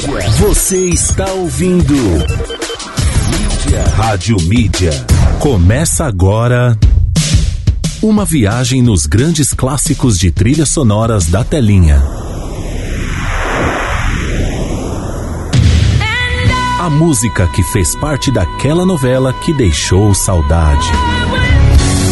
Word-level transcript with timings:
Mídia. 0.00 0.30
Você 0.38 0.86
está 0.86 1.30
ouvindo. 1.32 1.92
Mídia. 1.92 3.84
Rádio 3.94 4.40
Mídia. 4.42 4.92
Começa 5.38 6.06
agora. 6.06 6.78
Uma 8.02 8.24
viagem 8.24 8.82
nos 8.82 9.04
grandes 9.04 9.52
clássicos 9.52 10.18
de 10.18 10.30
trilhas 10.30 10.70
sonoras 10.70 11.26
da 11.26 11.44
telinha. 11.44 12.02
A 16.80 16.88
música 16.88 17.46
que 17.48 17.62
fez 17.62 17.94
parte 17.94 18.32
daquela 18.32 18.86
novela 18.86 19.34
que 19.34 19.52
deixou 19.52 20.14
saudade. 20.14 20.88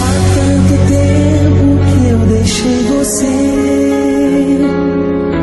Há 0.02 0.34
tanto 0.34 0.75
tempo 0.89 1.79
que 1.86 2.07
eu 2.07 2.18
deixei 2.27 2.84
você. 2.84 3.38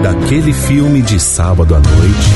Daquele 0.06 0.54
filme 0.54 1.02
de 1.02 1.20
sábado 1.20 1.74
à 1.74 1.80
noite. 1.80 2.30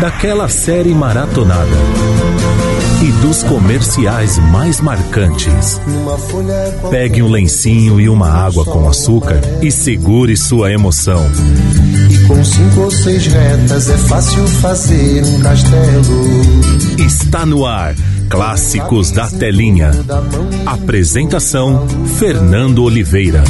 Daquela 0.00 0.48
série 0.48 0.92
maratonada. 0.96 1.70
E 3.04 3.12
dos 3.24 3.44
comerciais 3.44 4.36
mais 4.50 4.80
marcantes. 4.80 5.80
Pegue 6.90 7.22
um 7.22 7.30
lencinho 7.30 8.00
e 8.00 8.08
uma 8.08 8.28
água 8.28 8.64
com 8.64 8.88
açúcar 8.88 9.40
e 9.62 9.70
segure 9.70 10.36
sua 10.36 10.72
emoção. 10.72 11.24
E 12.10 12.18
com 12.26 12.44
cinco 12.44 12.80
ou 12.80 12.90
seis 12.90 13.28
retas 13.28 13.88
é 13.88 13.96
fácil 13.96 14.44
fazer 14.48 15.22
um 15.22 15.40
castelo. 15.40 16.02
Está 16.98 17.46
no 17.46 17.64
ar. 17.64 17.94
Clássicos 18.32 19.10
da 19.10 19.28
Telinha. 19.28 19.90
Apresentação: 20.64 21.86
Fernando 22.18 22.82
Oliveira. 22.82 23.44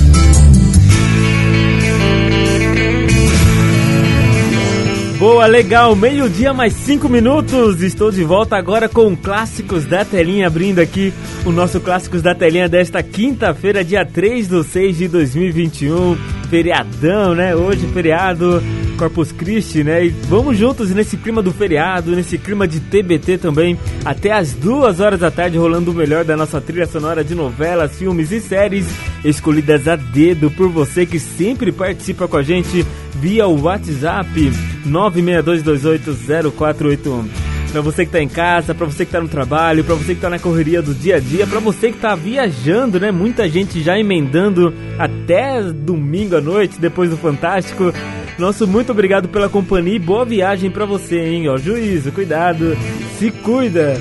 Boa, 5.21 5.47
legal, 5.47 5.95
meio-dia 5.95 6.53
mais 6.53 6.73
cinco 6.73 7.09
minutos. 7.09 7.81
Estou 7.81 8.11
de 8.11 8.25
volta 8.25 8.57
agora 8.57 8.89
com 8.89 9.17
Clássicos 9.17 9.85
da 9.85 10.05
Telinha, 10.05 10.49
abrindo 10.49 10.81
aqui 10.81 11.15
o 11.47 11.53
nosso 11.53 11.81
Clássicos 11.81 12.21
da 12.21 12.35
Telinha 12.35 12.69
desta 12.69 13.05
quinta-feira, 13.05 13.85
dia 13.85 14.05
3 14.05 14.49
de 14.49 14.65
6 14.65 14.99
de 14.99 15.07
2021. 15.07 16.17
Feriadão, 16.51 17.37
né? 17.37 17.55
Hoje, 17.55 17.87
feriado, 17.95 18.61
Corpus 19.03 19.33
Christi, 19.33 19.83
né? 19.83 20.07
E 20.07 20.11
vamos 20.11 20.57
juntos 20.57 20.91
nesse 20.91 21.17
clima 21.17 21.43
do 21.43 21.53
feriado, 21.53 22.13
nesse 22.13 22.39
clima 22.39 22.69
de 22.69 22.79
TBT 22.79 23.39
também, 23.39 23.77
até 24.05 24.31
as 24.31 24.53
duas 24.53 25.01
horas 25.01 25.19
da 25.19 25.29
tarde, 25.29 25.59
rolando 25.59 25.91
o 25.91 25.95
melhor 25.95 26.25
da 26.25 26.37
nossa 26.37 26.61
trilha 26.61 26.87
sonora 26.87 27.25
de 27.25 27.35
novelas, 27.35 27.97
filmes 27.97 28.31
e 28.31 28.41
séries, 28.41 28.87
escolhidas 29.25 29.89
a 29.89 29.97
dedo 29.97 30.53
por 30.53 30.69
você 30.69 31.05
que 31.05 31.19
sempre 31.19 31.73
participa 31.73 32.29
com 32.29 32.37
a 32.37 32.45
gente 32.45 32.87
via 33.17 33.49
o 33.49 33.63
WhatsApp 33.63 34.53
962280481. 34.87 37.52
Pra 37.73 37.81
você 37.81 38.05
que 38.05 38.13
tá 38.13 38.23
em 38.23 38.29
casa, 38.29 38.75
pra 38.75 38.85
você 38.85 39.07
que 39.07 39.11
tá 39.11 39.19
no 39.19 39.29
trabalho, 39.29 39.83
pra 39.83 39.95
você 39.95 40.15
que 40.15 40.21
tá 40.21 40.29
na 40.29 40.39
correria 40.39 40.83
do 40.83 40.93
dia 40.93 41.17
a 41.17 41.19
dia, 41.19 41.47
pra 41.47 41.59
você 41.59 41.91
que 41.91 41.97
tá 41.97 42.15
viajando, 42.15 43.01
né? 43.01 43.11
Muita 43.11 43.49
gente 43.49 43.81
já 43.81 43.99
emendando 43.99 44.75
até 44.99 45.63
domingo 45.73 46.37
à 46.37 46.41
noite, 46.43 46.79
depois 46.79 47.09
do 47.09 47.17
Fantástico. 47.17 47.91
Nosso 48.39 48.67
muito 48.69 48.93
obrigado 48.93 49.27
pela 49.27 49.49
companhia 49.49 49.97
e 49.97 49.99
boa 49.99 50.23
viagem 50.27 50.71
pra 50.71 50.85
você, 50.85 51.19
hein? 51.19 51.49
Ó, 51.49 51.57
juízo, 51.57 52.13
cuidado, 52.13 52.77
se 53.19 53.31
cuida. 53.31 53.99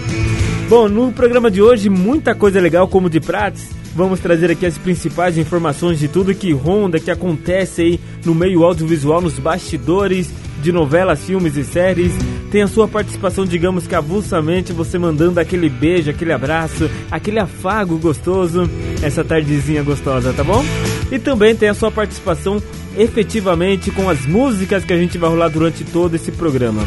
Bom, 0.67 0.89
no 0.89 1.09
programa 1.13 1.49
de 1.49 1.61
hoje, 1.61 1.89
muita 1.89 2.35
coisa 2.35 2.59
legal 2.59 2.89
como 2.89 3.09
de 3.09 3.21
pratos. 3.21 3.69
Vamos 3.95 4.19
trazer 4.19 4.51
aqui 4.51 4.65
as 4.65 4.77
principais 4.77 5.37
informações 5.37 5.97
de 5.97 6.09
tudo 6.09 6.35
que 6.35 6.51
ronda, 6.51 6.99
que 6.99 7.11
acontece 7.11 7.81
aí 7.81 7.99
no 8.25 8.35
meio 8.35 8.65
audiovisual, 8.65 9.21
nos 9.21 9.39
bastidores 9.39 10.29
de 10.61 10.71
novelas, 10.71 11.25
filmes 11.25 11.57
e 11.57 11.63
séries. 11.63 12.13
Tem 12.51 12.61
a 12.61 12.67
sua 12.67 12.87
participação, 12.87 13.45
digamos 13.45 13.87
que 13.87 13.95
avulsamente, 13.95 14.73
você 14.73 14.97
mandando 14.97 15.39
aquele 15.39 15.69
beijo, 15.69 16.09
aquele 16.09 16.31
abraço, 16.31 16.89
aquele 17.09 17.39
afago 17.39 17.97
gostoso, 17.97 18.69
essa 19.01 19.23
tardezinha 19.23 19.83
gostosa, 19.83 20.33
tá 20.33 20.43
bom? 20.43 20.63
E 21.11 21.17
também 21.17 21.55
tem 21.55 21.69
a 21.69 21.73
sua 21.73 21.91
participação 21.91 22.61
efetivamente 22.97 23.89
com 23.91 24.09
as 24.09 24.25
músicas 24.25 24.83
que 24.83 24.93
a 24.93 24.97
gente 24.97 25.17
vai 25.17 25.29
rolar 25.29 25.47
durante 25.47 25.83
todo 25.83 26.15
esse 26.15 26.31
programa. 26.31 26.81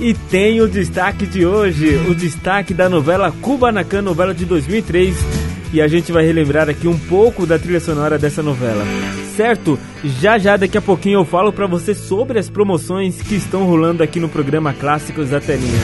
E 0.00 0.12
tem 0.12 0.60
o 0.60 0.68
destaque 0.68 1.26
de 1.26 1.46
hoje, 1.46 1.96
o 2.08 2.14
destaque 2.14 2.74
da 2.74 2.88
novela 2.88 3.32
Kubanacan, 3.40 4.02
novela 4.02 4.34
de 4.34 4.44
2003, 4.44 5.16
e 5.72 5.80
a 5.80 5.88
gente 5.88 6.12
vai 6.12 6.24
relembrar 6.24 6.68
aqui 6.68 6.86
um 6.88 6.98
pouco 6.98 7.46
da 7.46 7.58
trilha 7.58 7.80
sonora 7.80 8.18
dessa 8.18 8.42
novela. 8.42 8.84
Certo? 9.36 9.78
Já 10.20 10.38
já 10.38 10.56
daqui 10.56 10.78
a 10.78 10.82
pouquinho 10.82 11.20
eu 11.20 11.24
falo 11.24 11.52
pra 11.52 11.66
você 11.66 11.94
sobre 11.94 12.38
as 12.38 12.48
promoções 12.48 13.20
que 13.20 13.34
estão 13.34 13.64
rolando 13.64 14.02
aqui 14.02 14.18
no 14.20 14.28
programa 14.28 14.72
Clássicos 14.72 15.30
da 15.30 15.40
Telinha. 15.40 15.78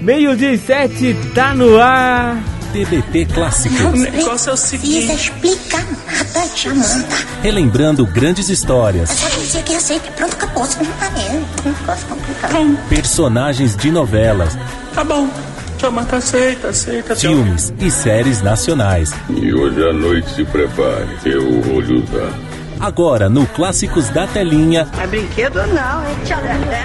Meio 0.00 0.36
dia 0.36 0.52
e 0.52 0.58
sete, 0.58 1.16
tá 1.34 1.52
no 1.54 1.78
ar. 1.80 2.40
TBT 2.72 3.26
Clássicos. 3.32 3.80
O 3.80 3.90
negócio 3.96 4.50
é 4.50 4.52
o 4.52 4.56
seguinte. 4.56 5.06
Precisa 5.06 5.14
explicar 5.14 5.84
nada, 6.06 6.48
Jamanta. 6.54 7.16
Relembrando 7.42 8.04
grandes 8.06 8.50
histórias, 8.50 9.08
Só 9.08 9.28
dizer 9.40 9.62
que 9.64 9.74
aceita 9.74 10.08
e 10.08 10.12
pronto, 10.12 10.34
acabou. 10.34 10.64
Você 10.64 10.82
não 10.84 10.92
tá 10.92 11.08
vendo. 11.08 11.46
Um 11.64 11.80
negócio 11.80 12.06
complicado. 12.06 12.78
personagens 12.90 13.74
de 13.74 13.90
novelas, 13.90 14.56
Tá 14.94 15.02
bom. 15.02 15.28
Jamanta 15.78 16.16
aceita, 16.16 16.68
aceita. 16.68 17.14
filmes 17.16 17.72
e 17.80 17.90
séries 17.90 18.42
nacionais. 18.42 19.12
E 19.30 19.52
hoje 19.54 19.88
à 19.88 19.92
noite 19.92 20.28
se 20.34 20.44
prepare, 20.44 21.06
eu 21.24 21.62
vou 21.62 21.80
lhe 21.80 22.02
usar. 22.02 22.32
Agora 22.80 23.28
no 23.28 23.46
Clássicos 23.46 24.08
da 24.10 24.26
Telinha, 24.26 24.86
É 25.00 25.06
brinquedo 25.06 25.56
não, 25.66 26.02
é 26.02 26.14
tchau. 26.24 26.38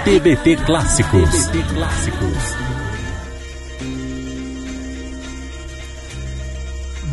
TBT 0.04 0.56
Clássicos. 0.64 1.30
TBT 1.46 1.74
Clássicos. 1.74 2.63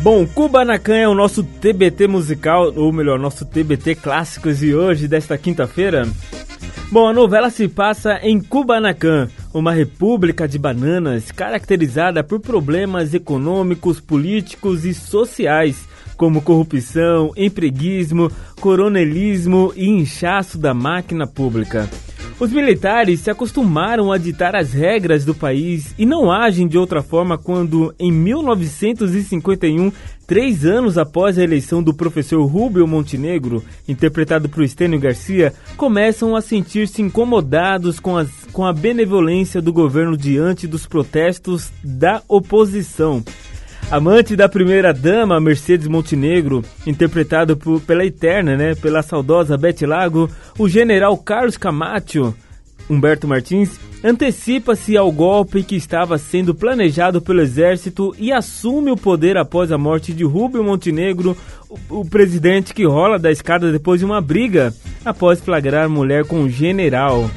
Bom, 0.02 0.26
Kubanacan 0.26 0.96
é 0.96 1.06
o 1.06 1.14
nosso 1.14 1.44
TBT 1.44 2.08
musical, 2.08 2.72
ou 2.74 2.92
melhor, 2.92 3.20
nosso 3.20 3.46
TBT 3.46 3.94
Clássicos 3.94 4.58
de 4.58 4.74
hoje, 4.74 5.06
desta 5.06 5.38
quinta-feira. 5.38 6.08
Bom, 6.90 7.06
a 7.06 7.12
novela 7.12 7.50
se 7.50 7.68
passa 7.68 8.18
em 8.20 8.40
Kubanacan, 8.40 9.28
uma 9.54 9.72
república 9.72 10.48
de 10.48 10.58
bananas 10.58 11.30
caracterizada 11.30 12.24
por 12.24 12.40
problemas 12.40 13.14
econômicos, 13.14 14.00
políticos 14.00 14.84
e 14.84 14.92
sociais, 14.92 15.86
como 16.16 16.42
corrupção, 16.42 17.30
empreguismo, 17.36 18.28
coronelismo 18.60 19.72
e 19.76 19.88
inchaço 19.88 20.58
da 20.58 20.74
máquina 20.74 21.28
pública. 21.28 21.88
Os 22.42 22.50
militares 22.50 23.20
se 23.20 23.30
acostumaram 23.30 24.10
a 24.10 24.18
ditar 24.18 24.56
as 24.56 24.72
regras 24.72 25.24
do 25.24 25.32
país 25.32 25.94
e 25.96 26.04
não 26.04 26.28
agem 26.28 26.66
de 26.66 26.76
outra 26.76 27.00
forma 27.00 27.38
quando, 27.38 27.94
em 28.00 28.10
1951, 28.10 29.92
três 30.26 30.66
anos 30.66 30.98
após 30.98 31.38
a 31.38 31.44
eleição 31.44 31.80
do 31.80 31.94
professor 31.94 32.44
Rubio 32.44 32.84
Montenegro, 32.84 33.62
interpretado 33.86 34.48
por 34.48 34.64
Estênio 34.64 34.98
Garcia, 34.98 35.54
começam 35.76 36.34
a 36.34 36.40
sentir-se 36.40 37.00
incomodados 37.00 38.00
com, 38.00 38.16
as, 38.16 38.28
com 38.52 38.66
a 38.66 38.72
benevolência 38.72 39.62
do 39.62 39.72
governo 39.72 40.16
diante 40.16 40.66
dos 40.66 40.84
protestos 40.84 41.70
da 41.84 42.22
oposição. 42.26 43.22
Amante 43.92 44.34
da 44.34 44.48
primeira 44.48 44.90
dama, 44.90 45.38
Mercedes 45.38 45.86
Montenegro, 45.86 46.64
interpretado 46.86 47.58
por- 47.58 47.78
pela 47.82 48.06
eterna, 48.06 48.56
né, 48.56 48.74
pela 48.74 49.02
saudosa 49.02 49.58
Beth 49.58 49.82
Lago, 49.82 50.30
o 50.58 50.66
general 50.66 51.14
Carlos 51.18 51.58
Camacho, 51.58 52.34
Humberto 52.88 53.28
Martins, 53.28 53.78
antecipa-se 54.02 54.96
ao 54.96 55.12
golpe 55.12 55.62
que 55.62 55.76
estava 55.76 56.16
sendo 56.16 56.54
planejado 56.54 57.20
pelo 57.20 57.42
exército 57.42 58.14
e 58.18 58.32
assume 58.32 58.90
o 58.90 58.96
poder 58.96 59.36
após 59.36 59.70
a 59.70 59.76
morte 59.76 60.14
de 60.14 60.24
Rubio 60.24 60.64
Montenegro, 60.64 61.36
o, 61.68 62.00
o 62.00 62.04
presidente 62.08 62.72
que 62.72 62.86
rola 62.86 63.18
da 63.18 63.30
escada 63.30 63.70
depois 63.70 64.00
de 64.00 64.06
uma 64.06 64.22
briga, 64.22 64.72
após 65.04 65.38
flagrar 65.38 65.86
mulher 65.90 66.24
com 66.24 66.44
o 66.44 66.48
general. 66.48 67.30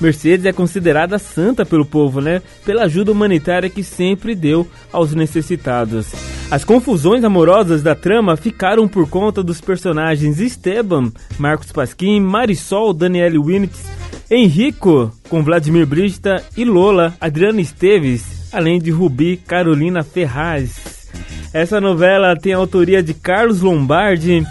Mercedes 0.00 0.46
é 0.46 0.52
considerada 0.52 1.18
santa 1.18 1.64
pelo 1.66 1.84
povo, 1.84 2.20
né? 2.20 2.40
Pela 2.64 2.84
ajuda 2.84 3.12
humanitária 3.12 3.68
que 3.68 3.84
sempre 3.84 4.34
deu 4.34 4.66
aos 4.92 5.14
necessitados. 5.14 6.12
As 6.50 6.64
confusões 6.64 7.22
amorosas 7.22 7.82
da 7.82 7.94
trama 7.94 8.36
ficaram 8.36 8.88
por 8.88 9.08
conta 9.08 9.42
dos 9.42 9.60
personagens 9.60 10.40
Esteban, 10.40 11.12
Marcos 11.38 11.70
Pasquim, 11.70 12.18
Marisol, 12.18 12.92
Daniele 12.92 13.38
Winitz, 13.38 13.84
Henrico, 14.30 15.12
com 15.28 15.42
Vladimir 15.42 15.86
Brista 15.86 16.42
e 16.56 16.64
Lola, 16.64 17.14
Adriana 17.20 17.60
Esteves, 17.60 18.48
além 18.52 18.80
de 18.80 18.90
Rubi, 18.90 19.36
Carolina 19.36 20.02
Ferraz. 20.02 21.08
Essa 21.52 21.80
novela 21.80 22.36
tem 22.36 22.52
a 22.52 22.56
autoria 22.56 23.02
de 23.02 23.12
Carlos 23.12 23.60
Lombardi, 23.60 24.46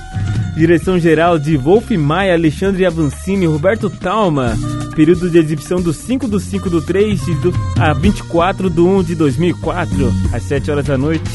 direção 0.56 1.00
geral 1.00 1.38
de 1.40 1.56
Wolf 1.58 1.92
Maia, 1.92 2.34
Alexandre 2.34 2.86
Avancini 2.86 3.46
Roberto 3.46 3.90
Talma. 3.90 4.58
Período 4.96 5.30
de 5.30 5.38
exibição 5.38 5.82
do 5.82 5.94
5 5.94 6.28
do 6.28 6.40
5 6.40 6.70
do 6.70 6.82
3 6.82 7.28
e 7.28 7.36
do, 7.36 7.54
a 7.80 7.94
24 7.94 8.70
do 8.70 8.88
1 8.88 9.04
de 9.04 9.16
2004, 9.16 10.14
às 10.34 10.44
7 10.44 10.72
horas 10.72 10.86
da 10.86 10.98
noite. 10.98 11.30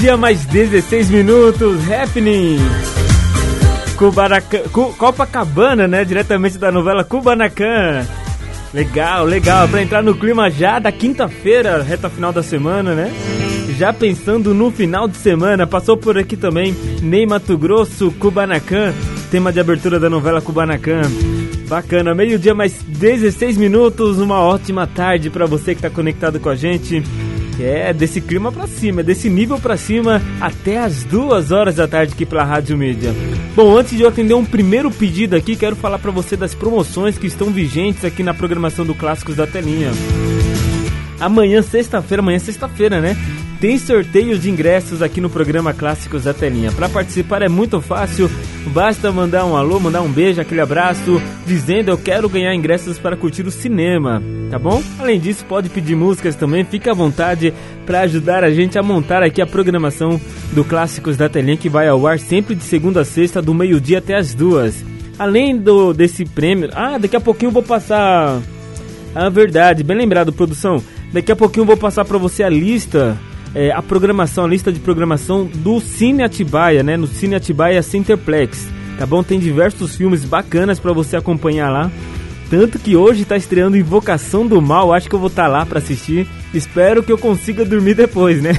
meio-dia, 0.00 0.16
mais 0.16 0.46
16 0.46 1.10
minutos. 1.10 1.90
Happening! 1.90 2.56
Cubaraca... 3.96 4.60
Copacabana, 4.70 5.86
né? 5.86 6.04
Diretamente 6.06 6.56
da 6.56 6.72
novela 6.72 7.04
Cubanacan. 7.04 8.06
Legal, 8.72 9.26
legal. 9.26 9.68
Para 9.68 9.82
entrar 9.82 10.02
no 10.02 10.14
clima 10.14 10.50
já 10.50 10.78
da 10.78 10.90
quinta-feira, 10.90 11.82
reta 11.82 12.08
final 12.08 12.32
da 12.32 12.42
semana, 12.42 12.94
né? 12.94 13.12
Já 13.76 13.92
pensando 13.92 14.54
no 14.54 14.70
final 14.70 15.06
de 15.06 15.18
semana, 15.18 15.66
passou 15.66 15.96
por 15.98 16.16
aqui 16.16 16.36
também 16.36 16.74
Ney 17.02 17.26
Mato 17.26 17.58
Grosso, 17.58 18.10
Cubanacan. 18.12 18.94
tema 19.30 19.52
de 19.52 19.60
abertura 19.60 20.00
da 20.00 20.08
novela 20.08 20.40
Cubanacan. 20.40 21.02
Bacana, 21.68 22.14
meio-dia 22.14 22.54
mais 22.54 22.72
16 22.82 23.56
minutos, 23.58 24.18
uma 24.18 24.40
ótima 24.40 24.86
tarde 24.86 25.28
para 25.28 25.46
você 25.46 25.74
que 25.74 25.78
está 25.78 25.90
conectado 25.90 26.40
com 26.40 26.48
a 26.48 26.56
gente 26.56 27.02
é 27.62 27.92
desse 27.92 28.20
clima 28.20 28.50
para 28.50 28.66
cima, 28.66 29.00
é 29.00 29.04
desse 29.04 29.28
nível 29.28 29.58
para 29.58 29.76
cima 29.76 30.20
até 30.40 30.78
as 30.78 31.04
duas 31.04 31.52
horas 31.52 31.76
da 31.76 31.86
tarde 31.86 32.14
aqui 32.14 32.26
pela 32.26 32.44
Rádio 32.44 32.76
Mídia. 32.76 33.14
Bom, 33.54 33.76
antes 33.76 33.96
de 33.96 34.02
eu 34.02 34.08
atender 34.08 34.34
um 34.34 34.44
primeiro 34.44 34.90
pedido 34.90 35.36
aqui, 35.36 35.56
quero 35.56 35.76
falar 35.76 35.98
para 35.98 36.10
você 36.10 36.36
das 36.36 36.54
promoções 36.54 37.18
que 37.18 37.26
estão 37.26 37.50
vigentes 37.50 38.04
aqui 38.04 38.22
na 38.22 38.34
programação 38.34 38.84
do 38.84 38.94
Clássicos 38.94 39.36
da 39.36 39.46
Telinha. 39.46 39.90
Amanhã, 41.20 41.60
sexta-feira, 41.60 42.22
amanhã 42.22 42.36
é 42.36 42.40
sexta-feira, 42.40 43.00
né? 43.00 43.14
Tem 43.60 43.76
sorteios 43.76 44.40
de 44.40 44.50
ingressos 44.50 45.02
aqui 45.02 45.20
no 45.20 45.28
programa 45.28 45.74
Clássicos 45.74 46.24
da 46.24 46.32
Telinha. 46.32 46.72
Para 46.72 46.88
participar 46.88 47.42
é 47.42 47.48
muito 47.48 47.78
fácil, 47.78 48.30
basta 48.68 49.12
mandar 49.12 49.44
um 49.44 49.54
alô, 49.54 49.78
mandar 49.78 50.00
um 50.00 50.10
beijo, 50.10 50.40
aquele 50.40 50.62
abraço, 50.62 51.20
dizendo 51.46 51.90
eu 51.90 51.98
quero 51.98 52.26
ganhar 52.26 52.54
ingressos 52.54 52.98
para 52.98 53.18
curtir 53.18 53.42
o 53.42 53.50
cinema, 53.50 54.22
tá 54.50 54.58
bom? 54.58 54.82
Além 54.98 55.20
disso, 55.20 55.44
pode 55.44 55.68
pedir 55.68 55.94
músicas 55.94 56.34
também, 56.34 56.64
fica 56.64 56.92
à 56.92 56.94
vontade 56.94 57.52
para 57.84 58.00
ajudar 58.00 58.42
a 58.44 58.50
gente 58.50 58.78
a 58.78 58.82
montar 58.82 59.22
aqui 59.22 59.42
a 59.42 59.46
programação 59.46 60.18
do 60.54 60.64
Clássicos 60.64 61.18
da 61.18 61.28
Telinha 61.28 61.58
que 61.58 61.68
vai 61.68 61.86
ao 61.86 62.06
ar 62.06 62.18
sempre 62.18 62.54
de 62.54 62.64
segunda 62.64 63.02
a 63.02 63.04
sexta, 63.04 63.42
do 63.42 63.52
meio-dia 63.52 63.98
até 63.98 64.16
as 64.16 64.32
duas. 64.32 64.82
Além 65.18 65.54
do 65.58 65.92
desse 65.92 66.24
prêmio, 66.24 66.70
ah, 66.72 66.96
daqui 66.96 67.14
a 67.14 67.20
pouquinho 67.20 67.48
eu 67.48 67.54
vou 67.54 67.62
passar 67.62 68.40
a 69.14 69.28
verdade, 69.28 69.84
bem 69.84 69.98
lembrado, 69.98 70.32
produção. 70.32 70.82
Daqui 71.12 71.30
a 71.30 71.36
pouquinho 71.36 71.62
eu 71.62 71.66
vou 71.66 71.76
passar 71.76 72.06
para 72.06 72.16
você 72.16 72.42
a 72.42 72.48
lista, 72.48 73.18
é, 73.54 73.72
a 73.72 73.82
programação, 73.82 74.44
a 74.44 74.48
lista 74.48 74.72
de 74.72 74.78
programação 74.78 75.44
do 75.46 75.80
Cine 75.80 76.22
Atibaia, 76.22 76.82
né? 76.82 76.96
No 76.96 77.06
Cine 77.06 77.34
Atibaia 77.34 77.82
Centerplex, 77.82 78.68
tá 78.98 79.06
bom? 79.06 79.22
Tem 79.22 79.38
diversos 79.38 79.96
filmes 79.96 80.24
bacanas 80.24 80.78
para 80.78 80.92
você 80.92 81.16
acompanhar 81.16 81.70
lá. 81.70 81.90
Tanto 82.48 82.78
que 82.78 82.96
hoje 82.96 83.24
tá 83.24 83.36
estreando 83.36 83.76
Invocação 83.76 84.46
do 84.46 84.60
Mal, 84.60 84.92
acho 84.92 85.08
que 85.08 85.14
eu 85.14 85.20
vou 85.20 85.28
estar 85.28 85.44
tá 85.44 85.48
lá 85.48 85.64
para 85.64 85.78
assistir. 85.78 86.26
Espero 86.52 87.02
que 87.02 87.12
eu 87.12 87.18
consiga 87.18 87.64
dormir 87.64 87.94
depois, 87.94 88.42
né? 88.42 88.52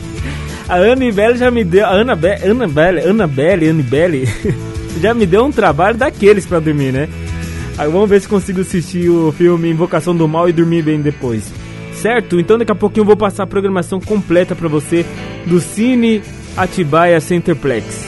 a 0.68 0.76
Annabelle 0.76 1.38
já 1.38 1.50
me 1.50 1.64
deu. 1.64 1.86
A 1.86 1.92
Annabelle, 1.92 2.44
Annabelle, 2.44 3.00
Annabelle, 3.00 3.68
Annabelle 3.68 4.28
já 5.00 5.14
me 5.14 5.24
deu 5.24 5.44
um 5.44 5.50
trabalho 5.50 5.96
daqueles 5.96 6.44
para 6.44 6.60
dormir, 6.60 6.92
né? 6.92 7.08
Aí 7.78 7.90
vamos 7.90 8.08
ver 8.08 8.20
se 8.20 8.28
consigo 8.28 8.60
assistir 8.60 9.08
o 9.08 9.32
filme 9.32 9.70
Invocação 9.70 10.14
do 10.14 10.28
Mal 10.28 10.48
e 10.48 10.52
dormir 10.52 10.82
bem 10.82 11.00
depois. 11.00 11.50
Certo? 12.02 12.40
Então 12.40 12.58
daqui 12.58 12.72
a 12.72 12.74
pouquinho 12.74 13.02
eu 13.02 13.06
vou 13.06 13.16
passar 13.16 13.44
a 13.44 13.46
programação 13.46 14.00
completa 14.00 14.56
para 14.56 14.66
você 14.66 15.06
do 15.46 15.60
Cine 15.60 16.20
Atibaia 16.56 17.20
Centerplex. 17.20 18.04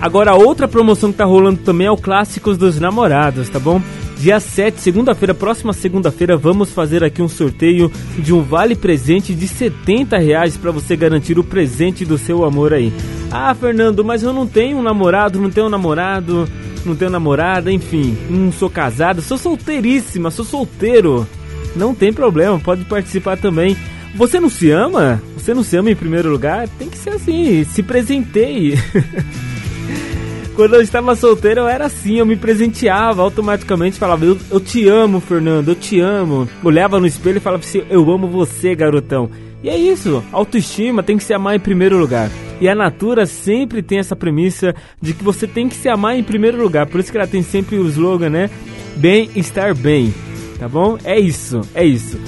Agora 0.00 0.34
outra 0.34 0.66
promoção 0.66 1.12
que 1.12 1.18
tá 1.18 1.26
rolando 1.26 1.60
também 1.60 1.86
é 1.86 1.90
o 1.90 1.98
Clássicos 1.98 2.56
dos 2.56 2.80
Namorados, 2.80 3.50
tá 3.50 3.58
bom? 3.58 3.82
Dia 4.16 4.40
7, 4.40 4.80
segunda-feira, 4.80 5.34
próxima 5.34 5.74
segunda-feira, 5.74 6.34
vamos 6.34 6.72
fazer 6.72 7.04
aqui 7.04 7.20
um 7.20 7.28
sorteio 7.28 7.92
de 8.18 8.32
um 8.32 8.40
vale 8.40 8.74
presente 8.74 9.34
de 9.34 9.46
70 9.46 10.16
reais 10.16 10.56
para 10.56 10.70
você 10.70 10.96
garantir 10.96 11.38
o 11.38 11.44
presente 11.44 12.06
do 12.06 12.16
seu 12.16 12.42
amor 12.42 12.72
aí. 12.72 12.90
Ah, 13.30 13.54
Fernando, 13.54 14.02
mas 14.02 14.22
eu 14.22 14.32
não 14.32 14.46
tenho 14.46 14.78
um 14.78 14.82
namorado, 14.82 15.38
não 15.38 15.50
tenho 15.50 15.66
um 15.66 15.70
namorado 15.70 16.48
não 16.84 16.96
tenho 16.96 17.10
namorada, 17.10 17.70
enfim, 17.70 18.16
não 18.30 18.50
sou 18.50 18.70
casado, 18.70 19.20
sou 19.20 19.36
solteiríssima, 19.36 20.30
sou 20.30 20.44
solteiro. 20.44 21.26
Não 21.74 21.94
tem 21.94 22.12
problema, 22.12 22.58
pode 22.58 22.84
participar 22.84 23.36
também. 23.36 23.76
Você 24.14 24.40
não 24.40 24.48
se 24.48 24.70
ama? 24.70 25.22
Você 25.36 25.54
não 25.54 25.62
se 25.62 25.76
ama 25.76 25.90
em 25.90 25.96
primeiro 25.96 26.30
lugar? 26.30 26.68
Tem 26.68 26.88
que 26.88 26.98
ser 26.98 27.10
assim, 27.10 27.64
se 27.64 27.82
presenteie. 27.82 28.74
Quando 30.56 30.74
eu 30.74 30.82
estava 30.82 31.14
solteiro 31.14 31.60
eu 31.60 31.68
era 31.68 31.86
assim, 31.86 32.18
eu 32.18 32.26
me 32.26 32.36
presenteava 32.36 33.22
automaticamente, 33.22 33.98
falava, 33.98 34.24
eu, 34.24 34.36
eu 34.50 34.60
te 34.60 34.86
amo, 34.86 35.20
Fernando, 35.20 35.68
eu 35.68 35.74
te 35.74 36.00
amo. 36.00 36.48
Olhava 36.62 37.00
no 37.00 37.06
espelho 37.06 37.38
e 37.38 37.40
falava 37.40 37.62
assim, 37.62 37.82
eu 37.88 38.10
amo 38.10 38.28
você, 38.28 38.74
garotão. 38.74 39.30
E 39.62 39.68
é 39.68 39.76
isso, 39.76 40.22
autoestima 40.32 41.02
tem 41.02 41.16
que 41.16 41.24
se 41.24 41.32
amar 41.32 41.54
em 41.54 41.60
primeiro 41.60 41.96
lugar. 41.96 42.30
E 42.60 42.68
a 42.68 42.74
Natura 42.74 43.24
sempre 43.24 43.82
tem 43.82 43.98
essa 43.98 44.14
premissa 44.14 44.74
de 45.00 45.14
que 45.14 45.24
você 45.24 45.46
tem 45.46 45.68
que 45.68 45.74
se 45.74 45.88
amar 45.88 46.18
em 46.18 46.22
primeiro 46.22 46.60
lugar. 46.60 46.86
Por 46.86 47.00
isso 47.00 47.10
que 47.10 47.16
ela 47.16 47.26
tem 47.26 47.42
sempre 47.42 47.76
o 47.76 47.86
slogan, 47.86 48.28
né? 48.28 48.50
Bem 48.96 49.30
estar 49.34 49.74
bem. 49.74 50.12
Tá 50.60 50.68
bom? 50.68 50.98
É 51.02 51.18
isso, 51.18 51.62
é 51.74 51.82
isso. 51.82 52.20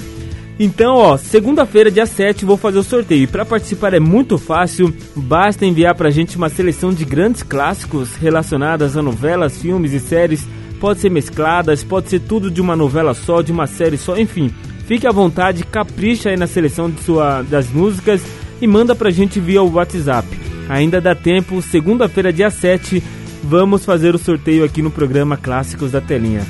Então, 0.59 0.95
ó, 0.95 1.17
segunda-feira, 1.17 1.91
dia 1.91 2.07
7, 2.07 2.45
vou 2.45 2.57
fazer 2.57 2.79
o 2.79 2.83
sorteio. 2.83 3.27
Para 3.27 3.45
participar 3.45 3.93
é 3.93 3.99
muito 3.99 4.39
fácil, 4.39 4.91
basta 5.15 5.67
enviar 5.67 5.93
pra 5.93 6.09
gente 6.09 6.35
uma 6.35 6.49
seleção 6.49 6.91
de 6.91 7.05
grandes 7.05 7.43
clássicos 7.43 8.15
relacionadas 8.15 8.97
a 8.97 9.03
novelas, 9.03 9.59
filmes 9.59 9.93
e 9.93 9.99
séries. 9.99 10.47
Pode 10.79 10.99
ser 10.99 11.11
mescladas, 11.11 11.83
pode 11.83 12.09
ser 12.09 12.21
tudo 12.21 12.49
de 12.49 12.59
uma 12.59 12.75
novela 12.75 13.13
só, 13.13 13.43
de 13.43 13.51
uma 13.51 13.67
série 13.67 13.97
só, 13.97 14.17
enfim. 14.17 14.51
Fique 14.87 15.05
à 15.05 15.11
vontade, 15.11 15.63
capricha 15.63 16.29
aí 16.29 16.37
na 16.37 16.47
seleção 16.47 16.89
de 16.89 17.01
sua, 17.03 17.43
das 17.43 17.69
músicas 17.69 18.21
e 18.59 18.65
manda 18.65 18.95
pra 18.95 19.11
gente 19.11 19.39
via 19.39 19.61
o 19.61 19.73
WhatsApp. 19.73 20.27
Ainda 20.69 20.99
dá 20.99 21.13
tempo, 21.13 21.61
segunda-feira, 21.61 22.33
dia 22.33 22.49
7, 22.49 23.01
vamos 23.43 23.85
fazer 23.85 24.15
o 24.15 24.19
sorteio 24.19 24.63
aqui 24.63 24.81
no 24.81 24.89
programa 24.89 25.37
Clássicos 25.37 25.91
da 25.91 26.01
Telinha. 26.01 26.41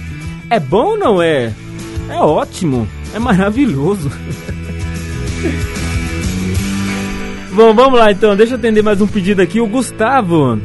É 0.49 0.59
bom 0.59 0.91
ou 0.91 0.97
não 0.97 1.21
é? 1.21 1.53
É 2.13 2.19
ótimo, 2.19 2.87
é 3.11 3.17
maravilhoso. 3.17 4.07
bom, 7.51 7.73
vamos 7.73 7.97
lá 7.97 8.11
então, 8.11 8.35
deixa 8.35 8.53
eu 8.53 8.59
atender 8.59 8.83
mais 8.83 9.01
um 9.01 9.07
pedido 9.07 9.41
aqui. 9.41 9.59
O 9.59 9.65
Gustavo. 9.65 10.59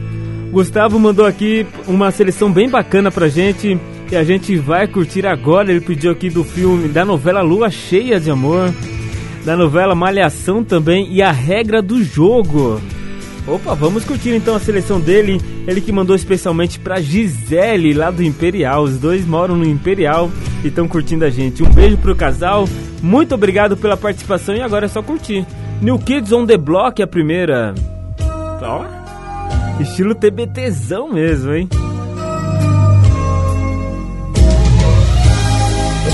Gustavo 0.53 1.01
mandou 1.01 1.25
aqui 1.25 1.67
uma 1.87 2.11
seleção 2.11 2.53
bem 2.53 2.69
bacana 2.69 3.11
pra 3.11 3.29
gente 3.29 3.81
e 4.13 4.17
a 4.17 4.23
gente 4.23 4.57
vai 4.57 4.87
curtir 4.87 5.27
agora. 5.27 5.71
Ele 5.71 5.81
pediu 5.81 6.13
aqui 6.13 6.29
do 6.29 6.45
filme, 6.45 6.87
da 6.87 7.03
novela 7.03 7.41
Lua 7.41 7.71
Cheia 7.71 8.21
de 8.21 8.31
Amor, 8.31 8.71
da 9.43 9.57
novela 9.57 9.95
Malhação 9.95 10.63
também 10.63 11.11
e 11.11 11.23
a 11.23 11.33
regra 11.33 11.81
do 11.81 12.05
jogo. 12.05 12.79
Opa, 13.49 13.75
vamos 13.75 14.05
curtir 14.05 14.35
então 14.35 14.55
a 14.55 14.61
seleção 14.61 15.01
dele. 15.01 15.41
Ele 15.67 15.81
que 15.81 15.91
mandou 15.91 16.15
especialmente 16.15 16.79
pra 16.79 17.01
Gisele 17.01 17.95
lá 17.95 18.11
do 18.11 18.23
Imperial. 18.23 18.83
Os 18.83 18.99
dois 18.99 19.27
moram 19.27 19.57
no 19.57 19.65
Imperial 19.65 20.31
e 20.63 20.69
estão 20.69 20.87
curtindo 20.87 21.25
a 21.25 21.31
gente. 21.31 21.63
Um 21.63 21.71
beijo 21.71 21.97
pro 21.97 22.15
casal. 22.15 22.69
Muito 23.03 23.35
obrigado 23.35 23.77
pela 23.77 23.97
participação 23.97 24.55
e 24.55 24.61
agora 24.61 24.85
é 24.85 24.89
só 24.89 25.03
curtir. 25.03 25.47
New 25.81 25.99
Kids 25.99 26.31
on 26.31 26.45
the 26.45 26.59
Block 26.59 27.01
é 27.01 27.05
a 27.05 27.09
primeira. 27.09 27.75
Ó, 28.61 28.85
estilo 29.81 30.15
TBTzão 30.15 31.11
mesmo, 31.11 31.55
hein? 31.55 31.69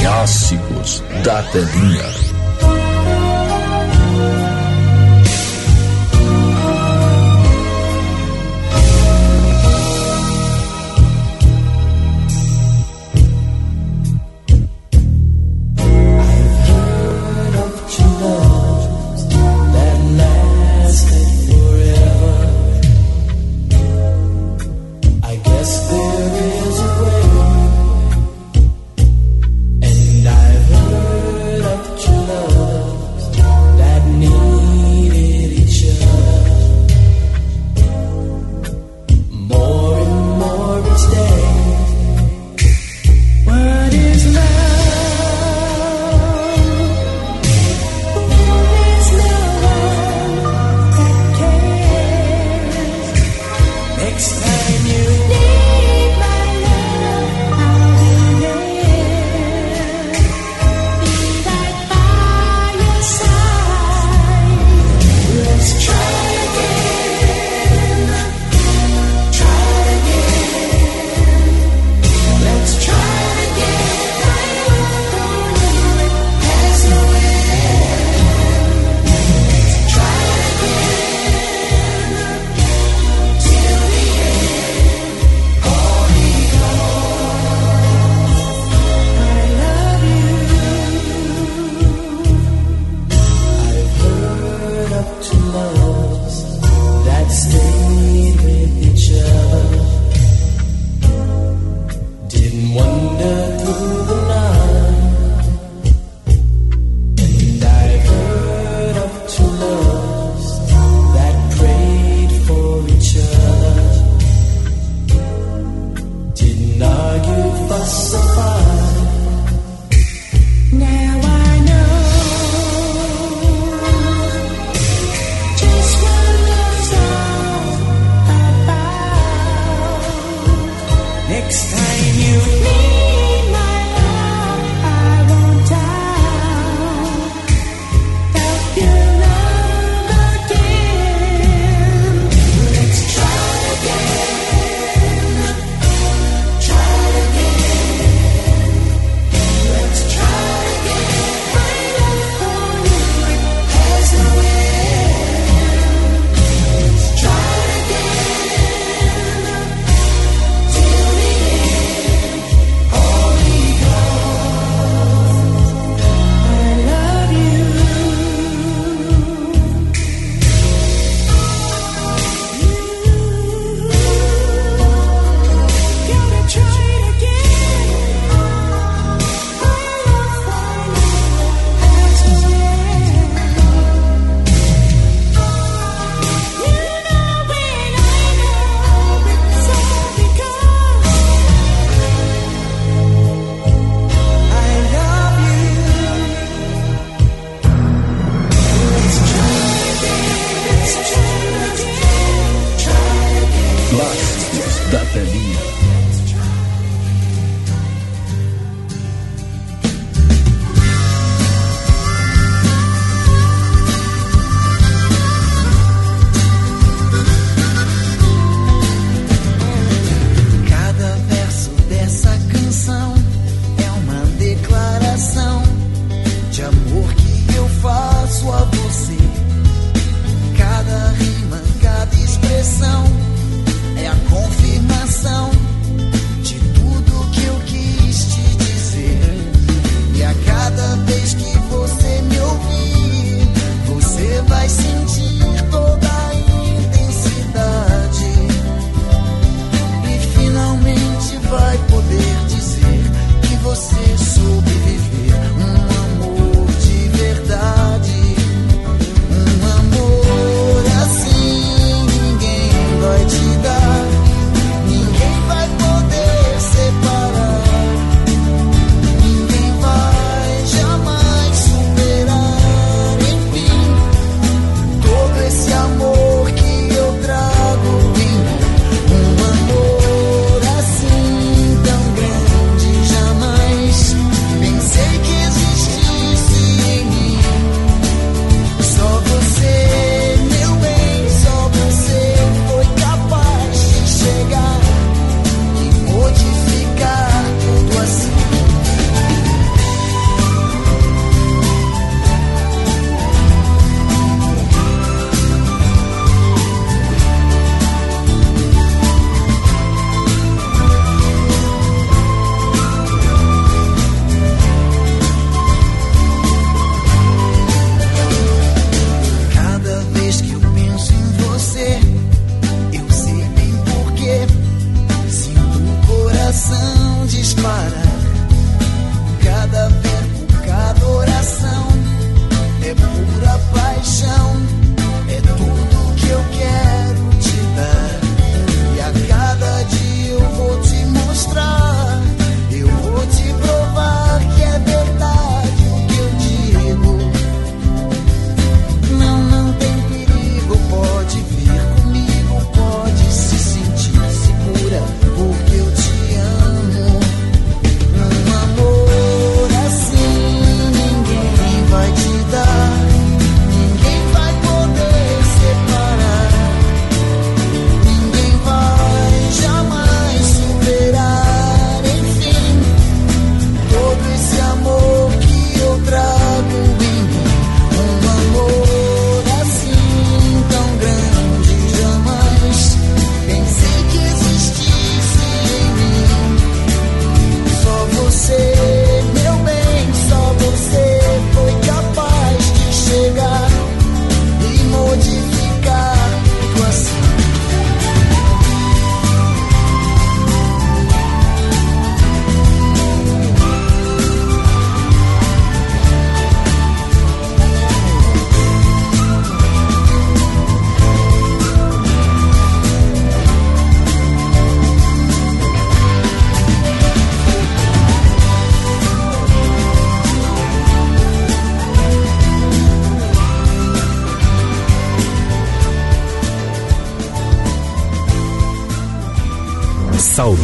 Clássicos 0.00 1.02
da 1.24 1.42
Telinha. 1.44 2.23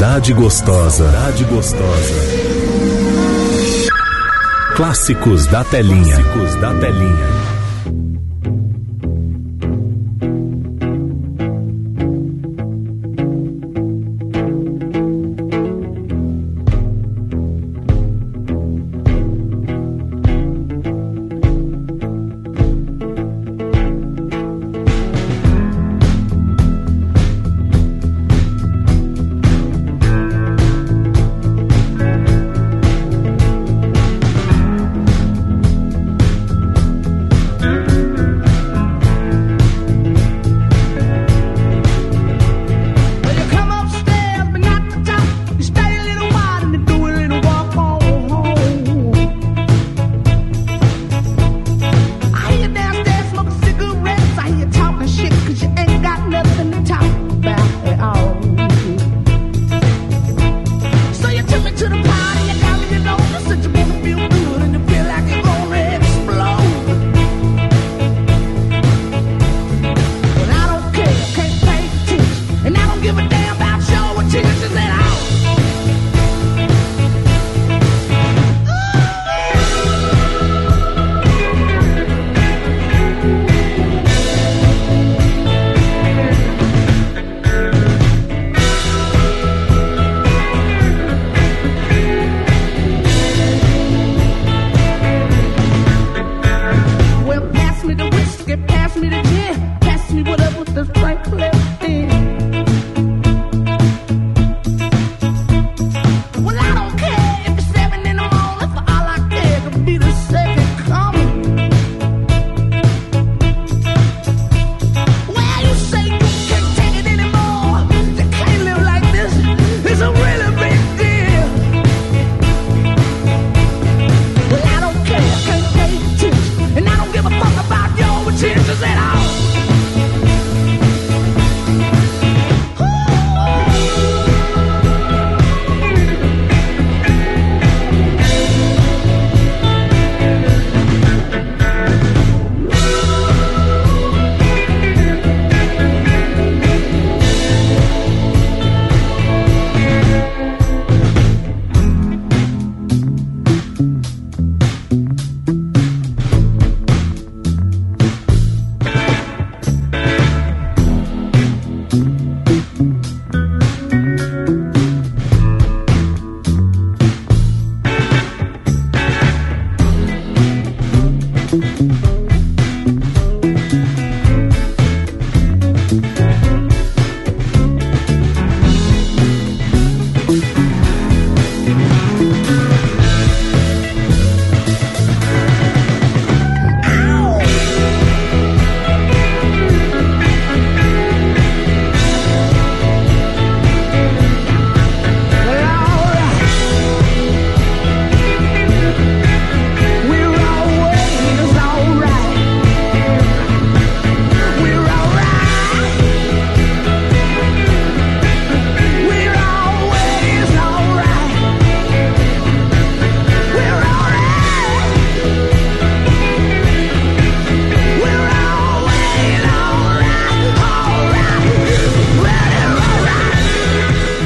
Saudade 0.00 0.32
gostosa. 0.32 1.12
Saudade 1.12 1.44
gostosa. 1.44 2.14
Clássicos 4.74 5.46
da 5.46 5.62
telinha. 5.62 6.16
Clássicos 6.16 6.54
da 6.54 6.72
telinha. 6.72 7.39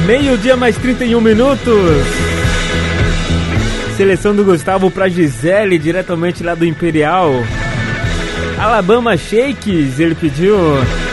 Meio-dia 0.05 0.55
mais 0.55 0.77
31 0.77 1.19
minutos. 1.19 2.05
Seleção 3.97 4.35
do 4.35 4.43
Gustavo 4.43 4.91
para 4.91 5.09
Gisele, 5.09 5.79
diretamente 5.79 6.43
lá 6.43 6.53
do 6.53 6.63
Imperial. 6.63 7.31
Alabama 8.59 9.17
Shakes, 9.17 9.99
ele 9.99 10.13
pediu 10.13 10.55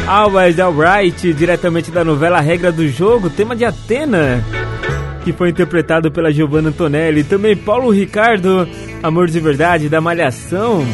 Always 0.06 0.60
Alright, 0.60 1.32
diretamente 1.32 1.90
da 1.90 2.04
novela 2.04 2.38
Regra 2.40 2.70
do 2.70 2.86
Jogo, 2.86 3.30
tema 3.30 3.56
de 3.56 3.64
Atena, 3.64 4.44
que 5.24 5.32
foi 5.32 5.48
interpretado 5.48 6.10
pela 6.10 6.30
Giovanna 6.30 6.68
Antonelli. 6.68 7.24
Também 7.24 7.56
Paulo 7.56 7.88
Ricardo, 7.90 8.68
Amor 9.02 9.28
de 9.28 9.40
Verdade, 9.40 9.88
da 9.88 10.02
Malhação, 10.02 10.86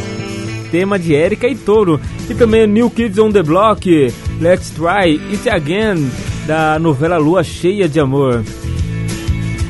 tema 0.71 1.01
de 1.01 1.17
Érica 1.17 1.49
e 1.49 1.57
Touro. 1.57 2.01
E 2.31 2.35
também 2.35 2.65
New 2.65 2.91
Kids 2.91 3.19
on 3.19 3.33
the 3.33 3.43
Block, 3.43 3.91
Let's 4.41 4.71
Try 4.71 5.21
It 5.33 5.51
Again, 5.51 6.09
da 6.49 6.79
novela 6.79 7.19
Lua 7.19 7.45
Cheia 7.45 7.87
de 7.87 8.01
Amor. 8.01 8.43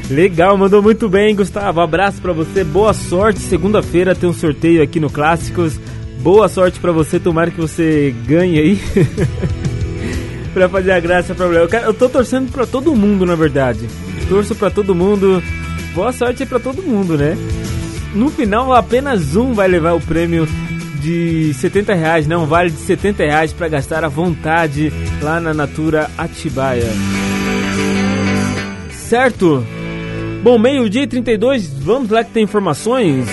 Legal, 0.09 0.57
mandou 0.57 0.81
muito 0.81 1.09
bem, 1.09 1.35
Gustavo. 1.35 1.81
Abraço 1.81 2.23
para 2.23 2.33
você, 2.33 2.63
boa 2.63 2.95
sorte. 2.95 3.41
Segunda-feira 3.41 4.15
tem 4.15 4.29
um 4.29 4.33
sorteio 4.33 4.81
aqui 4.81 5.01
no 5.01 5.11
Clássicos. 5.11 5.77
Boa 6.21 6.49
sorte 6.49 6.79
para 6.79 6.93
você, 6.93 7.19
tomara 7.19 7.51
que 7.51 7.61
você 7.61 8.15
ganhe 8.25 8.61
aí. 8.61 8.81
pra 10.55 10.69
fazer 10.69 10.93
a 10.93 11.01
graça 11.01 11.35
pra 11.35 11.49
mulher. 11.49 11.69
Eu, 11.85 11.93
tô 11.93 12.09
torcendo 12.09 12.53
pra 12.53 12.65
todo 12.65 12.95
mundo, 12.95 13.27
na 13.27 13.35
verdade. 13.35 13.89
Torço 14.29 14.55
pra 14.55 14.71
todo 14.71 14.95
mundo. 14.95 15.43
Boa 15.97 16.13
sorte 16.13 16.47
para 16.47 16.61
todo 16.61 16.81
mundo, 16.81 17.19
né? 17.19 17.37
No 18.15 18.31
final, 18.31 18.73
apenas 18.73 19.35
um 19.35 19.53
vai 19.53 19.67
levar 19.67 19.95
o 19.95 20.01
prêmio 20.01 20.47
de 21.01 21.55
70 21.55 21.95
reais, 21.95 22.27
né? 22.27 22.37
Um 22.37 22.47
vale 22.47 22.71
de 22.71 22.79
70 22.79 23.23
reais 23.25 23.53
para 23.53 23.69
gastar 23.69 24.05
à 24.05 24.09
vontade 24.09 24.93
lá 25.23 25.41
na 25.41 25.55
Natura 25.55 26.11
Atibaia. 26.17 26.89
Certo? 28.91 29.65
Bom, 30.43 30.59
meio-dia 30.59 31.03
e 31.03 31.07
32, 31.07 31.69
vamos 31.81 32.11
lá 32.11 32.23
que 32.23 32.31
tem 32.31 32.45
informações. 32.45 33.27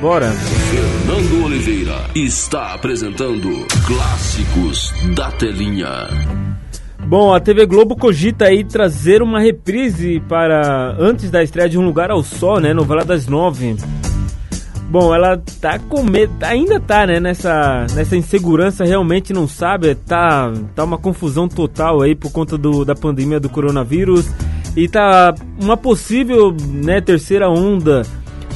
Bora. 0.00 0.30
Fernando 0.30 1.44
Oliveira 1.44 1.96
está 2.14 2.74
apresentando 2.74 3.66
Clássicos 3.86 4.92
da 5.14 5.30
Telinha. 5.32 6.08
Bom, 7.06 7.32
a 7.32 7.40
TV 7.40 7.64
Globo 7.64 7.96
cogita 7.96 8.44
aí 8.44 8.62
trazer 8.62 9.22
uma 9.22 9.40
reprise 9.40 10.20
para 10.28 10.94
antes 10.98 11.30
da 11.30 11.42
estreia 11.42 11.68
de 11.68 11.78
Um 11.78 11.86
Lugar 11.86 12.10
ao 12.10 12.22
Sol, 12.22 12.60
né? 12.60 12.74
Novela 12.74 13.04
das 13.04 13.26
nove. 13.26 13.76
Bom, 14.88 15.14
ela 15.14 15.36
tá 15.60 15.78
com 15.78 16.02
medo, 16.02 16.32
ainda 16.40 16.80
tá, 16.80 17.06
né, 17.06 17.20
nessa, 17.20 17.86
nessa 17.94 18.16
insegurança, 18.16 18.86
realmente 18.86 19.34
não 19.34 19.46
sabe, 19.46 19.94
tá, 19.94 20.50
tá 20.74 20.82
uma 20.82 20.96
confusão 20.96 21.46
total 21.46 22.00
aí 22.00 22.14
por 22.14 22.32
conta 22.32 22.56
do, 22.56 22.86
da 22.86 22.94
pandemia 22.94 23.38
do 23.38 23.50
coronavírus 23.50 24.30
e 24.74 24.88
tá 24.88 25.34
uma 25.60 25.76
possível, 25.76 26.56
né, 26.72 27.02
terceira 27.02 27.50
onda 27.50 28.02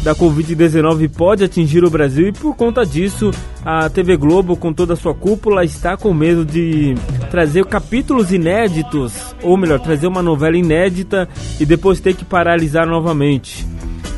da 0.03 0.15
Covid-19 0.15 1.11
pode 1.11 1.45
atingir 1.45 1.85
o 1.85 1.91
Brasil 1.91 2.29
e 2.29 2.33
por 2.33 2.57
conta 2.57 2.85
disso 2.85 3.31
a 3.65 3.91
TV 3.91 4.17
Globo, 4.17 4.57
com 4.57 4.73
toda 4.73 4.95
a 4.95 4.97
sua 4.97 5.15
cúpula, 5.15 5.65
está 5.65 5.99
com 5.99 6.15
medo 6.15 6.47
de 6.47 6.95
trazer 7.31 7.65
capítulos 7.67 8.33
inéditos, 8.33 9.35
ou 9.43 9.57
melhor, 9.57 9.79
trazer 9.79 10.07
uma 10.07 10.23
novela 10.23 10.57
inédita 10.57 11.29
e 11.61 11.67
depois 11.67 12.01
ter 12.01 12.15
que 12.15 12.25
paralisar 12.25 12.87
novamente. 12.87 13.72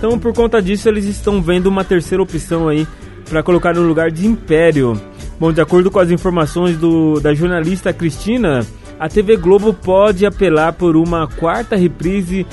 Então, 0.07 0.19
por 0.19 0.35
conta 0.35 0.61
disso, 0.61 0.87
eles 0.87 1.07
estão 1.07 1.41
vendo 1.41 1.67
uma 1.67 1.83
terceira 1.83 2.23
opção 2.23 2.69
aí 2.69 2.87
para 3.27 3.43
colocar 3.43 3.73
no 3.73 3.81
lugar 3.81 4.11
de 4.11 4.27
Império. 4.27 5.01
Bom, 5.41 5.51
de 5.51 5.63
acordo 5.63 5.91
com 5.91 5.99
as 5.99 6.11
informações 6.11 6.77
do, 6.77 7.19
da 7.21 7.33
jornalista 7.33 7.91
Cristina, 7.91 8.67
a 9.01 9.09
TV 9.09 9.39
Globo 9.39 9.73
pode 9.73 10.27
apelar 10.27 10.75
por 10.75 10.95
uma 10.95 11.27
quarta 11.27 11.75
reprise 11.75 12.47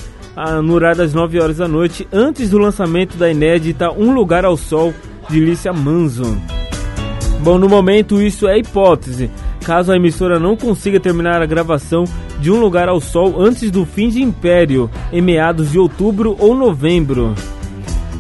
no 0.64 0.76
horário 0.76 1.00
das 1.00 1.14
9 1.14 1.42
horas 1.42 1.58
da 1.58 1.68
noite, 1.68 2.08
antes 2.10 2.50
do 2.50 2.58
lançamento 2.58 3.18
da 3.18 3.30
inédita 3.30 3.92
Um 3.92 4.14
Lugar 4.14 4.46
ao 4.46 4.56
Sol 4.56 4.94
de 5.30 5.42
Lícia 5.42 5.74
Manzo. 5.74 6.42
Bom, 7.44 7.58
no 7.58 7.68
momento 7.68 8.22
isso 8.22 8.48
é 8.48 8.60
hipótese, 8.60 9.30
caso 9.62 9.92
a 9.92 9.96
emissora 9.96 10.40
não 10.40 10.58
consiga 10.58 11.00
terminar 11.00 11.42
a 11.42 11.46
gravação 11.46 12.04
de 12.40 12.52
Um 12.52 12.60
Lugar 12.60 12.90
ao 12.90 13.00
Sol 13.00 13.42
antes 13.42 13.72
do 13.72 13.86
fim 13.86 14.10
de 14.10 14.22
Império, 14.22 14.90
em 15.14 15.22
meados 15.22 15.72
de 15.72 15.80
outubro 15.80 16.36
ou 16.40 16.56
novembro. 16.56 17.34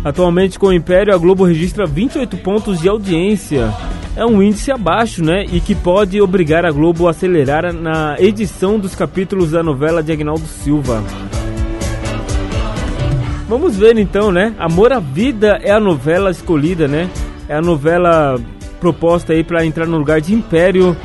Atualmente 0.03 0.57
com 0.57 0.67
o 0.67 0.73
Império, 0.73 1.13
a 1.13 1.17
Globo 1.17 1.43
registra 1.43 1.85
28 1.85 2.37
pontos 2.37 2.79
de 2.79 2.87
audiência. 2.87 3.71
É 4.15 4.25
um 4.25 4.41
índice 4.41 4.71
abaixo, 4.71 5.23
né? 5.23 5.45
E 5.51 5.59
que 5.59 5.75
pode 5.75 6.19
obrigar 6.19 6.65
a 6.65 6.71
Globo 6.71 7.07
a 7.07 7.11
acelerar 7.11 7.71
na 7.71 8.15
edição 8.19 8.79
dos 8.79 8.95
capítulos 8.95 9.51
da 9.51 9.61
novela 9.61 10.01
de 10.01 10.11
Agnaldo 10.11 10.45
Silva. 10.45 11.03
Vamos 13.47 13.77
ver 13.77 13.97
então, 13.97 14.31
né? 14.31 14.55
Amor 14.57 14.91
à 14.91 14.99
Vida 14.99 15.59
é 15.61 15.71
a 15.71 15.79
novela 15.79 16.31
escolhida, 16.31 16.87
né? 16.87 17.09
É 17.47 17.55
a 17.55 17.61
novela 17.61 18.39
proposta 18.79 19.33
aí 19.33 19.43
para 19.43 19.63
entrar 19.65 19.85
no 19.85 19.97
lugar 19.97 20.19
de 20.19 20.33
Império 20.33 20.97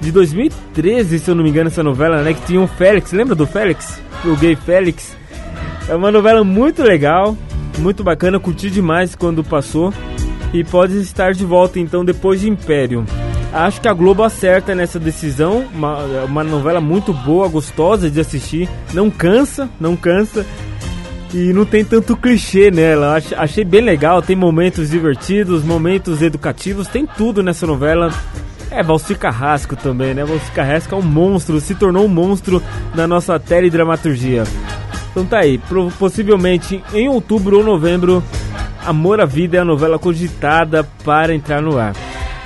de 0.00 0.10
2013, 0.10 1.18
se 1.18 1.30
eu 1.30 1.34
não 1.34 1.44
me 1.44 1.50
engano, 1.50 1.68
essa 1.68 1.82
novela, 1.82 2.22
né? 2.22 2.34
Que 2.34 2.46
tinha 2.46 2.60
o 2.60 2.66
Félix, 2.66 3.12
lembra 3.12 3.34
do 3.34 3.46
Félix? 3.46 4.00
O 4.24 4.34
gay 4.36 4.56
Félix. 4.56 5.16
É 5.88 5.94
uma 5.94 6.10
novela 6.10 6.42
muito 6.42 6.82
legal, 6.82 7.36
muito 7.78 8.02
bacana, 8.02 8.40
curti 8.40 8.70
demais 8.70 9.14
quando 9.14 9.44
passou. 9.44 9.92
E 10.52 10.64
pode 10.64 10.98
estar 11.00 11.32
de 11.32 11.44
volta 11.44 11.78
então 11.78 12.04
depois 12.04 12.40
de 12.40 12.48
Império. 12.48 13.04
Acho 13.52 13.80
que 13.80 13.88
a 13.88 13.92
Globo 13.92 14.22
acerta 14.22 14.74
nessa 14.74 14.98
decisão. 14.98 15.64
Uma, 15.72 15.98
uma 16.24 16.44
novela 16.44 16.80
muito 16.80 17.12
boa, 17.12 17.48
gostosa 17.48 18.10
de 18.10 18.20
assistir. 18.20 18.68
Não 18.92 19.10
cansa, 19.10 19.68
não 19.80 19.96
cansa. 19.96 20.46
E 21.32 21.52
não 21.52 21.64
tem 21.64 21.84
tanto 21.84 22.16
clichê 22.16 22.70
nela. 22.70 23.20
Achei 23.36 23.64
bem 23.64 23.80
legal, 23.80 24.20
tem 24.22 24.34
momentos 24.34 24.90
divertidos, 24.90 25.62
momentos 25.62 26.22
educativos, 26.22 26.88
tem 26.88 27.06
tudo 27.06 27.42
nessa 27.42 27.66
novela. 27.66 28.12
É, 28.70 28.82
Valci 28.82 29.14
Carrasco 29.14 29.74
também, 29.74 30.14
né? 30.14 30.24
Valci 30.24 30.50
Carrasco 30.52 30.94
é 30.94 30.98
um 30.98 31.02
monstro, 31.02 31.60
se 31.60 31.74
tornou 31.74 32.04
um 32.04 32.08
monstro 32.08 32.62
na 32.94 33.06
nossa 33.06 33.38
teledramaturgia. 33.38 34.44
Então 35.10 35.24
tá 35.24 35.40
aí, 35.40 35.60
possivelmente 35.98 36.82
em 36.94 37.08
outubro 37.08 37.58
ou 37.58 37.64
novembro, 37.64 38.22
Amor 38.86 39.20
à 39.20 39.24
Vida 39.26 39.56
é 39.56 39.60
a 39.60 39.64
novela 39.64 39.98
cogitada 39.98 40.86
para 41.04 41.34
entrar 41.34 41.60
no 41.60 41.78
ar. 41.78 41.94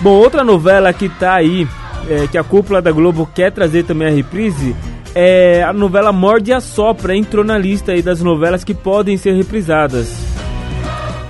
Bom, 0.01 0.13
outra 0.13 0.43
novela 0.43 0.93
que 0.93 1.09
tá 1.09 1.35
aí, 1.35 1.69
é, 2.09 2.27
que 2.27 2.39
a 2.39 2.43
cúpula 2.43 2.81
da 2.81 2.91
Globo 2.91 3.29
quer 3.35 3.53
trazer 3.53 3.85
também 3.85 4.09
a 4.09 4.11
reprise, 4.11 4.75
é, 5.15 5.63
a 5.63 5.73
novela 5.73 6.13
Morde 6.13 6.53
a 6.53 6.61
Sopra 6.61 7.15
entrou 7.15 7.45
na 7.45 7.57
lista 7.57 7.93
aí 7.93 8.03
das 8.03 8.21
novelas 8.21 8.65
que 8.65 8.75
podem 8.75 9.17
ser 9.17 9.35
reprisadas. 9.35 10.13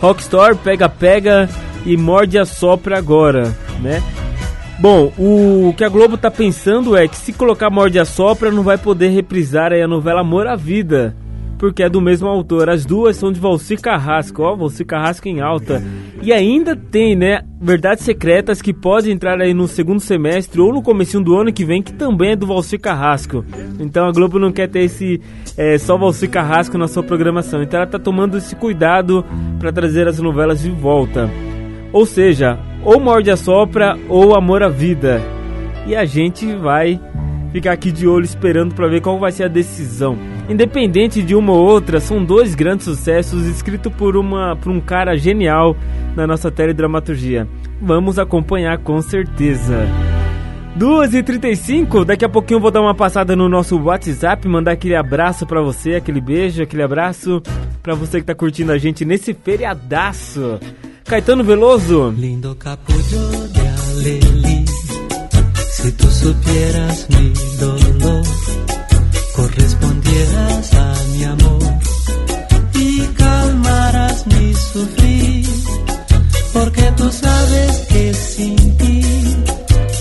Rockstar 0.01 0.57
pega 0.57 0.89
pega 0.89 1.49
e 1.85 1.97
Morde 1.97 2.39
a 2.39 2.45
Sopra 2.45 2.97
agora, 2.97 3.55
né? 3.83 4.03
Bom, 4.79 5.13
o 5.19 5.73
que 5.77 5.85
a 5.85 5.89
Globo 5.89 6.17
tá 6.17 6.31
pensando 6.31 6.97
é 6.97 7.07
que 7.07 7.17
se 7.17 7.33
colocar 7.33 7.71
Morde 7.71 7.99
a 7.99 8.05
Sopra 8.05 8.51
não 8.51 8.63
vai 8.63 8.77
poder 8.77 9.09
reprisar 9.09 9.73
a 9.73 9.87
novela 9.87 10.21
Amor 10.21 10.47
à 10.47 10.57
Vida 10.57 11.17
porque 11.65 11.83
é 11.83 11.89
do 11.89 12.01
mesmo 12.01 12.29
autor. 12.29 12.69
As 12.69 12.85
duas 12.85 13.17
são 13.17 13.33
de 13.33 13.41
Valci 13.41 13.77
Carrasco, 13.77 14.43
ó, 14.43 14.55
Valci 14.55 14.85
Carrasco 14.85 15.29
em 15.29 15.41
alta. 15.41 15.83
E 16.23 16.33
ainda 16.33 16.77
tem, 16.77 17.17
né, 17.17 17.43
Verdades 17.61 18.05
Secretas 18.05 18.61
que 18.61 18.73
pode 18.73 19.11
entrar 19.11 19.41
aí 19.41 19.55
no 19.55 19.67
segundo 19.67 20.01
semestre 20.01 20.61
ou 20.61 20.73
no 20.73 20.83
começo 20.83 21.19
do 21.21 21.35
ano 21.35 21.53
que 21.53 21.65
vem, 21.65 21.83
que 21.83 21.93
também 21.93 22.33
é 22.33 22.37
do 22.37 22.47
Valci 22.47 22.77
Carrasco. 22.77 23.45
Então 23.79 24.07
a 24.07 24.13
Globo 24.13 24.39
não 24.39 24.53
quer 24.53 24.69
ter 24.69 24.81
esse 24.81 25.21
é, 25.57 25.79
só 25.79 25.97
Valci 25.97 26.29
Carrasco 26.29 26.77
na 26.77 26.87
sua 26.87 27.03
programação. 27.03 27.63
Então 27.63 27.81
ela 27.81 27.89
tá 27.89 27.99
tomando 27.99 28.37
esse 28.37 28.55
cuidado 28.55 29.25
para 29.59 29.73
trazer 29.73 30.07
as 30.07 30.19
novelas 30.19 30.61
de 30.61 30.71
volta. 30.71 31.31
Ou 31.93 32.05
seja, 32.05 32.59
ou 32.85 33.01
Morde 33.01 33.31
a 33.31 33.37
Sopra 33.37 33.99
ou 34.09 34.35
Amor 34.35 34.62
à 34.62 34.68
Vida. 34.68 35.23
E 35.87 35.97
a 35.97 36.05
gente 36.05 36.55
vai 36.55 37.01
ficar 37.53 37.73
aqui 37.73 37.90
de 37.90 38.07
olho 38.07 38.25
esperando 38.25 38.75
para 38.75 38.88
ver 38.88 39.01
qual 39.01 39.18
vai 39.18 39.33
ser 39.33 39.44
a 39.44 39.49
decisão. 39.49 40.18
Independente 40.49 41.23
de 41.23 41.35
uma 41.35 41.53
ou 41.53 41.64
outra, 41.64 42.01
são 42.01 42.23
dois 42.23 42.55
grandes 42.55 42.85
sucessos 42.85 43.47
escritos 43.47 43.92
por, 43.92 44.16
uma, 44.16 44.57
por 44.57 44.70
um 44.70 44.81
cara 44.81 45.16
genial 45.16 45.77
na 46.14 46.27
nossa 46.27 46.51
teledramaturgia. 46.51 47.49
Vamos 47.81 48.18
acompanhar 48.18 48.79
com 48.79 49.01
certeza. 49.01 49.87
2h35, 50.79 52.05
daqui 52.05 52.25
a 52.25 52.29
pouquinho 52.29 52.59
vou 52.59 52.70
dar 52.70 52.81
uma 52.81 52.94
passada 52.94 53.37
no 53.37 53.49
nosso 53.49 53.81
WhatsApp, 53.81 54.49
mandar 54.49 54.73
aquele 54.73 54.97
abraço 54.97 55.47
para 55.47 55.62
você, 55.62 55.94
aquele 55.94 56.20
beijo, 56.20 56.62
aquele 56.62 56.83
abraço 56.83 57.40
para 57.81 57.94
você 57.94 58.18
que 58.18 58.27
tá 58.27 58.35
curtindo 58.35 58.73
a 58.73 58.79
gente 58.79 59.05
nesse 59.05 59.33
feriadaço. 59.33 60.59
Caetano 61.05 61.45
Veloso. 61.45 62.11
Lindo 62.12 62.57
capullo 62.57 63.49
de 63.49 63.69
aleli, 63.69 64.64
se 65.77 65.93
tu 65.93 66.11
supieras 66.11 67.07
mi 67.11 67.33
dolor. 67.59 68.25
correspondieras 69.37 70.75
a 70.75 70.95
mi 71.12 71.25
amor 71.25 71.62
y 72.75 73.01
calmaras 73.19 74.27
mi 74.29 74.55
sufrir, 74.55 75.47
porque 76.53 76.93
tú 76.97 77.11
sabes 77.11 77.87
que 77.88 78.14
sin 78.14 78.77
ti 78.79 79.03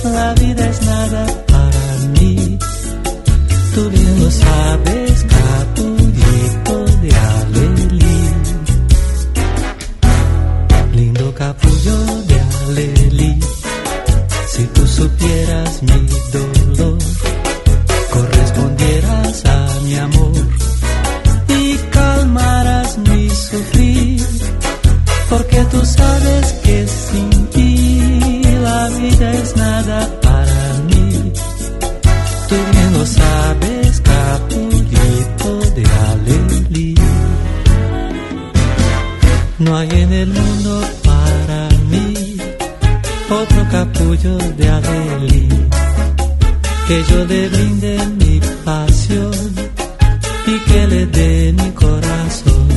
la 0.03 0.33
vida 0.35 0.69
es 0.69 0.81
nada 0.85 1.25
para 1.47 1.97
mí. 2.19 2.57
Tú 3.75 3.89
bien 3.89 4.19
lo 4.23 4.31
sabes, 4.31 5.23
capullito 5.23 5.92
si 14.53 14.63
tú 14.67 14.87
supieras 14.87 15.81
mi 15.83 16.07
dolor 16.31 16.63
amor 19.97 20.31
y 21.47 21.77
calmarás 21.91 22.97
mi 22.97 23.29
sufrir, 23.29 24.25
porque 25.29 25.63
tú 25.71 25.85
sabes 25.85 26.53
que 26.63 26.87
sin 26.87 27.47
ti 27.47 28.41
la 28.61 28.89
vida 28.89 29.31
es 29.33 29.55
nada 29.55 30.21
para 30.21 30.73
mí. 30.89 31.31
Tú 32.49 32.55
bien 32.71 32.93
lo 32.93 33.05
sabes, 33.05 34.01
capullito 34.01 35.59
de 35.75 35.83
Alelí. 36.09 36.95
No 39.59 39.77
hay 39.77 39.89
en 39.89 40.13
el 40.13 40.29
mundo 40.29 40.81
de 44.23 44.69
Alelí 44.69 45.49
que 46.87 47.03
yo 47.09 47.25
le 47.25 47.49
brinde 47.49 47.97
mi 48.19 48.39
pasión 48.63 49.33
y 50.47 50.59
que 50.59 50.87
le 50.87 51.05
dé 51.07 51.53
mi 51.53 51.71
corazón, 51.71 52.67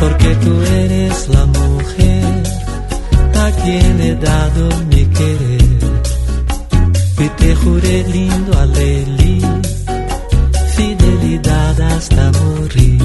porque 0.00 0.34
tú 0.36 0.52
eres 0.62 1.28
la 1.28 1.44
mujer 1.46 2.24
a 3.44 3.50
quien 3.62 4.00
he 4.00 4.14
dado 4.14 4.68
mi 4.90 5.04
querer. 5.06 5.78
Y 7.18 7.28
te 7.40 7.56
juré 7.56 8.04
lindo 8.08 8.58
alelí, 8.58 9.40
fidelidad 10.76 11.80
hasta 11.80 12.32
morir. 12.40 13.04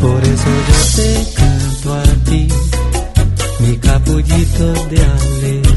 Por 0.00 0.20
eso 0.34 0.50
yo 0.68 0.80
te 0.96 1.10
canto 1.34 1.94
a 1.94 2.02
ti, 2.28 2.48
mi 3.60 3.76
capullito 3.78 4.72
de 4.90 4.98
alelí 5.04 5.71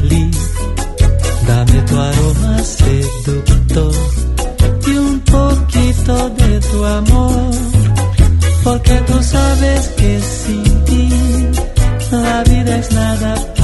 tu 1.96 2.02
aroma 2.02 2.58
seductor 2.62 3.94
y 4.86 4.98
un 4.98 5.20
poquito 5.20 6.28
de 6.30 6.60
tu 6.60 6.84
amor, 6.84 7.50
porque 8.62 8.94
tú 9.06 9.22
sabes 9.22 9.88
que 9.96 10.20
sin 10.20 10.84
ti 10.84 11.08
la 12.10 12.42
vida 12.44 12.76
es 12.76 12.92
nada. 12.92 13.55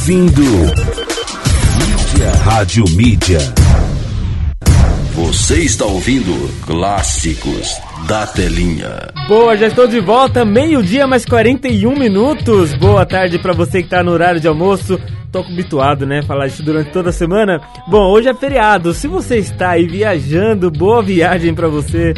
Ouvindo 0.00 0.40
Mídia. 0.40 2.32
Rádio 2.42 2.84
Mídia. 2.96 3.38
Você 5.12 5.56
está 5.56 5.84
ouvindo 5.84 6.32
Clássicos 6.64 7.78
da 8.08 8.26
Telinha. 8.26 9.10
Boa, 9.28 9.58
já 9.58 9.66
estou 9.66 9.86
de 9.86 10.00
volta, 10.00 10.42
meio-dia 10.42 11.06
mais 11.06 11.26
41 11.26 11.94
minutos. 11.98 12.72
Boa 12.76 13.04
tarde 13.04 13.38
para 13.38 13.52
você 13.52 13.82
que 13.82 13.90
tá 13.90 14.02
no 14.02 14.12
horário 14.12 14.40
de 14.40 14.48
almoço. 14.48 14.98
Tô 15.30 15.40
habituado, 15.40 16.06
né, 16.06 16.22
falar 16.22 16.46
isso 16.46 16.62
durante 16.62 16.90
toda 16.90 17.10
a 17.10 17.12
semana. 17.12 17.60
Bom, 17.86 18.10
hoje 18.10 18.30
é 18.30 18.34
feriado. 18.34 18.94
Se 18.94 19.06
você 19.06 19.36
está 19.36 19.70
aí 19.72 19.86
viajando, 19.86 20.70
boa 20.70 21.02
viagem 21.02 21.54
para 21.54 21.68
você. 21.68 22.14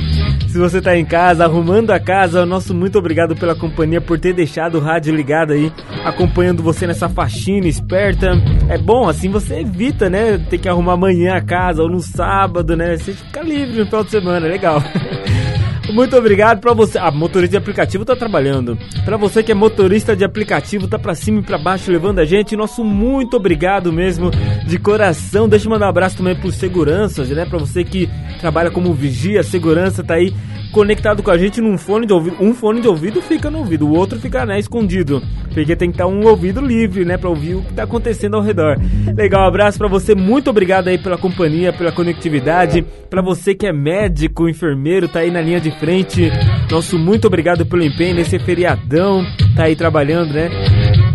Se 0.53 0.59
você 0.59 0.83
tá 0.83 0.95
em 0.95 1.05
casa, 1.07 1.47
arrumando 1.47 1.93
a 1.93 1.99
casa, 1.99 2.45
nosso 2.45 2.75
muito 2.75 2.99
obrigado 2.99 3.35
pela 3.35 3.55
companhia, 3.55 4.03
por 4.03 4.21
ter 4.21 4.35
deixado 4.35 4.77
o 4.77 4.81
rádio 4.83 5.17
ligado 5.17 5.55
aí, 5.55 5.73
acompanhando 6.05 6.63
você 6.63 6.87
nessa 6.87 7.09
faxina 7.09 7.67
esperta. 7.67 8.33
É 8.69 8.77
bom, 8.77 9.09
assim 9.09 9.31
você 9.31 9.61
evita, 9.61 10.11
né, 10.11 10.37
ter 10.51 10.59
que 10.59 10.69
arrumar 10.69 10.93
amanhã 10.93 11.37
a 11.37 11.41
casa 11.41 11.83
ou 11.83 11.89
no 11.89 12.01
sábado, 12.01 12.77
né? 12.77 12.99
Você 12.99 13.15
fica 13.15 13.41
livre 13.41 13.79
no 13.79 13.87
final 13.87 14.05
de 14.05 14.11
semana, 14.11 14.47
legal. 14.47 14.83
Muito 15.91 16.17
obrigado 16.17 16.61
para 16.61 16.73
você. 16.73 16.99
Ah, 16.99 17.11
motorista 17.11 17.53
de 17.53 17.57
aplicativo 17.57 18.05
tá 18.05 18.15
trabalhando. 18.15 18.79
Para 19.05 19.17
você 19.17 19.43
que 19.43 19.53
é 19.53 19.55
motorista 19.55 20.15
de 20.15 20.25
aplicativo, 20.25 20.87
tá 20.87 20.99
para 20.99 21.15
cima 21.15 21.41
e 21.41 21.43
para 21.43 21.59
baixo 21.59 21.91
levando 21.91 22.21
a 22.21 22.25
gente. 22.25 22.57
Nosso 22.57 22.85
muito 22.85 23.37
obrigado 23.37 23.93
mesmo 23.93 24.31
de 24.67 24.79
coração. 24.79 25.49
Deixa 25.49 25.67
eu 25.67 25.71
mandar 25.71 25.87
um 25.87 25.91
abraço 25.91 26.17
também 26.17 26.37
pros 26.37 26.55
seguranças, 26.55 27.29
né? 27.29 27.45
Para 27.45 27.59
você 27.59 27.85
que 27.85 28.09
trabalha 28.41 28.71
como 28.71 28.95
vigia, 28.95 29.43
segurança, 29.43 30.05
tá 30.05 30.15
aí 30.15 30.33
conectado 30.73 31.23
com 31.23 31.31
a 31.31 31.37
gente 31.37 31.61
num 31.61 31.77
fone 31.77 32.07
de 32.07 32.13
ouvido. 32.13 32.37
Um 32.41 32.55
fone 32.55 32.81
de 32.81 32.89
ouvido 32.89 33.21
fica 33.21 33.51
no 33.51 33.59
ouvido, 33.59 33.87
o 33.87 33.95
outro 33.95 34.19
fica 34.19 34.45
né, 34.47 34.59
escondido. 34.59 35.23
Porque 35.53 35.77
tem 35.77 35.91
que 35.91 35.95
estar 35.95 36.07
um 36.07 36.27
ouvido 36.27 36.61
livre, 36.61 37.05
né, 37.05 37.19
para 37.19 37.29
ouvir 37.29 37.57
o 37.57 37.63
que 37.63 37.75
tá 37.75 37.83
acontecendo 37.83 38.37
ao 38.37 38.43
redor. 38.43 38.79
Legal, 39.15 39.43
um 39.43 39.49
abraço 39.49 39.79
para 39.79 39.87
você. 39.87 40.15
Muito 40.15 40.49
obrigado 40.49 40.89
aí 40.89 40.97
pela 40.97 41.19
companhia, 41.19 41.73
pela 41.73 41.93
conectividade. 41.93 42.83
Para 43.11 43.21
você 43.21 43.55
que 43.55 43.67
é 43.67 43.73
médico, 43.73 44.49
enfermeiro, 44.49 45.07
tá 45.09 45.21
aí 45.21 45.31
na 45.31 45.43
linha 45.43 45.61
de 45.61 45.71
frente. 45.73 46.31
Nosso 46.71 46.99
muito 46.99 47.27
obrigado 47.27 47.67
pelo 47.67 47.85
empenho 47.85 48.17
nesse 48.17 48.39
feriadão, 48.39 49.25
tá 49.57 49.65
aí 49.65 49.77
trabalhando, 49.77 50.33
né? 50.33 50.51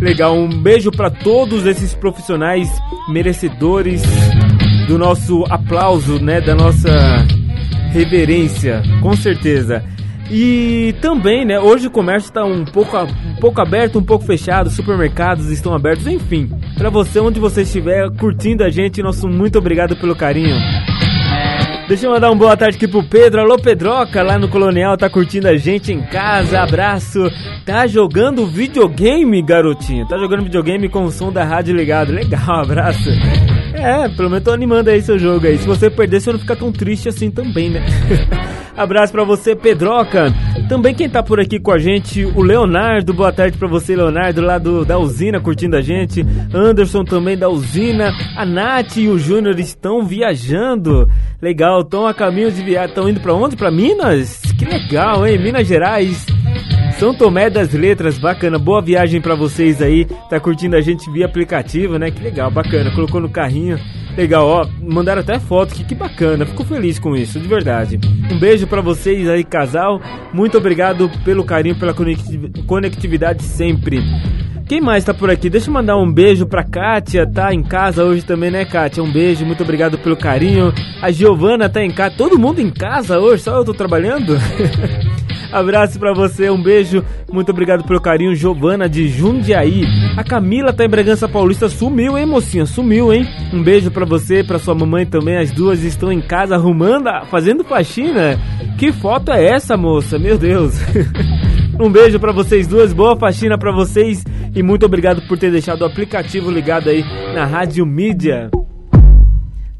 Legal, 0.02 0.36
um 0.38 0.50
beijo 0.50 0.92
para 0.92 1.10
todos 1.10 1.66
esses 1.66 1.94
profissionais 1.94 2.70
merecedores 3.10 4.04
do 4.88 4.98
nosso 4.98 5.44
aplauso, 5.50 6.22
né, 6.24 6.40
da 6.40 6.56
nossa 6.56 7.26
reverência, 7.92 8.82
com 9.02 9.16
certeza. 9.16 9.84
E 10.30 10.94
também, 11.02 11.46
né, 11.46 11.60
hoje 11.60 11.88
o 11.88 11.92
comércio 11.92 12.28
está 12.28 12.44
um 12.44 12.66
pouco, 12.66 12.98
um 12.98 13.36
pouco 13.40 13.62
aberto, 13.62 13.98
um 13.98 14.04
pouco 14.04 14.26
fechado, 14.26 14.70
supermercados 14.70 15.50
estão 15.50 15.74
abertos, 15.74 16.06
enfim. 16.06 16.50
Para 16.78 16.90
você, 16.90 17.20
onde 17.20 17.40
você 17.40 17.62
estiver 17.62 18.10
curtindo 18.12 18.64
a 18.64 18.70
gente, 18.70 19.02
nosso 19.02 19.28
muito 19.28 19.58
obrigado 19.58 19.96
pelo 19.96 20.16
carinho. 20.16 20.58
Deixa 21.88 22.06
eu 22.06 22.12
mandar 22.12 22.30
uma 22.30 22.36
boa 22.36 22.58
tarde 22.58 22.76
aqui 22.76 22.86
pro 22.86 23.02
Pedro. 23.02 23.40
Alô, 23.40 23.56
Pedroca, 23.58 24.22
lá 24.22 24.38
no 24.38 24.50
Colonial, 24.50 24.98
tá 24.98 25.10
curtindo 25.10 25.48
a 25.48 25.56
gente 25.56 25.94
em 25.94 26.02
casa. 26.02 26.60
Abraço. 26.60 27.32
Tá 27.66 27.88
jogando 27.88 28.46
videogame, 28.46 29.42
garotinho. 29.42 30.06
Tá 30.06 30.18
jogando 30.18 30.44
videogame 30.44 30.90
com 30.90 31.06
o 31.06 31.12
som 31.12 31.32
da 31.32 31.46
rádio 31.46 31.74
ligado. 31.74 32.12
Legal, 32.12 32.60
abraço. 32.60 33.10
É, 33.78 34.10
pelo 34.10 34.30
menos 34.30 34.44
tô 34.44 34.52
animando 34.52 34.90
aí 34.90 35.02
seu 35.02 35.20
jogo 35.20 35.46
aí. 35.46 35.58
Se 35.58 35.68
você 35.68 35.90
perder, 35.90 36.20
você 36.20 36.32
não 36.32 36.40
fica 36.40 36.56
tão 36.56 36.72
triste 36.72 37.08
assim 37.08 37.30
também, 37.30 37.70
né? 37.70 37.86
Abraço 38.76 39.12
pra 39.12 39.24
você, 39.24 39.56
Pedroca. 39.56 40.32
Também 40.70 40.94
quem 40.94 41.10
tá 41.10 41.24
por 41.24 41.40
aqui 41.40 41.60
com 41.60 41.72
a 41.72 41.80
gente, 41.80 42.24
o 42.24 42.42
Leonardo. 42.44 43.12
Boa 43.14 43.32
tarde 43.32 43.58
pra 43.58 43.68
você, 43.68 43.96
Leonardo, 43.96 44.42
lá 44.42 44.60
do, 44.60 44.86
da 44.86 45.00
usina, 45.00 45.40
curtindo 45.40 45.76
a 45.76 45.82
gente. 45.82 46.24
Anderson 46.54 47.04
também 47.04 47.36
da 47.36 47.50
usina. 47.50 48.14
A 48.36 48.46
Nath 48.46 48.98
e 48.98 49.08
o 49.08 49.18
Júnior 49.18 49.60
estão 49.60 50.06
viajando. 50.06 51.10
Legal, 51.42 51.82
estão 51.82 52.06
a 52.06 52.14
caminho 52.14 52.52
de 52.52 52.62
viagem. 52.64 52.90
Estão 52.90 53.10
indo 53.10 53.20
pra 53.20 53.34
onde? 53.34 53.56
Pra 53.56 53.72
Minas? 53.72 54.42
Que 54.58 54.66
legal, 54.66 55.26
hein? 55.26 55.40
Minas 55.40 55.68
Gerais. 55.68 56.37
São 57.00 57.14
Tomé 57.14 57.48
das 57.50 57.74
Letras, 57.74 58.18
bacana, 58.18 58.58
boa 58.58 58.82
viagem 58.82 59.22
pra 59.22 59.36
vocês 59.36 59.82
aí. 59.84 60.06
Tá 60.30 60.40
curtindo 60.40 60.76
a 60.76 60.82
gente 60.82 61.10
via 61.12 61.26
aplicativo, 61.28 62.00
né? 62.00 62.10
Que 62.10 62.24
legal, 62.24 62.50
bacana. 62.50 62.90
Colocou 62.92 63.22
no 63.22 63.30
carrinho. 63.30 63.80
Legal, 64.18 64.48
ó, 64.48 64.68
mandaram 64.82 65.22
até 65.22 65.40
foto, 65.40 65.76
que, 65.76 65.84
que 65.84 65.94
bacana. 65.94 66.44
Fico 66.44 66.64
feliz 66.66 66.98
com 66.98 67.16
isso, 67.16 67.40
de 67.40 67.48
verdade. 67.48 68.00
Um 68.32 68.40
beijo 68.40 68.66
pra 68.66 68.82
vocês 68.82 69.30
aí, 69.30 69.44
casal. 69.44 70.02
Muito 70.34 70.58
obrigado 70.58 71.08
pelo 71.24 71.44
carinho, 71.44 71.76
pela 71.76 71.94
conecti- 71.94 72.40
conectividade 72.66 73.44
sempre. 73.44 74.00
Quem 74.68 74.82
mais 74.82 75.04
tá 75.04 75.14
por 75.14 75.30
aqui? 75.30 75.52
Deixa 75.52 75.70
eu 75.70 75.74
mandar 75.74 75.98
um 75.98 76.12
beijo 76.12 76.48
pra 76.48 76.64
Kátia, 76.64 77.28
tá 77.32 77.54
em 77.54 77.62
casa 77.62 78.04
hoje 78.04 78.26
também, 78.26 78.50
né, 78.50 78.66
Kátia? 78.66 79.04
Um 79.04 79.12
beijo, 79.14 79.46
muito 79.46 79.62
obrigado 79.62 80.00
pelo 80.00 80.18
carinho. 80.18 80.74
A 81.00 81.12
Giovana 81.12 81.70
tá 81.70 81.82
em 81.84 81.92
casa, 81.92 82.16
todo 82.18 82.40
mundo 82.40 82.60
em 82.60 82.72
casa 82.72 83.20
hoje, 83.20 83.44
só 83.44 83.56
eu 83.56 83.64
tô 83.64 83.74
trabalhando? 83.74 84.36
Abraço 85.52 86.00
pra 86.00 86.14
você, 86.14 86.50
um 86.50 86.62
beijo, 86.62 87.04
muito 87.32 87.52
obrigado 87.52 87.84
pelo 87.84 88.02
carinho, 88.02 88.36
Giovana 88.36 88.88
de 88.90 89.08
Jundiaí. 89.08 89.84
A 90.18 90.24
Camila 90.24 90.74
tá 90.74 90.86
em 90.86 90.90
Bragança 90.90 91.28
Paulista, 91.28 91.70
sumiu, 91.70 92.18
hein, 92.18 92.26
mocinha? 92.26 92.66
Sumiu, 92.66 93.14
hein? 93.14 93.26
Um 93.54 93.64
beijo 93.64 93.90
pra 93.92 94.06
você, 94.06 94.44
pra 94.44 94.60
sua 94.60 94.76
mamãe 94.76 95.06
também, 95.06 95.38
as 95.38 95.52
duas 95.52 95.84
estão 95.84 96.12
em 96.12 96.22
casa 96.22 96.56
arrumando, 96.56 97.10
fazendo 97.30 97.64
faxina. 97.64 98.40
Que 98.78 98.92
foto 98.92 99.32
é 99.32 99.46
essa, 99.46 99.78
moça? 99.78 100.20
Meu 100.20 100.38
Deus. 100.38 100.74
Um 101.80 101.92
beijo 101.92 102.20
pra 102.20 102.32
vocês 102.32 102.66
duas, 102.66 102.92
boa 102.92 103.16
faxina 103.16 103.56
pra 103.56 103.72
vocês 103.72 104.24
e 104.56 104.64
muito 104.64 104.84
obrigado 104.88 105.22
por 105.28 105.38
ter 105.38 105.52
deixado 105.52 105.82
o 105.82 105.86
aplicativo 105.86 106.50
ligado 106.50 106.90
aí 106.90 107.04
na 107.36 107.46
Rádio 107.46 107.86
Mídia. 107.86 108.50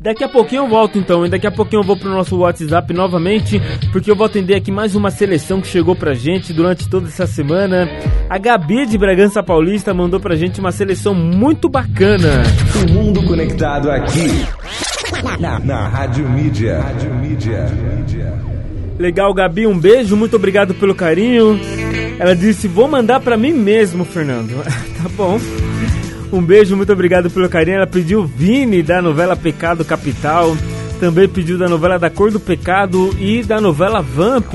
Daqui 0.08 0.24
a 0.24 0.30
pouquinho 0.30 0.64
eu 0.64 0.70
volto 0.70 0.98
então, 0.98 1.26
e 1.26 1.30
daqui 1.30 1.46
a 1.46 1.52
pouquinho 1.52 1.82
eu 1.82 1.86
vou 1.86 1.98
pro 1.98 2.10
nosso 2.10 2.38
WhatsApp 2.38 2.94
novamente, 2.94 3.62
porque 3.92 4.10
eu 4.10 4.16
vou 4.16 4.26
atender 4.26 4.56
aqui 4.56 4.72
mais 4.72 4.96
uma 4.96 5.12
seleção 5.12 5.60
que 5.60 5.68
chegou 5.68 5.98
pra 5.98 6.14
gente 6.14 6.54
durante 6.54 6.88
toda 6.88 7.10
essa 7.10 7.28
semana. 7.28 7.90
A 8.30 8.38
Gabi 8.38 8.86
de 8.86 8.98
Bragança 8.98 9.44
Paulista 9.44 9.94
mandou 9.94 10.18
pra 10.18 10.38
gente 10.38 10.62
uma 10.62 10.72
seleção 10.72 11.14
muito 11.14 11.68
bacana. 11.68 12.42
O 12.88 12.90
mundo 12.90 13.22
conectado 13.26 13.92
aqui 13.92 14.30
na, 15.42 15.60
na 15.60 15.90
Rádio 15.90 16.30
Mídia. 16.30 16.80
Rádio 16.80 17.14
Mídia. 17.14 17.66
Legal, 18.98 19.34
Gabi, 19.34 19.68
um 19.68 19.78
beijo, 19.78 20.16
muito 20.16 20.38
obrigado 20.38 20.74
pelo 20.74 20.96
carinho. 20.96 21.60
Ela 22.18 22.34
disse: 22.34 22.70
Vou 22.70 22.88
mandar 22.88 23.20
pra 23.20 23.36
mim 23.36 23.52
mesmo, 23.52 24.06
Fernando. 24.06 24.56
tá 25.04 25.10
bom. 25.18 25.38
Um 26.32 26.42
beijo, 26.42 26.76
muito 26.76 26.92
obrigado 26.92 27.30
pelo 27.30 27.48
carinho. 27.48 27.78
Ela 27.78 27.88
pediu 27.88 28.26
Vini 28.26 28.84
da 28.84 29.02
novela 29.02 29.36
Pecado 29.36 29.86
Capital. 29.86 30.56
Também 31.00 31.28
pediu 31.28 31.58
da 31.58 31.70
novela 31.70 31.98
Da 32.00 32.10
Cor 32.10 32.32
do 32.32 32.40
Pecado 32.40 33.16
e 33.20 33.44
da 33.44 33.62
novela 33.62 34.02
Vamp. 34.02 34.54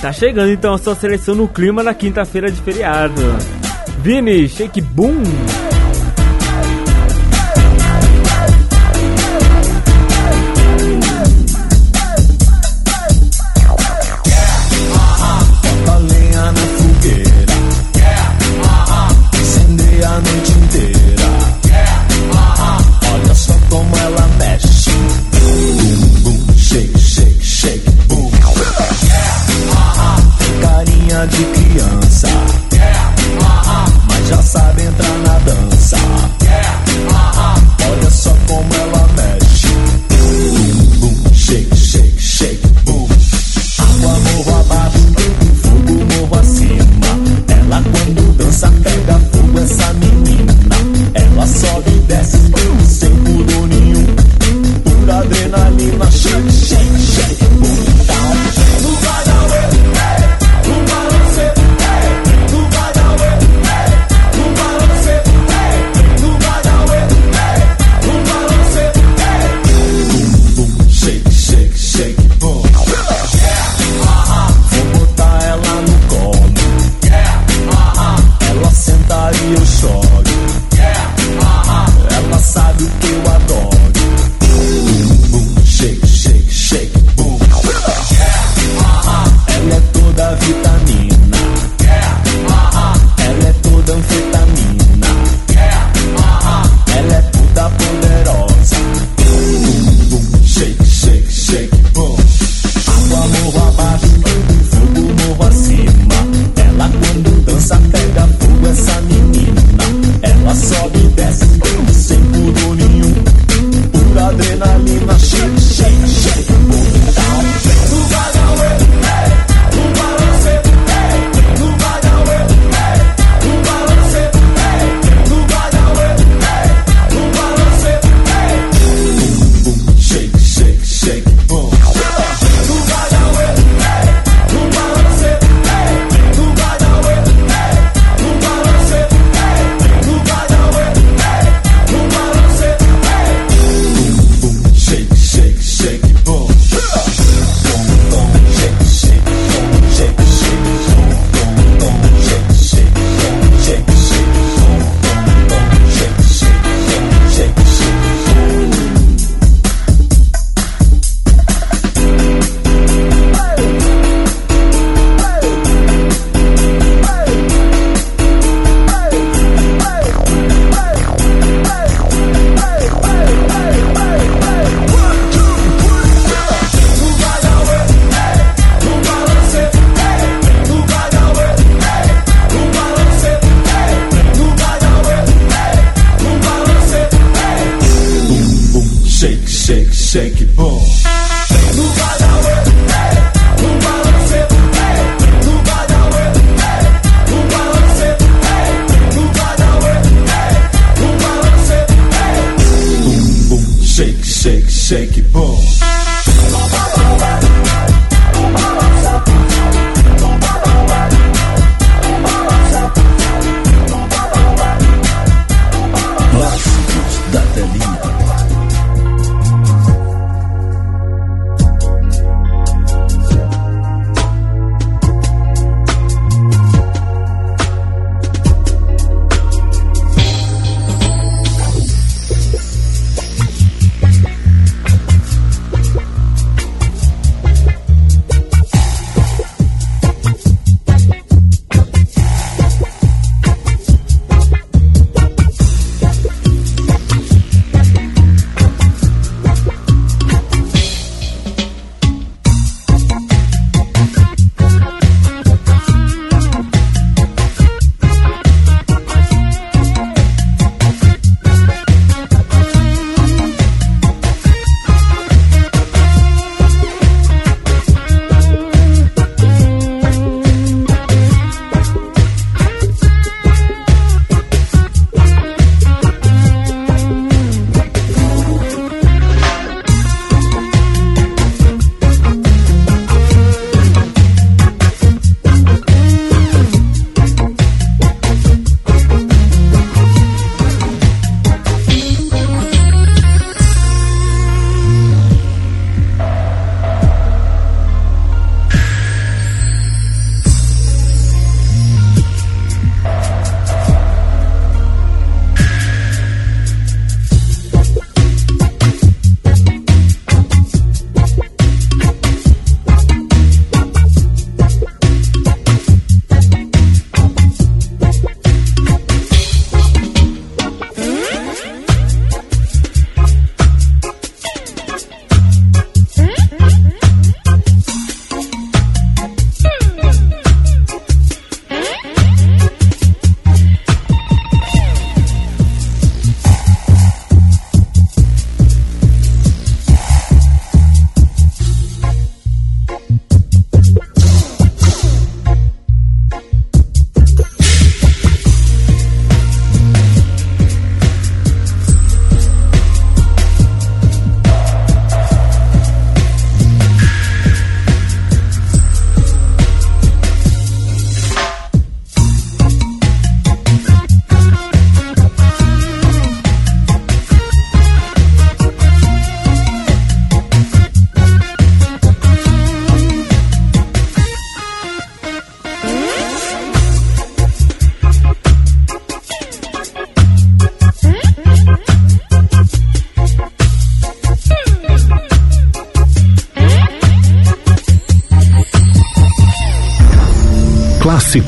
Tá 0.00 0.12
chegando 0.12 0.50
então 0.50 0.72
a 0.72 0.78
sua 0.78 0.94
seleção 0.94 1.34
no 1.34 1.48
clima 1.48 1.82
na 1.82 1.92
quinta-feira 1.92 2.50
de 2.50 2.60
feriado. 2.60 3.20
Vini, 4.02 4.48
shake 4.48 4.80
boom! 4.80 5.22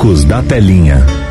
Clássicos 0.03 0.24
da 0.24 0.42
Telinha. 0.42 1.22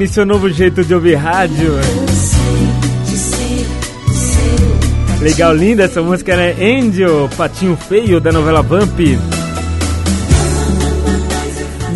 Online, 0.00 0.08
seu 0.08 0.24
novo 0.24 0.48
jeito 0.48 0.82
de 0.82 0.94
ouvir 0.94 1.14
rádio. 1.14 1.74
Legal, 5.20 5.54
linda 5.54 5.84
essa 5.84 6.00
música, 6.02 6.34
né? 6.36 6.52
Angel, 6.52 7.28
Patinho 7.36 7.76
Feio, 7.76 8.18
da 8.20 8.32
novela 8.32 8.62
Vamp. 8.62 8.98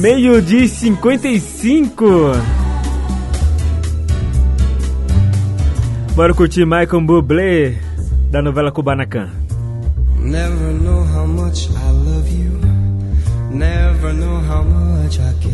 Meio 0.01 0.43
de 0.43 0.69
55. 0.69 2.05
Bora 6.15 6.35
curtir 6.35 6.67
Michael 6.67 7.01
Bublé, 7.03 7.79
da 8.31 8.43
novela 8.43 8.71
Kubanacan. 8.71 9.31
Never 10.21 10.75
know 10.83 11.05
how 11.05 11.27
much 11.27 11.71
I 11.71 11.91
love 11.91 12.31
you. 12.31 12.61
Never 13.51 14.13
know 14.13 14.41
how 14.41 14.63
much 14.63 15.19
I 15.19 15.33
care. 15.43 15.54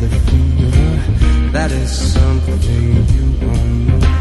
the 0.00 0.08
fever. 0.08 1.50
That 1.52 1.72
is 1.72 2.12
something 2.12 2.62
you 2.62 3.48
all 3.48 4.17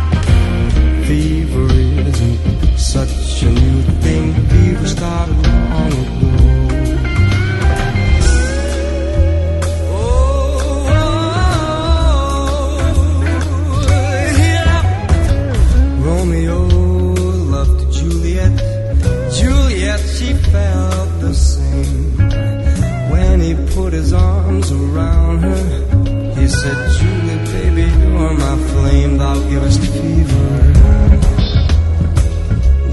said, 26.68 26.90
Julie, 26.98 27.40
baby, 27.52 27.86
you're 28.02 28.34
my 28.34 28.56
flame, 28.72 29.18
thou 29.18 29.36
givest 29.50 29.82
fever. 29.82 30.48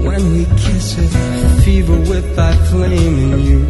When 0.07 0.21
we 0.33 0.45
kiss 0.63 0.97
it, 0.97 1.13
fever 1.63 1.99
with 2.11 2.35
thy 2.35 2.53
flame 2.69 3.17
in 3.25 3.39
you. 3.39 3.64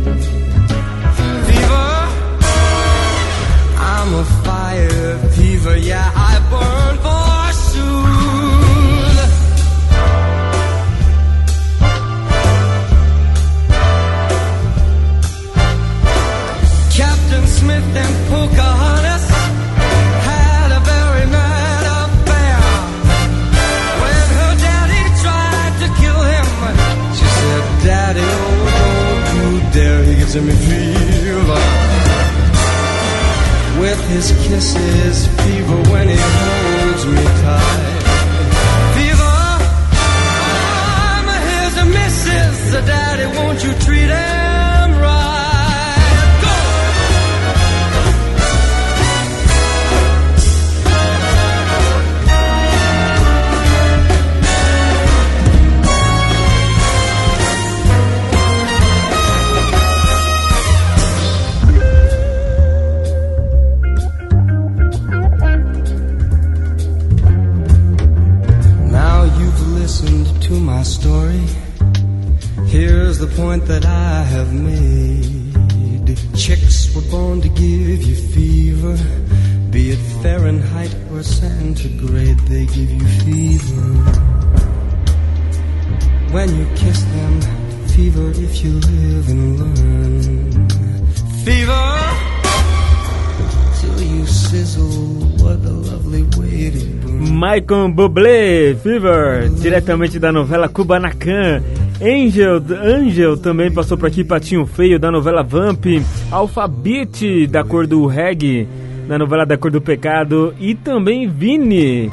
Bublé, 97.95 98.75
Fever, 98.83 99.49
diretamente 99.51 100.19
da 100.19 100.29
novela 100.29 100.67
Kubanacan. 100.67 101.63
Angel, 102.01 102.61
Angel 102.83 103.37
também 103.37 103.71
passou 103.71 103.97
por 103.97 104.07
aqui, 104.07 104.21
Patinho 104.21 104.65
Feio, 104.65 104.99
da 104.99 105.09
novela 105.09 105.41
Vamp. 105.41 105.85
Alphabet, 106.29 107.47
da 107.47 107.63
cor 107.63 107.87
do 107.87 108.05
reggae, 108.05 108.67
da 109.07 109.17
novela 109.17 109.45
Da 109.45 109.57
Cor 109.57 109.71
do 109.71 109.79
Pecado. 109.79 110.53
E 110.59 110.75
também 110.75 111.25
Vini, 111.25 112.09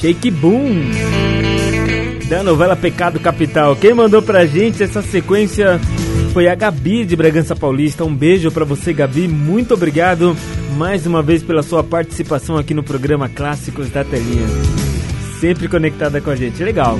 Shake 0.00 0.30
Boom, 0.30 0.90
da 2.30 2.42
novela 2.42 2.74
Pecado 2.74 3.20
Capital. 3.20 3.76
Quem 3.76 3.92
mandou 3.92 4.22
pra 4.22 4.46
gente 4.46 4.82
essa 4.82 5.02
sequência 5.02 5.78
foi 6.36 6.48
a 6.48 6.54
Gabi 6.54 7.06
de 7.06 7.16
Bragança 7.16 7.56
Paulista. 7.56 8.04
Um 8.04 8.14
beijo 8.14 8.50
pra 8.50 8.62
você, 8.62 8.92
Gabi. 8.92 9.26
Muito 9.26 9.72
obrigado 9.72 10.36
mais 10.76 11.06
uma 11.06 11.22
vez 11.22 11.42
pela 11.42 11.62
sua 11.62 11.82
participação 11.82 12.58
aqui 12.58 12.74
no 12.74 12.82
programa 12.82 13.26
Clássicos 13.26 13.88
da 13.88 14.04
Telinha. 14.04 14.46
Sempre 15.40 15.66
conectada 15.66 16.20
com 16.20 16.28
a 16.28 16.36
gente. 16.36 16.62
Legal. 16.62 16.98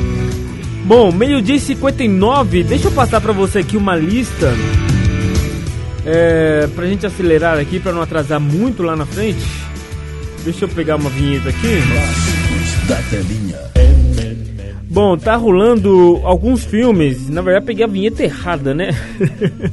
Bom, 0.87 1.13
meio-dia 1.13 1.57
e 1.57 1.61
59. 1.61 2.65
Deixa 2.65 2.89
eu 2.89 2.93
passar 2.93 3.21
pra 3.21 3.35
você 3.35 3.59
aqui 3.59 3.77
uma 3.77 3.95
lista. 3.95 4.55
É, 6.07 6.67
pra 6.75 6.87
gente 6.87 7.05
acelerar 7.05 7.59
aqui, 7.59 7.79
pra 7.79 7.93
não 7.93 8.01
atrasar 8.01 8.41
muito 8.41 8.83
lá 8.83 8.97
na 8.97 9.05
frente. 9.05 9.47
Deixa 10.45 10.65
eu 10.65 10.69
pegar 10.71 10.97
uma 10.97 11.11
vinheta 11.11 11.51
aqui. 11.51 11.83
Clássicos 11.93 12.89
da 12.89 12.97
telinha. 13.11 13.76
Bom, 14.89 15.17
tá 15.17 15.37
rolando 15.37 16.21
alguns 16.23 16.65
filmes. 16.65 17.29
Na 17.29 17.43
verdade, 17.43 17.67
peguei 17.67 17.85
a 17.85 17.89
vinheta 17.89 18.23
errada, 18.23 18.73
né? 18.73 18.91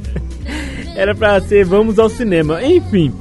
Era 0.96 1.14
pra 1.14 1.40
ser 1.40 1.64
Vamos 1.64 1.98
ao 1.98 2.08
Cinema. 2.08 2.62
Enfim, 2.64 3.12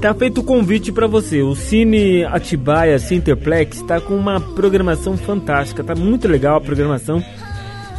tá 0.00 0.14
feito 0.14 0.40
o 0.40 0.44
convite 0.44 0.92
pra 0.92 1.06
você. 1.06 1.42
O 1.42 1.54
Cine 1.54 2.24
Atibaia 2.24 2.98
Centerplex 2.98 3.82
tá 3.82 4.00
com 4.00 4.14
uma 4.14 4.40
programação 4.40 5.16
fantástica. 5.16 5.82
Tá 5.82 5.94
muito 5.94 6.28
legal 6.28 6.56
a 6.56 6.60
programação. 6.60 7.22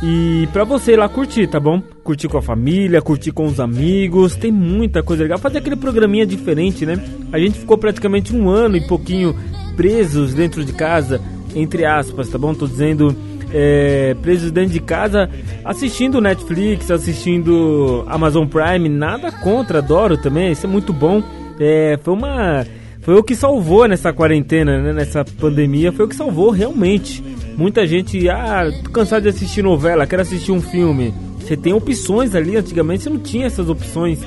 E 0.02 0.48
pra 0.54 0.64
você 0.64 0.94
ir 0.94 0.98
lá 0.98 1.10
curtir, 1.10 1.48
tá 1.48 1.60
bom? 1.60 1.82
Curtir 2.04 2.30
com 2.30 2.38
a 2.38 2.42
família, 2.42 3.02
curtir 3.02 3.32
com 3.32 3.46
os 3.46 3.60
amigos, 3.60 4.36
tem 4.36 4.52
muita 4.52 5.04
coisa 5.04 5.24
legal. 5.24 5.38
Fazer 5.38 5.58
aquele 5.58 5.76
programinha 5.76 6.26
diferente, 6.26 6.86
né? 6.86 7.04
A 7.34 7.38
gente 7.38 7.60
ficou 7.60 7.78
praticamente 7.78 8.34
um 8.34 8.50
ano 8.50 8.78
e 8.78 8.88
pouquinho 8.88 9.36
presos 9.76 10.34
dentro 10.34 10.64
de 10.64 10.72
casa, 10.72 11.20
entre 11.54 11.86
aspas, 11.86 12.30
tá 12.30 12.38
bom? 12.38 12.54
Tô 12.54 12.66
dizendo 12.66 13.14
é, 13.54 14.16
presos 14.22 14.52
dentro 14.52 14.72
de 14.72 14.80
casa, 14.80 15.30
assistindo 15.64 16.22
Netflix, 16.22 16.92
assistindo 16.92 18.04
Amazon 18.08 18.48
Prime, 18.48 18.90
nada 18.90 19.32
contra, 19.32 19.80
adoro 19.80 20.18
também, 20.18 20.52
isso 20.52 20.66
é 20.66 20.70
muito 20.70 20.94
bom. 20.94 21.24
É, 21.60 22.00
foi 22.04 22.14
uma. 22.14 22.66
Foi 23.02 23.16
o 23.16 23.24
que 23.24 23.36
salvou 23.36 23.88
nessa 23.88 24.14
quarentena, 24.14 24.82
né, 24.82 24.94
nessa 24.94 25.24
pandemia, 25.24 25.92
foi 25.92 26.06
o 26.06 26.08
que 26.08 26.16
salvou 26.16 26.52
realmente. 26.52 27.24
Muita 27.58 27.88
gente, 27.88 28.30
ah, 28.30 28.70
tô 28.84 28.92
cansado 28.92 29.24
de 29.24 29.30
assistir 29.30 29.64
novela, 29.64 30.06
quero 30.06 30.22
assistir 30.22 30.52
um 30.52 30.62
filme. 30.62 31.14
Você 31.40 31.58
tem 31.58 31.74
opções 31.74 32.36
ali, 32.36 32.56
antigamente 32.56 33.04
você 33.04 33.10
não 33.10 33.20
tinha 33.20 33.48
essas 33.48 33.70
opções. 33.70 34.20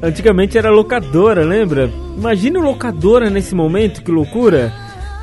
Antigamente 0.00 0.56
era 0.56 0.70
locadora, 0.70 1.44
lembra? 1.44 1.90
Imagina 2.16 2.58
locadora 2.60 3.28
nesse 3.28 3.54
momento, 3.54 4.02
que 4.02 4.10
loucura! 4.10 4.72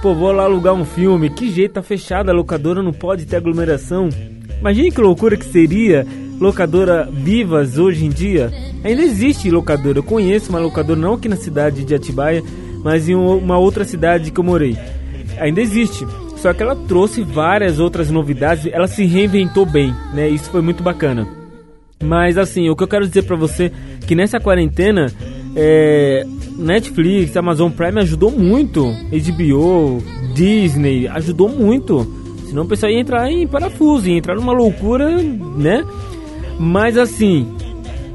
Pô, 0.02 0.16
vou 0.16 0.32
lá 0.32 0.44
alugar 0.44 0.74
um 0.74 0.86
filme, 0.86 1.30
que 1.30 1.52
jeito, 1.52 1.74
tá 1.74 1.84
fechada 1.84 2.32
a 2.32 2.34
locadora, 2.34 2.82
não 2.82 2.94
pode 2.94 3.26
ter 3.26 3.36
aglomeração. 3.36 4.08
Imagine 4.58 4.92
que 4.92 5.02
loucura 5.02 5.36
que 5.36 5.44
seria 5.44 6.08
locadora 6.40 7.10
vivas 7.12 7.78
hoje 7.78 8.06
em 8.06 8.10
dia. 8.10 8.50
Ainda 8.82 9.02
existe 9.02 9.52
locadora, 9.52 10.00
eu 10.00 10.04
conheço 10.04 10.52
uma 10.52 10.60
locadora 10.60 10.98
não 10.98 11.16
aqui 11.16 11.28
na 11.28 11.36
cidade 11.36 11.84
de 11.84 11.94
Atibaia, 11.94 12.42
mas 12.82 13.10
em 13.10 13.16
uma 13.16 13.58
outra 13.58 13.84
cidade 13.84 14.32
que 14.32 14.40
eu 14.40 14.44
morei. 14.44 14.78
Ainda 15.38 15.60
existe, 15.60 16.08
só 16.38 16.54
que 16.54 16.64
ela 16.64 16.78
trouxe 16.78 17.22
várias 17.22 17.78
outras 17.78 18.10
novidades, 18.10 18.72
ela 18.72 18.88
se 18.88 19.04
reinventou 19.04 19.66
bem, 19.66 19.94
né? 20.14 20.30
Isso 20.30 20.50
foi 20.50 20.62
muito 20.62 20.82
bacana. 20.82 21.28
Mas 22.02 22.38
assim, 22.38 22.70
o 22.70 22.76
que 22.76 22.84
eu 22.84 22.88
quero 22.88 23.06
dizer 23.06 23.24
pra 23.24 23.36
você 23.36 23.70
que 24.08 24.16
nessa 24.16 24.40
quarentena 24.40 25.08
é, 25.56 26.26
Netflix, 26.58 27.36
Amazon 27.36 27.72
Prime 27.72 28.00
ajudou 28.02 28.32
muito, 28.32 28.86
HBO, 28.86 30.04
Disney 30.34 31.08
ajudou 31.08 31.50
muito. 31.50 32.06
Senão 32.48 32.64
o 32.64 32.68
pessoal 32.68 32.92
ia 32.92 33.00
entrar 33.00 33.32
em 33.32 33.48
parafuso, 33.48 34.08
ia 34.08 34.18
entrar 34.18 34.36
numa 34.36 34.54
loucura, 34.54 35.22
né? 35.22 35.86
Mas 36.60 36.98
assim, 36.98 37.48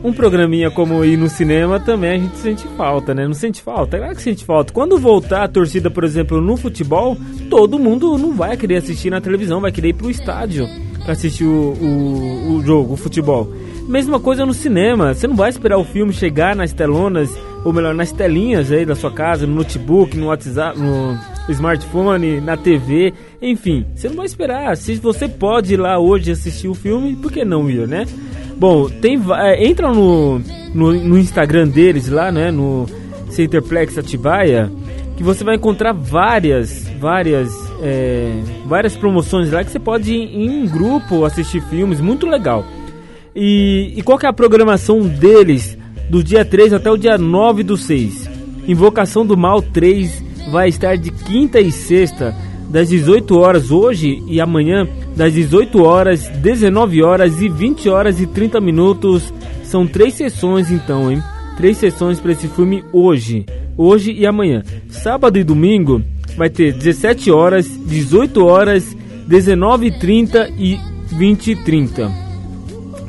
um 0.02 0.12
programinha 0.12 0.70
como 0.70 1.02
ir 1.04 1.16
no 1.16 1.30
cinema 1.30 1.80
também 1.80 2.10
a 2.10 2.18
gente 2.18 2.36
sente 2.36 2.68
falta, 2.76 3.14
né? 3.14 3.26
Não 3.26 3.32
sente 3.32 3.62
falta? 3.62 3.96
Claro 3.96 4.14
que 4.14 4.22
sente 4.22 4.44
falta. 4.44 4.72
Quando 4.72 4.98
voltar 4.98 5.44
a 5.44 5.48
torcida, 5.48 5.90
por 5.90 6.04
exemplo, 6.04 6.40
no 6.40 6.56
futebol, 6.56 7.16
todo 7.48 7.78
mundo 7.78 8.18
não 8.18 8.34
vai 8.34 8.56
querer 8.56 8.76
assistir 8.76 9.08
na 9.08 9.20
televisão, 9.20 9.60
vai 9.60 9.72
querer 9.72 9.88
ir 9.88 9.94
pro 9.94 10.10
estádio. 10.10 10.68
Para 11.04 11.12
assistir 11.12 11.44
o, 11.44 11.74
o, 11.74 12.56
o 12.56 12.62
jogo, 12.64 12.94
o 12.94 12.96
futebol. 12.96 13.52
Mesma 13.86 14.18
coisa 14.18 14.46
no 14.46 14.54
cinema, 14.54 15.14
você 15.14 15.26
não 15.26 15.36
vai 15.36 15.50
esperar 15.50 15.78
o 15.78 15.84
filme 15.84 16.12
chegar 16.12 16.56
nas 16.56 16.72
telonas, 16.72 17.30
ou 17.64 17.72
melhor, 17.72 17.94
nas 17.94 18.10
telinhas 18.10 18.72
aí 18.72 18.84
da 18.86 18.94
sua 18.94 19.10
casa, 19.10 19.46
no 19.46 19.54
notebook, 19.54 20.16
no 20.16 20.26
WhatsApp, 20.26 20.78
no 20.78 21.18
smartphone, 21.50 22.40
na 22.40 22.56
TV, 22.56 23.12
enfim, 23.40 23.84
você 23.94 24.08
não 24.08 24.16
vai 24.16 24.26
esperar. 24.26 24.76
Se 24.76 24.94
você 24.96 25.28
pode 25.28 25.74
ir 25.74 25.76
lá 25.76 25.98
hoje 25.98 26.30
assistir 26.30 26.68
o 26.68 26.74
filme, 26.74 27.14
por 27.14 27.30
que 27.30 27.44
não 27.44 27.68
ir, 27.68 27.86
né? 27.86 28.06
Bom, 28.56 28.88
tem, 28.88 29.20
é, 29.36 29.66
entra 29.66 29.92
no, 29.92 30.38
no, 30.74 30.92
no 30.92 31.18
Instagram 31.18 31.68
deles 31.68 32.08
lá, 32.08 32.32
né, 32.32 32.50
no 32.50 32.86
Centerplex 33.30 33.98
Atibaia, 33.98 34.70
que 35.16 35.22
você 35.22 35.44
vai 35.44 35.56
encontrar 35.56 35.92
várias, 35.92 36.88
várias, 37.00 37.52
é, 37.84 38.32
várias 38.64 38.96
promoções 38.96 39.52
lá 39.52 39.62
que 39.62 39.70
você 39.70 39.78
pode 39.78 40.10
ir 40.10 40.34
em 40.34 40.66
grupo 40.66 41.26
assistir 41.26 41.60
filmes, 41.64 42.00
muito 42.00 42.26
legal. 42.26 42.64
E, 43.36 43.92
e 43.94 44.02
qual 44.02 44.18
que 44.18 44.24
é 44.24 44.28
a 44.28 44.32
programação 44.32 45.02
deles 45.02 45.76
do 46.08 46.24
dia 46.24 46.46
3 46.46 46.72
até 46.72 46.90
o 46.90 46.96
dia 46.96 47.18
9 47.18 47.62
do 47.62 47.76
6? 47.76 48.30
Invocação 48.66 49.26
do 49.26 49.36
Mal 49.36 49.60
3 49.60 50.24
vai 50.50 50.70
estar 50.70 50.96
de 50.96 51.10
quinta 51.10 51.60
e 51.60 51.70
sexta, 51.70 52.34
das 52.70 52.88
18 52.88 53.38
horas 53.38 53.70
hoje 53.70 54.22
e 54.26 54.40
amanhã, 54.40 54.88
das 55.14 55.34
18 55.34 55.82
horas, 55.82 56.26
19 56.28 57.02
horas 57.02 57.42
e 57.42 57.50
20 57.50 57.90
horas 57.90 58.18
e 58.18 58.26
30 58.26 58.62
minutos. 58.62 59.32
São 59.62 59.86
três 59.86 60.14
sessões 60.14 60.70
então, 60.70 61.12
hein? 61.12 61.22
Três 61.58 61.76
sessões 61.76 62.18
para 62.18 62.32
esse 62.32 62.48
filme 62.48 62.82
hoje, 62.92 63.44
hoje 63.76 64.10
e 64.12 64.26
amanhã. 64.26 64.62
Sábado 64.88 65.38
e 65.38 65.44
domingo 65.44 66.02
vai 66.36 66.50
ter 66.50 66.72
17 66.72 67.30
horas, 67.30 67.66
18 67.86 68.44
horas, 68.44 68.96
19 69.26 69.86
e 69.86 69.98
30 69.98 70.50
e 70.58 70.78
20 71.12 71.52
e 71.52 71.56
30. 71.56 72.12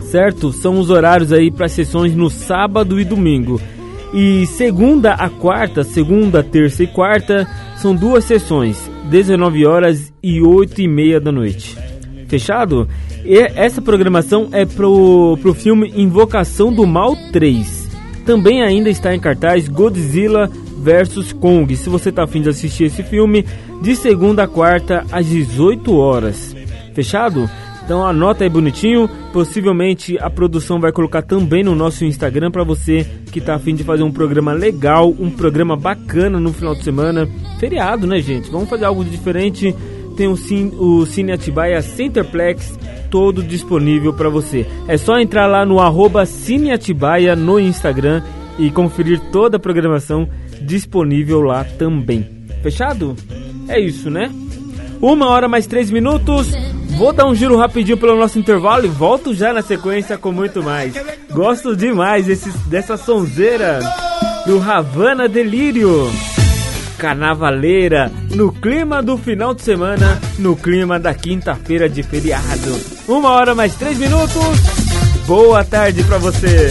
Certo? 0.03 0.51
São 0.53 0.80
os 0.80 0.89
horários 0.89 1.32
aí 1.32 1.51
para 1.51 1.67
sessões 1.67 2.15
no 2.15 2.30
sábado 2.30 2.99
e 2.99 3.05
domingo. 3.05 3.59
E 4.13 4.45
segunda 4.45 5.13
a 5.13 5.30
quarta, 5.30 5.84
segunda, 5.84 6.41
terça 6.41 6.84
e 6.84 6.88
quarta, 6.88 7.47
são 7.78 7.93
duas 7.93 8.23
sessões, 8.23 8.89
19 9.09 9.65
horas 9.65 10.13
e 10.23 10.41
8 10.41 10.82
e 10.82 10.88
meia 10.88 11.19
da 11.19 11.32
noite. 11.32 11.76
Fechado? 12.28 12.88
E 13.26 13.38
essa 13.55 13.82
programação 13.82 14.49
é 14.51 14.65
pro, 14.65 15.38
pro 15.41 15.53
filme 15.53 15.91
Invocação 15.95 16.71
do 16.71 16.86
Mal 16.86 17.15
3. 17.32 17.89
Também 18.26 18.63
ainda 18.63 18.89
está 18.89 19.13
em 19.13 19.19
cartaz 19.19 19.67
Godzilla 19.67 20.49
vs 20.86 21.33
Kong. 21.33 21.75
Se 21.75 21.89
você 21.89 22.09
está 22.09 22.23
afim 22.23 22.43
de 22.43 22.49
assistir 22.49 22.83
esse 22.83 23.01
filme, 23.01 23.43
de 23.81 23.95
segunda 23.95 24.43
a 24.43 24.47
quarta 24.47 25.03
às 25.11 25.25
18 25.25 25.95
horas. 25.95 26.55
Fechado? 26.93 27.49
Então 27.83 28.05
anota 28.05 28.43
aí 28.43 28.49
bonitinho. 28.49 29.09
Possivelmente 29.33 30.15
a 30.19 30.29
produção 30.29 30.79
vai 30.79 30.91
colocar 30.91 31.23
também 31.23 31.63
no 31.63 31.75
nosso 31.75 32.05
Instagram 32.05 32.51
para 32.51 32.63
você 32.63 33.05
que 33.31 33.39
está 33.39 33.55
afim 33.55 33.73
de 33.73 33.83
fazer 33.83 34.03
um 34.03 34.11
programa 34.11 34.53
legal, 34.53 35.09
um 35.19 35.31
programa 35.31 35.75
bacana 35.75 36.39
no 36.39 36.53
final 36.53 36.75
de 36.75 36.83
semana. 36.83 37.27
Feriado, 37.59 38.05
né, 38.05 38.19
gente? 38.19 38.51
Vamos 38.51 38.69
fazer 38.69 38.86
algo 38.86 39.03
diferente. 39.03 39.75
Tem 40.15 40.27
o 40.27 40.38
Cine, 40.38 40.71
o 40.77 41.05
Cine 41.05 41.31
Atibaia 41.31 41.81
Centerplex 41.81 42.77
todo 43.09 43.43
disponível 43.43 44.13
para 44.13 44.29
você. 44.29 44.65
É 44.88 44.97
só 44.97 45.19
entrar 45.19 45.47
lá 45.47 45.65
no 45.65 45.79
arroba 45.79 46.25
Cine 46.25 46.71
Atibaia 46.71 47.36
no 47.36 47.59
Instagram 47.59 48.21
e 48.57 48.71
conferir 48.71 49.19
toda 49.31 49.57
a 49.57 49.59
programação 49.59 50.27
disponível 50.61 51.41
lá 51.41 51.63
também. 51.63 52.27
Fechado? 52.61 53.15
É 53.67 53.79
isso, 53.79 54.09
né? 54.09 54.31
Uma 55.01 55.27
hora 55.27 55.47
mais 55.47 55.67
três 55.67 55.91
minutos. 55.91 56.47
Vou 56.97 57.11
dar 57.11 57.25
um 57.27 57.35
giro 57.35 57.57
rapidinho 57.57 57.97
pelo 57.97 58.17
nosso 58.17 58.39
intervalo 58.39 58.85
e 58.85 58.89
volto 58.89 59.33
já 59.33 59.51
na 59.51 59.61
sequência 59.61 60.17
com 60.17 60.31
muito 60.31 60.63
mais. 60.63 60.93
Gosto 61.29 61.75
demais 61.75 62.25
desse, 62.25 62.49
dessa 62.67 62.95
sonzeira 62.95 63.79
do 64.45 64.61
Havana 64.61 65.27
Delírio. 65.27 66.09
Carnavaleira, 66.97 68.09
no 68.33 68.51
clima 68.51 69.03
do 69.03 69.17
final 69.17 69.53
de 69.53 69.61
semana, 69.61 70.19
no 70.39 70.55
clima 70.55 70.97
da 70.97 71.13
quinta-feira 71.13 71.89
de 71.89 72.01
feriado. 72.01 72.79
Uma 73.07 73.31
hora 73.31 73.53
mais 73.53 73.75
três 73.75 73.97
minutos. 73.97 74.41
Boa 75.27 75.63
tarde 75.63 76.03
pra 76.05 76.17
você. 76.17 76.69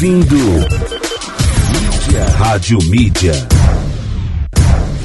Ouvindo 0.00 0.34
Mídia. 0.34 2.24
Rádio 2.38 2.78
Mídia. 2.84 3.32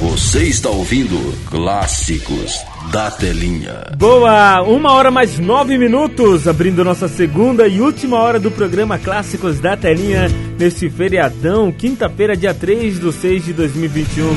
Você 0.00 0.44
está 0.44 0.70
ouvindo 0.70 1.34
Clássicos 1.50 2.64
da 2.90 3.10
Telinha. 3.10 3.92
Boa! 3.98 4.62
Uma 4.62 4.94
hora 4.94 5.10
mais 5.10 5.38
nove 5.38 5.76
minutos, 5.76 6.48
abrindo 6.48 6.82
nossa 6.82 7.08
segunda 7.08 7.68
e 7.68 7.78
última 7.78 8.18
hora 8.18 8.40
do 8.40 8.50
programa 8.50 8.98
Clássicos 8.98 9.60
da 9.60 9.76
Telinha, 9.76 10.30
neste 10.58 10.88
feriadão, 10.88 11.70
quinta-feira, 11.70 12.34
dia 12.34 12.54
3 12.54 12.98
de 12.98 13.12
6 13.12 13.44
de 13.44 13.52
2021. 13.52 14.34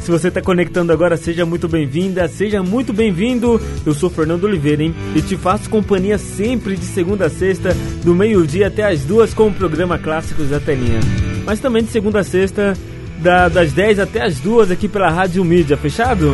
Se 0.00 0.10
você 0.10 0.26
está 0.26 0.40
conectando 0.42 0.92
agora, 0.92 1.16
seja 1.16 1.46
muito 1.46 1.68
bem-vinda, 1.68 2.26
seja 2.26 2.62
muito 2.62 2.92
bem-vindo. 2.92 3.60
Eu 3.86 3.94
sou 3.94 4.10
Fernando 4.10 4.42
Oliveira, 4.42 4.82
hein? 4.82 4.92
E 5.14 5.22
te 5.22 5.36
faço 5.36 5.70
companhia 5.70 6.18
sempre 6.18 6.74
de 6.74 6.84
segunda 6.84 7.26
a 7.26 7.30
sexta, 7.30 7.76
do 8.04 8.14
meio-dia 8.14 8.68
até 8.68 8.84
as 8.84 9.04
duas, 9.04 9.34
com 9.34 9.48
o 9.48 9.52
programa 9.52 9.98
Clássicos 9.98 10.48
da 10.48 10.60
Telinha. 10.60 11.00
Mas 11.44 11.60
também 11.60 11.82
de 11.82 11.90
segunda 11.90 12.20
a 12.20 12.24
sexta, 12.24 12.74
da, 13.18 13.48
das 13.48 13.72
10 13.72 13.98
até 14.00 14.22
as 14.22 14.40
duas, 14.40 14.70
aqui 14.70 14.88
pela 14.88 15.10
Rádio 15.10 15.44
Mídia, 15.44 15.76
fechado? 15.76 16.32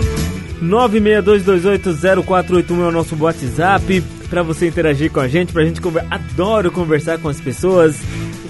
962280481 0.63 2.71
é 2.71 2.89
o 2.89 2.93
nosso 2.93 3.17
WhatsApp 3.19 4.03
para 4.29 4.43
você 4.43 4.67
interagir 4.67 5.11
com 5.11 5.21
a 5.21 5.29
gente, 5.29 5.53
pra 5.53 5.65
gente 5.65 5.81
conversar. 5.81 6.15
Adoro 6.15 6.71
conversar 6.71 7.19
com 7.19 7.29
as 7.29 7.41
pessoas. 7.41 7.97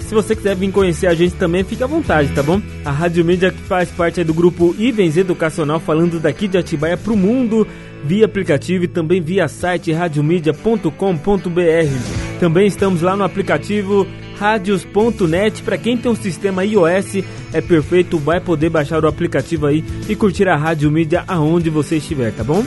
Se 0.07 0.15
você 0.15 0.35
quiser 0.37 0.55
vir 0.55 0.71
conhecer 0.71 1.07
a 1.07 1.13
gente 1.13 1.35
também, 1.35 1.65
fique 1.65 1.83
à 1.83 1.87
vontade, 1.87 2.31
tá 2.31 2.41
bom? 2.41 2.61
A 2.85 2.91
Rádio 2.91 3.25
Mídia 3.25 3.51
que 3.51 3.61
faz 3.63 3.89
parte 3.89 4.23
do 4.23 4.33
grupo 4.33 4.73
Ivens 4.79 5.17
Educacional, 5.17 5.81
falando 5.81 6.17
daqui 6.17 6.47
de 6.47 6.57
Atibaia 6.57 6.95
pro 6.95 7.17
mundo, 7.17 7.67
via 8.05 8.25
aplicativo 8.25 8.85
e 8.85 8.87
também 8.87 9.19
via 9.19 9.49
site 9.49 9.91
radiomedia.com.br. 9.91 12.39
Também 12.39 12.67
estamos 12.67 13.01
lá 13.01 13.17
no 13.17 13.25
aplicativo 13.25 14.07
radios.net. 14.39 15.61
Para 15.61 15.77
quem 15.77 15.97
tem 15.97 16.09
um 16.09 16.15
sistema 16.15 16.63
iOS, 16.63 17.17
é 17.51 17.59
perfeito, 17.59 18.17
vai 18.17 18.39
poder 18.39 18.69
baixar 18.69 19.03
o 19.03 19.09
aplicativo 19.09 19.65
aí 19.65 19.83
e 20.07 20.15
curtir 20.15 20.47
a 20.47 20.55
Rádio 20.55 20.89
Mídia 20.89 21.25
aonde 21.27 21.69
você 21.69 21.97
estiver, 21.97 22.31
tá 22.31 22.45
bom? 22.45 22.63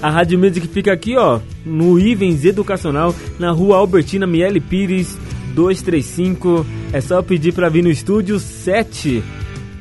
A 0.00 0.08
Rádio 0.08 0.38
Mídia 0.38 0.62
que 0.62 0.68
fica 0.68 0.92
aqui, 0.92 1.16
ó, 1.16 1.40
no 1.66 1.98
Ivens 1.98 2.44
Educacional, 2.44 3.12
na 3.40 3.50
rua 3.50 3.78
Albertina 3.78 4.26
Miele 4.26 4.60
Pires, 4.60 5.18
235. 5.52 6.66
É 6.92 7.00
só 7.00 7.22
pedir 7.22 7.52
para 7.52 7.68
vir 7.68 7.82
no 7.82 7.90
estúdio 7.90 8.38
7 8.38 9.22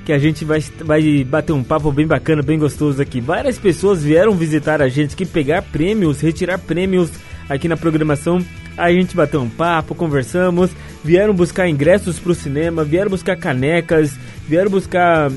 que 0.05 0.11
a 0.11 0.17
gente 0.17 0.43
vai, 0.43 0.59
vai 0.83 1.23
bater 1.23 1.53
um 1.53 1.63
papo 1.63 1.91
bem 1.91 2.07
bacana, 2.07 2.41
bem 2.41 2.57
gostoso 2.57 3.01
aqui. 3.01 3.21
Várias 3.21 3.57
pessoas 3.57 4.03
vieram 4.03 4.33
visitar 4.33 4.81
a 4.81 4.89
gente 4.89 5.15
que 5.15 5.25
pegar 5.25 5.61
prêmios, 5.61 6.21
retirar 6.21 6.57
prêmios 6.57 7.11
aqui 7.47 7.67
na 7.67 7.77
programação. 7.77 8.43
A 8.77 8.91
gente 8.91 9.15
bateu 9.15 9.41
um 9.41 9.49
papo, 9.49 9.93
conversamos, 9.93 10.71
vieram 11.03 11.33
buscar 11.33 11.69
ingressos 11.69 12.19
para 12.19 12.31
o 12.31 12.35
cinema, 12.35 12.83
vieram 12.83 13.11
buscar 13.11 13.35
canecas, 13.35 14.17
vieram 14.51 14.69
buscar 14.69 15.31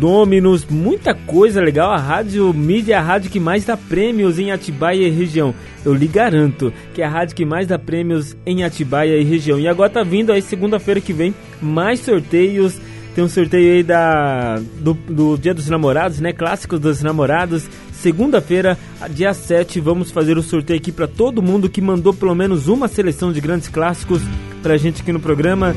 dominos, 0.00 0.66
muita 0.68 1.14
coisa 1.14 1.60
legal. 1.60 1.92
A 1.92 1.98
rádio 1.98 2.52
mídia 2.52 2.94
é 2.94 2.98
a 2.98 3.00
rádio 3.00 3.30
que 3.30 3.38
mais 3.38 3.64
dá 3.64 3.76
prêmios 3.76 4.40
em 4.40 4.50
Atibaia 4.50 5.06
e 5.06 5.10
região. 5.10 5.54
Eu 5.84 5.94
lhe 5.94 6.08
garanto 6.08 6.72
que 6.92 7.00
é 7.00 7.04
a 7.04 7.08
rádio 7.08 7.36
que 7.36 7.44
mais 7.44 7.68
dá 7.68 7.78
prêmios 7.78 8.36
em 8.44 8.64
Atibaia 8.64 9.20
e 9.20 9.22
região. 9.22 9.60
E 9.60 9.68
agora 9.68 9.88
tá 9.88 10.02
vindo 10.02 10.32
aí 10.32 10.42
segunda-feira 10.42 11.00
que 11.00 11.12
vem 11.12 11.32
mais 11.62 12.00
sorteios. 12.00 12.76
Tem 13.14 13.22
um 13.22 13.28
sorteio 13.28 13.74
aí 13.74 13.82
da, 13.84 14.60
do, 14.80 14.94
do 14.94 15.38
Dia 15.38 15.54
dos 15.54 15.70
Namorados, 15.70 16.18
né? 16.18 16.32
Clássicos 16.32 16.80
dos 16.80 17.00
Namorados. 17.02 17.68
Segunda-feira, 17.92 18.76
dia 19.10 19.32
7, 19.32 19.78
vamos 19.78 20.10
fazer 20.10 20.36
o 20.36 20.42
sorteio 20.42 20.80
aqui 20.80 20.90
para 20.90 21.06
todo 21.06 21.40
mundo 21.40 21.70
que 21.70 21.80
mandou 21.80 22.12
pelo 22.12 22.34
menos 22.34 22.66
uma 22.66 22.88
seleção 22.88 23.32
de 23.32 23.40
grandes 23.40 23.68
clássicos 23.68 24.20
pra 24.60 24.76
gente 24.76 25.02
aqui 25.02 25.12
no 25.12 25.20
programa. 25.20 25.72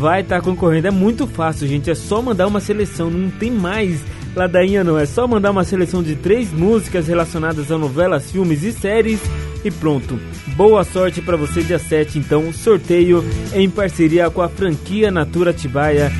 Vai 0.00 0.22
estar 0.22 0.36
tá 0.36 0.42
concorrendo. 0.42 0.88
É 0.88 0.90
muito 0.90 1.26
fácil, 1.26 1.68
gente. 1.68 1.90
É 1.90 1.94
só 1.94 2.22
mandar 2.22 2.46
uma 2.46 2.58
seleção, 2.58 3.10
não 3.10 3.28
tem 3.28 3.50
mais 3.50 4.02
ladainha 4.34 4.82
não. 4.82 4.98
É 4.98 5.04
só 5.04 5.28
mandar 5.28 5.50
uma 5.50 5.62
seleção 5.62 6.02
de 6.02 6.16
três 6.16 6.50
músicas 6.50 7.06
relacionadas 7.06 7.70
a 7.70 7.76
novelas, 7.76 8.32
filmes 8.32 8.62
e 8.62 8.72
séries 8.72 9.20
e 9.62 9.70
pronto. 9.70 10.18
Boa 10.56 10.84
sorte 10.84 11.20
para 11.20 11.36
você 11.36 11.62
dia 11.62 11.78
7, 11.78 12.18
então, 12.18 12.50
sorteio 12.50 13.22
em 13.52 13.68
parceria 13.68 14.30
com 14.30 14.40
a 14.40 14.48
franquia 14.48 15.10
Natura 15.10 15.50
Atibaia, 15.50 16.10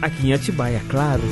aqui 0.00 0.28
em 0.28 0.32
Atibaia, 0.32 0.80
claro. 0.88 1.22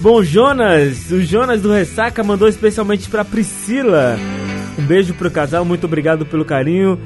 Bom, 0.00 0.22
Jonas, 0.22 1.10
o 1.10 1.20
Jonas 1.20 1.60
do 1.60 1.70
Ressaca 1.70 2.24
mandou 2.24 2.48
especialmente 2.48 3.10
para 3.10 3.26
Priscila. 3.26 4.18
Um 4.78 4.86
beijo 4.86 5.12
pro 5.12 5.30
casal, 5.30 5.66
muito 5.66 5.84
obrigado 5.84 6.24
pelo 6.24 6.46
carinho. 6.46 6.98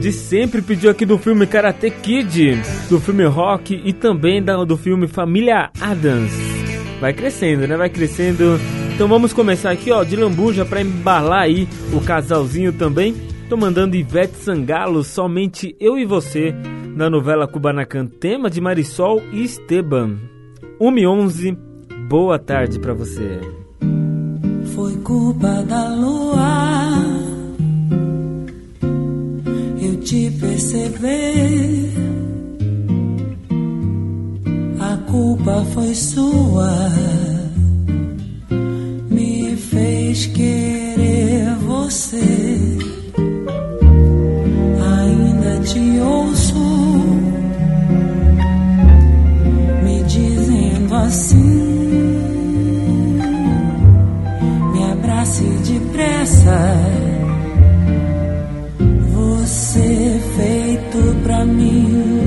De 0.00 0.12
sempre 0.12 0.62
pediu 0.62 0.90
aqui 0.90 1.04
do 1.04 1.18
filme 1.18 1.46
Karate 1.46 1.90
Kid, 1.90 2.62
do 2.88 2.98
filme 2.98 3.24
Rock 3.26 3.82
e 3.84 3.92
também 3.92 4.42
do 4.42 4.76
filme 4.76 5.06
Família 5.06 5.70
Adams. 5.78 6.32
Vai 6.98 7.12
crescendo, 7.12 7.68
né? 7.68 7.76
Vai 7.76 7.90
crescendo. 7.90 8.58
Então 8.94 9.06
vamos 9.06 9.34
começar 9.34 9.70
aqui, 9.70 9.90
ó, 9.92 10.02
de 10.02 10.16
lambuja 10.16 10.64
para 10.64 10.80
embalar 10.80 11.42
aí 11.42 11.68
o 11.92 12.00
casalzinho 12.00 12.72
também. 12.72 13.14
Tô 13.50 13.58
mandando 13.58 13.94
Ivete 13.94 14.36
Sangalo, 14.36 15.04
somente 15.04 15.76
eu 15.78 15.98
e 15.98 16.06
você, 16.06 16.54
na 16.96 17.10
novela 17.10 17.46
Kubanacan, 17.46 18.06
tema 18.06 18.48
de 18.48 18.60
Marisol 18.60 19.22
e 19.32 19.44
Esteban. 19.44 20.18
1 20.80 20.98
e 20.98 21.06
11 21.06 21.58
boa 22.08 22.38
tarde 22.38 22.80
para 22.80 22.94
você. 22.94 23.38
Foi 24.74 24.96
culpa 24.96 25.62
da 25.62 25.94
lua 25.94 26.79
te 30.00 30.30
perceber. 30.30 31.92
A 34.80 34.96
culpa 35.10 35.64
foi 35.72 35.94
sua, 35.94 36.90
me 39.10 39.56
fez 39.56 40.26
querer 40.26 41.54
você. 41.66 42.20
Ainda 44.98 45.60
te 45.64 46.00
ouço 46.00 46.58
me 49.82 50.02
dizendo 50.04 50.94
assim. 50.94 51.70
passe 55.20 55.44
depressa. 55.44 57.09
Você 59.50 60.20
feito 60.36 61.22
pra 61.24 61.44
mim. 61.44 62.19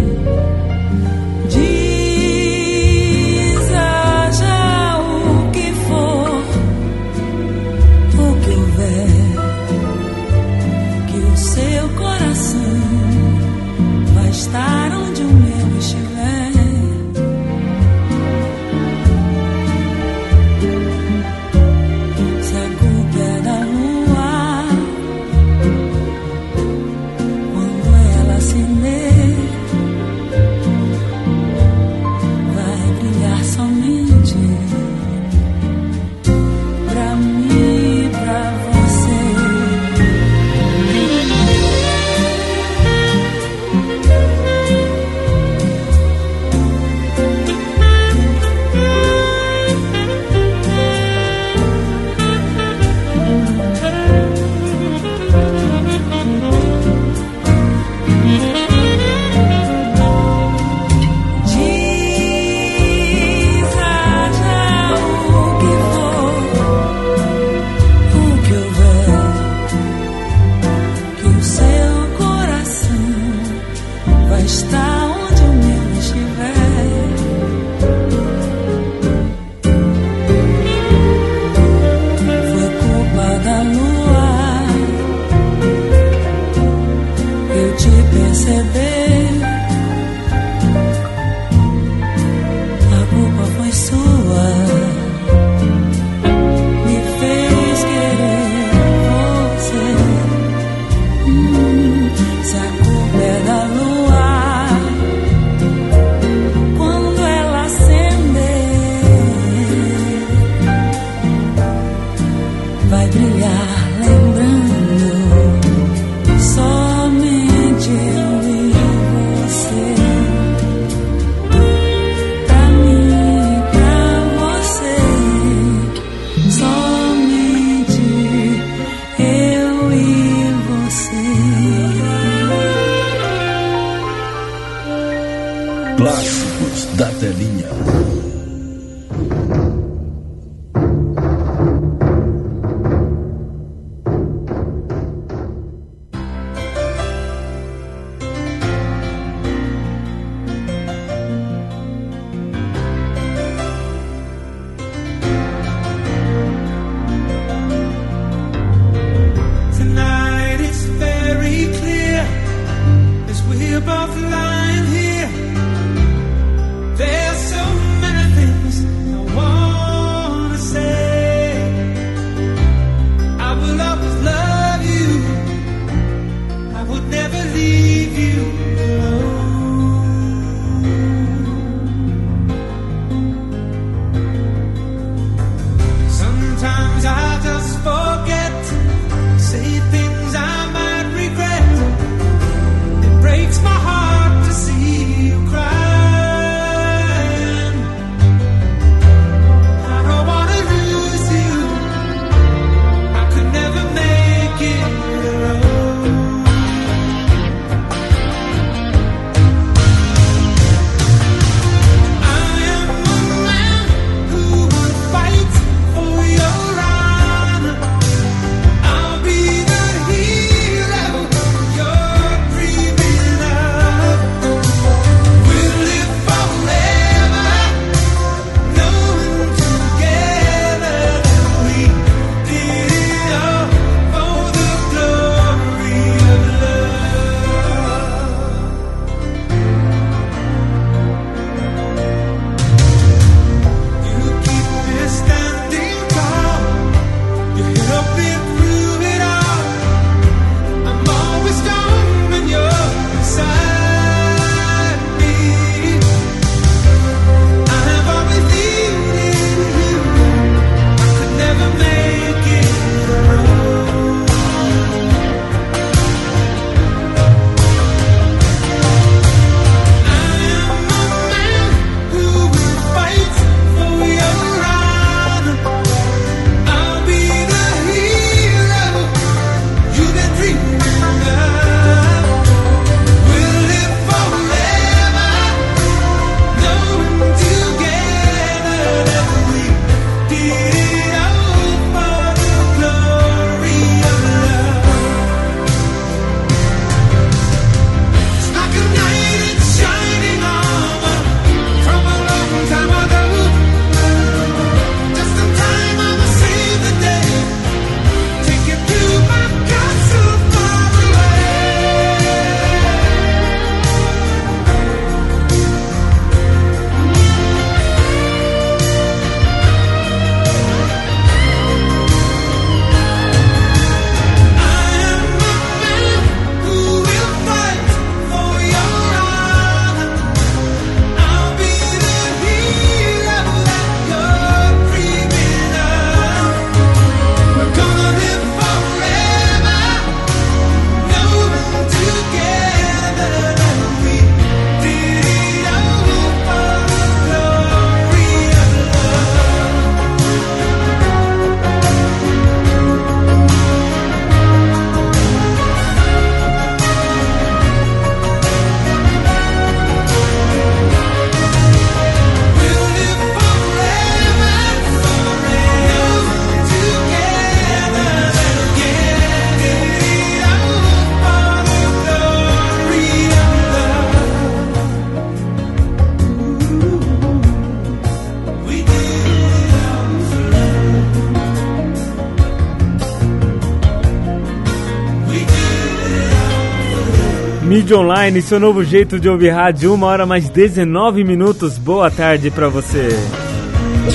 Vídeo 387.84 388.00
Online, 388.00 388.42
seu 388.42 388.62
novo 388.62 388.82
jeito 388.82 389.20
de 389.20 389.28
ouvir 389.28 389.50
rádio, 389.50 389.94
uma 389.94 390.08
hora 390.08 390.26
mais 390.26 390.48
19 390.48 391.22
minutos. 391.26 391.78
Boa 391.78 392.10
tarde 392.10 392.50
para 392.50 392.70
você. 392.70 393.10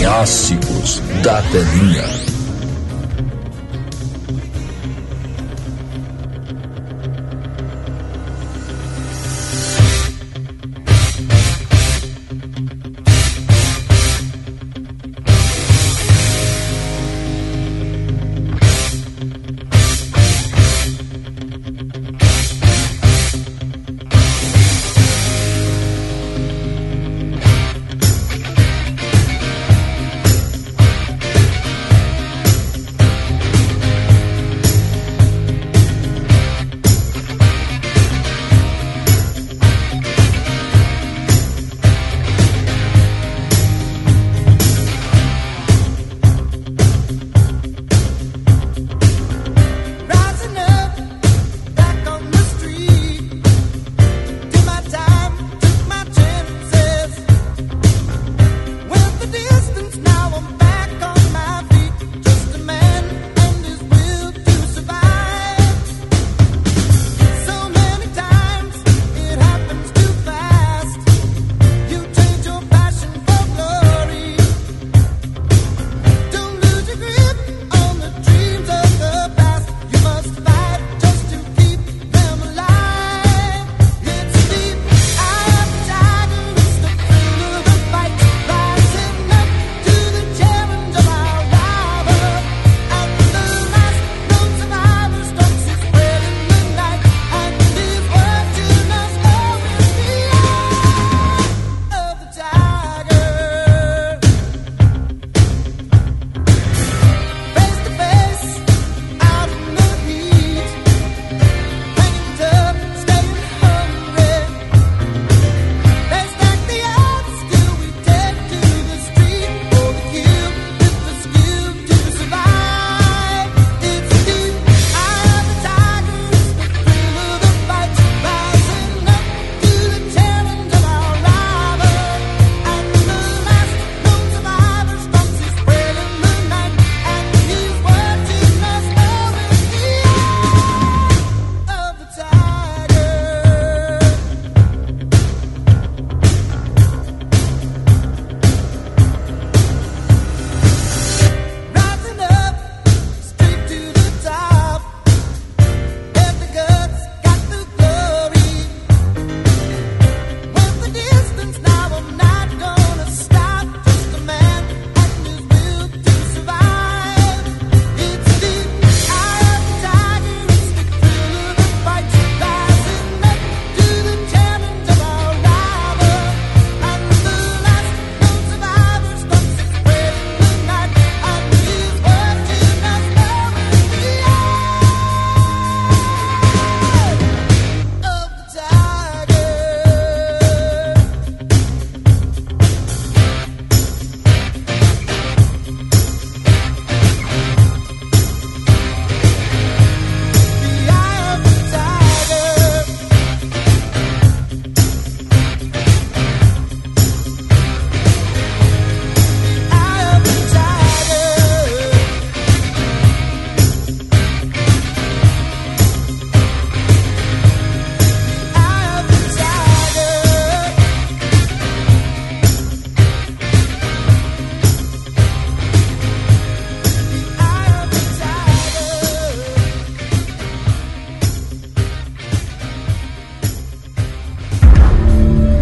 Clássicos 0.01 1.03
da 1.23 1.43
telinha. 1.43 2.18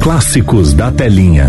Clássicos 0.06 0.72
da 0.72 0.92
telinha. 0.92 1.48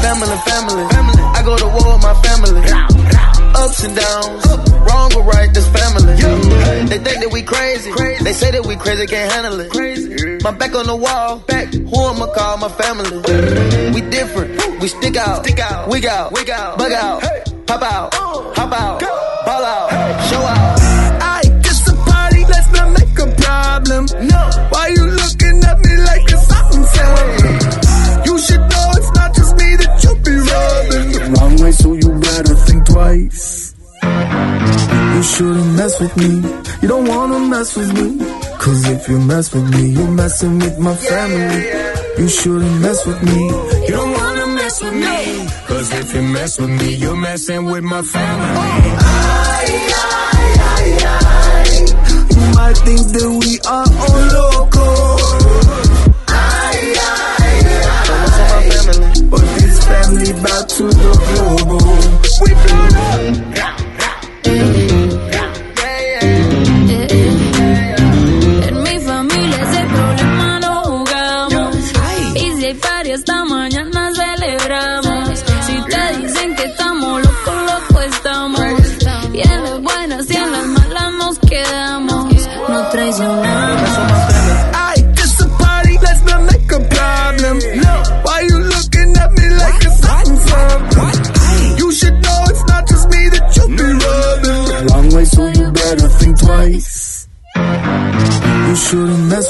Family, 0.00 0.36
family, 0.46 0.84
I 1.34 1.42
go 1.44 1.56
to 1.56 1.66
war 1.66 1.94
with 1.94 2.02
my 2.04 2.14
family. 2.22 2.62
Ups 3.56 3.82
and 3.82 3.96
downs, 3.96 4.46
wrong 4.86 5.12
or 5.16 5.24
right, 5.24 5.52
this 5.52 5.66
family. 5.66 6.14
They 6.14 6.98
think 6.98 7.18
that 7.22 7.30
we 7.32 7.42
crazy. 7.42 7.90
They 8.22 8.32
say 8.32 8.52
that 8.52 8.64
we 8.64 8.76
crazy, 8.76 9.08
can't 9.08 9.32
handle 9.32 9.58
it. 9.58 10.44
My 10.44 10.52
back 10.52 10.76
on 10.76 10.86
the 10.86 10.94
wall, 10.94 11.38
back. 11.40 11.74
Who 11.74 12.04
I'ma 12.06 12.26
call 12.32 12.56
my 12.58 12.68
family? 12.68 13.18
We 13.94 14.00
different, 14.08 14.80
we 14.80 14.86
stick 14.86 15.16
out, 15.16 15.44
stick 15.44 15.58
out, 15.58 15.88
wig 15.88 16.06
out, 16.06 16.32
bug 16.32 16.48
out, 16.92 17.20
pop 17.66 17.82
out, 17.82 18.14
hop 18.14 18.72
out, 18.72 19.09
No, 24.20 24.42
why 24.70 24.88
you 24.88 25.04
looking 25.06 25.58
at 25.64 25.78
me 25.80 25.94
like 26.08 26.24
it's 26.34 26.46
something 26.46 26.84
family? 26.94 27.54
You 28.26 28.38
should 28.38 28.60
know 28.60 28.86
it's 28.98 29.12
not 29.14 29.34
just 29.34 29.52
me 29.56 29.68
that 29.80 29.94
you 30.04 30.12
be 30.26 30.34
rubbing 30.50 31.08
the 31.12 31.20
wrong 31.36 31.54
way, 31.62 31.72
so 31.72 31.92
you 31.94 32.10
better 32.20 32.54
think 32.66 32.86
twice. 32.86 33.74
You 34.02 35.22
shouldn't 35.22 35.72
mess 35.76 36.00
with 36.00 36.16
me. 36.16 36.30
You 36.82 36.88
don't 36.88 37.06
wanna 37.08 37.38
mess 37.40 37.76
with 37.76 37.92
me. 37.94 38.08
Cause 38.58 38.88
if 38.88 39.08
you 39.08 39.18
mess 39.20 39.54
with 39.54 39.68
me, 39.74 39.88
you're 39.90 40.10
messing 40.10 40.58
with 40.58 40.78
my 40.78 40.94
family. 40.94 41.60
You 42.18 42.28
shouldn't 42.28 42.80
mess 42.82 43.06
with 43.06 43.22
me. 43.22 43.40
You 43.86 43.92
don't 43.98 44.12
wanna 44.12 44.46
mess 44.48 44.82
with 44.82 44.94
me. 44.94 45.46
Cause 45.66 45.92
if 45.94 46.14
you 46.14 46.22
mess 46.22 46.58
with 46.60 46.70
me, 46.70 46.94
you're 46.96 47.16
messing 47.16 47.64
with 47.64 47.84
my 47.84 48.02
family. 48.02 48.60
I, 48.60 49.64
I, 49.96 50.44
I, 50.68 51.24
You 52.36 52.44
might 52.54 52.76
think 52.86 53.00
that 53.16 53.28
we 53.40 53.52
are 53.76 53.89
all 54.00 54.20
loco. 54.36 54.86
But 59.30 59.44
this 59.54 59.76
family 59.84 60.32
back 60.42 60.64
to 60.68 60.84
the 60.88 61.12
global. 61.26 61.79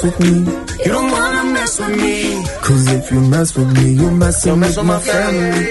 Mess 0.02 0.18
with 0.18 0.20
me. 0.20 0.52
You 0.84 0.92
don't 0.92 1.10
wanna 1.10 1.44
mess 1.52 1.80
with 1.80 1.96
me. 2.00 2.44
Cause 2.62 2.86
if 2.92 3.10
you 3.12 3.20
mess 3.20 3.56
with 3.56 3.72
me, 3.76 3.92
you're 3.92 4.10
messing 4.10 4.60
with 4.60 4.84
my 4.84 4.98
family. 4.98 5.66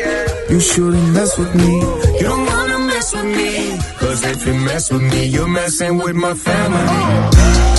You 0.49 0.59
shouldn't 0.59 1.13
mess 1.13 1.37
with 1.37 1.55
me. 1.55 1.79
You 2.19 2.23
don't 2.23 2.45
wanna 2.45 2.79
mess 2.79 3.13
with 3.13 3.25
me. 3.25 3.77
Cause 3.99 4.23
if 4.25 4.47
you 4.47 4.53
mess 4.53 4.91
with 4.91 5.01
me, 5.01 5.25
you're 5.25 5.47
messing 5.47 5.97
with 5.97 6.15
my 6.15 6.33
family. 6.33 6.85
You're 7.39 7.78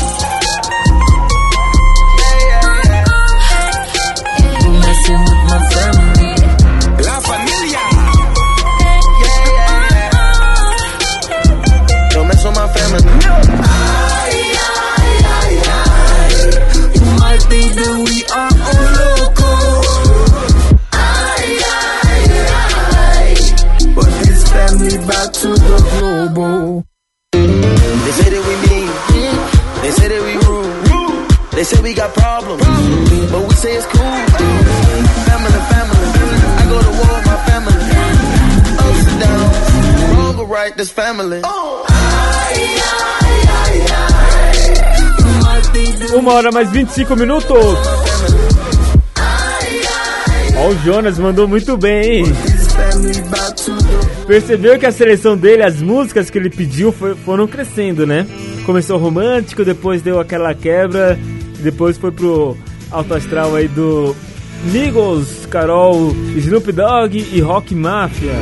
Hora 46.30 46.52
mais 46.52 46.70
25 46.70 47.16
minutos. 47.16 47.50
Ó, 50.56 50.68
o 50.68 50.78
Jonas 50.84 51.18
mandou 51.18 51.48
muito 51.48 51.76
bem? 51.76 52.24
Percebeu 54.28 54.78
que 54.78 54.86
a 54.86 54.92
seleção 54.92 55.36
dele, 55.36 55.64
as 55.64 55.82
músicas 55.82 56.30
que 56.30 56.38
ele 56.38 56.48
pediu 56.48 56.92
foram 56.92 57.48
crescendo, 57.48 58.06
né? 58.06 58.24
Começou 58.64 58.96
romântico, 58.96 59.64
depois 59.64 60.02
deu 60.02 60.20
aquela 60.20 60.54
quebra, 60.54 61.18
depois 61.58 61.98
foi 61.98 62.12
pro 62.12 62.56
alto 62.92 63.12
astral 63.12 63.56
aí 63.56 63.66
do 63.66 64.14
Migos, 64.66 65.46
Carol, 65.46 66.14
Snoop 66.36 66.70
Dogg 66.70 67.26
e 67.32 67.40
Rock 67.40 67.74
Mafia. 67.74 68.34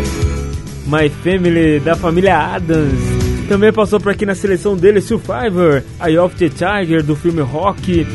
My 0.86 1.09
Family 1.09 1.81
da 1.81 1.97
família 1.97 2.36
Adams. 2.36 3.18
Também 3.49 3.73
passou 3.73 3.99
por 3.99 4.12
aqui 4.12 4.27
na 4.27 4.35
seleção 4.35 4.77
dele 4.77 5.01
Survivor, 5.01 5.83
Eye 6.05 6.19
of 6.19 6.37
the 6.37 6.49
Tiger 6.49 7.03
do 7.03 7.16
filme 7.16 7.41
Rock, 7.41 8.07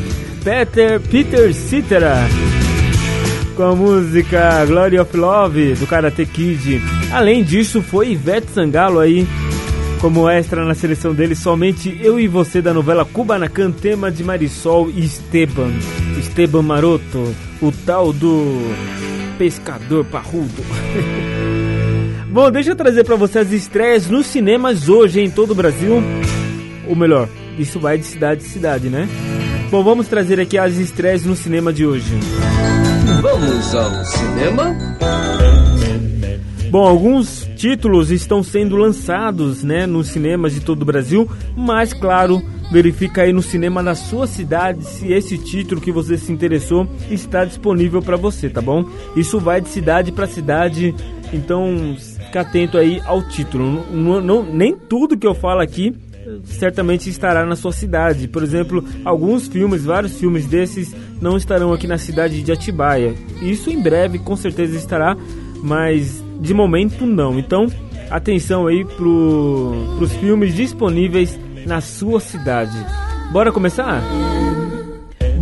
Peter 0.44 1.00
Peter 1.00 1.52
Cetera 1.52 2.28
com 3.56 3.62
a 3.62 3.74
música 3.74 4.64
Glory 4.66 4.98
of 4.98 5.16
Love 5.16 5.74
do 5.74 5.86
Karate 5.86 6.26
Kid. 6.26 6.80
Além 7.12 7.42
disso, 7.44 7.82
foi 7.82 8.10
Ivete 8.10 8.50
Sangalo 8.50 8.98
aí 8.98 9.26
como 10.00 10.28
extra 10.28 10.66
na 10.66 10.74
seleção 10.74 11.14
dele, 11.14 11.34
somente 11.34 11.98
eu 12.02 12.20
e 12.20 12.28
você 12.28 12.60
da 12.60 12.74
novela 12.74 13.06
Kubanacan, 13.06 13.70
tema 13.70 14.10
de 14.10 14.22
Marisol 14.22 14.90
e 14.90 15.02
Esteban. 15.02 15.72
Esteban 16.18 16.60
Maroto, 16.60 17.34
o 17.62 17.72
tal 17.86 18.12
do 18.12 18.60
pescador 19.38 20.04
parrudo. 20.04 20.62
Bom, 22.34 22.50
deixa 22.50 22.72
eu 22.72 22.74
trazer 22.74 23.04
pra 23.04 23.14
você 23.14 23.38
as 23.38 23.52
estreias 23.52 24.10
nos 24.10 24.26
cinemas 24.26 24.88
hoje 24.88 25.20
em 25.20 25.30
todo 25.30 25.52
o 25.52 25.54
Brasil. 25.54 26.02
Ou 26.88 26.96
melhor, 26.96 27.28
isso 27.56 27.78
vai 27.78 27.96
de 27.96 28.04
cidade 28.04 28.42
em 28.42 28.48
cidade, 28.48 28.88
né? 28.88 29.08
Bom, 29.70 29.84
vamos 29.84 30.08
trazer 30.08 30.40
aqui 30.40 30.58
as 30.58 30.74
estreias 30.74 31.24
no 31.24 31.36
cinema 31.36 31.72
de 31.72 31.86
hoje. 31.86 32.12
Vamos 33.22 33.72
ao 33.76 34.04
cinema? 34.04 34.76
Bom, 36.72 36.82
alguns 36.82 37.48
títulos 37.54 38.10
estão 38.10 38.42
sendo 38.42 38.74
lançados, 38.74 39.62
né, 39.62 39.86
nos 39.86 40.08
cinemas 40.08 40.54
de 40.54 40.60
todo 40.60 40.82
o 40.82 40.84
Brasil, 40.84 41.30
mas 41.56 41.92
claro, 41.92 42.42
verifica 42.72 43.22
aí 43.22 43.32
no 43.32 43.42
cinema 43.42 43.80
da 43.80 43.94
sua 43.94 44.26
cidade 44.26 44.84
se 44.84 45.12
esse 45.12 45.38
título 45.38 45.80
que 45.80 45.92
você 45.92 46.18
se 46.18 46.32
interessou 46.32 46.88
está 47.08 47.44
disponível 47.44 48.02
para 48.02 48.16
você, 48.16 48.48
tá 48.50 48.60
bom? 48.60 48.84
Isso 49.14 49.38
vai 49.38 49.60
de 49.60 49.68
cidade 49.68 50.10
para 50.10 50.26
cidade, 50.26 50.92
então 51.34 51.96
fica 51.98 52.40
atento 52.40 52.78
aí 52.78 53.00
ao 53.04 53.22
título. 53.22 53.84
Não, 53.92 54.20
não- 54.20 54.42
nem 54.42 54.76
tudo 54.76 55.16
que 55.16 55.26
eu 55.26 55.34
falo 55.34 55.60
aqui 55.60 55.94
certamente 56.44 57.10
estará 57.10 57.44
na 57.44 57.54
sua 57.54 57.72
cidade. 57.72 58.26
Por 58.28 58.42
exemplo, 58.42 58.82
alguns 59.04 59.46
filmes, 59.46 59.84
vários 59.84 60.18
filmes 60.18 60.46
desses 60.46 60.94
não 61.20 61.36
estarão 61.36 61.72
aqui 61.72 61.86
na 61.86 61.98
cidade 61.98 62.42
de 62.42 62.50
Atibaia. 62.50 63.14
Isso 63.42 63.68
em 63.70 63.80
breve 63.82 64.18
com 64.18 64.34
certeza 64.34 64.74
estará, 64.76 65.16
mas 65.62 66.22
de 66.40 66.54
momento 66.54 67.04
não. 67.04 67.38
Então, 67.38 67.66
atenção 68.10 68.66
aí 68.66 68.84
pro, 68.84 69.72
pros 69.98 70.12
filmes 70.14 70.54
disponíveis 70.54 71.38
na 71.66 71.80
sua 71.82 72.20
cidade. 72.20 72.76
Bora 73.30 73.52
começar? 73.52 74.02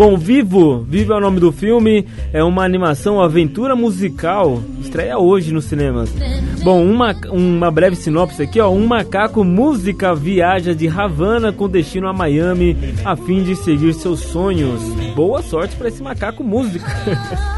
Bom, 0.05 0.17
Vivo, 0.17 0.81
Vivo 0.83 1.13
é 1.13 1.17
o 1.17 1.21
nome 1.21 1.39
do 1.39 1.53
filme, 1.53 2.05
é 2.33 2.43
uma 2.43 2.65
animação 2.65 3.21
aventura 3.21 3.77
musical, 3.77 4.61
estreia 4.81 5.17
hoje 5.17 5.55
nos 5.55 5.67
cinemas. 5.67 6.13
Bom, 6.65 6.85
uma, 6.85 7.15
uma 7.31 7.71
breve 7.71 7.95
sinopse 7.95 8.43
aqui, 8.43 8.61
ó, 8.61 8.69
um 8.69 8.85
macaco 8.85 9.45
música 9.45 10.13
viaja 10.13 10.75
de 10.75 10.89
Havana 10.89 11.53
com 11.53 11.69
destino 11.69 12.09
a 12.09 12.13
Miami 12.13 12.77
a 13.05 13.15
fim 13.15 13.45
de 13.45 13.55
seguir 13.55 13.95
seus 13.95 14.19
sonhos. 14.19 14.83
Boa 15.15 15.41
sorte 15.41 15.77
para 15.77 15.87
esse 15.87 16.03
macaco 16.03 16.43
música. 16.43 16.85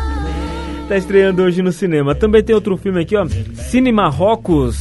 tá 0.86 0.98
estreando 0.98 1.44
hoje 1.44 1.62
no 1.62 1.72
cinema. 1.72 2.14
Também 2.14 2.42
tem 2.42 2.54
outro 2.54 2.76
filme 2.76 3.00
aqui, 3.00 3.16
ó, 3.16 3.26
Cine 3.54 3.90
Marrocos. 3.90 4.76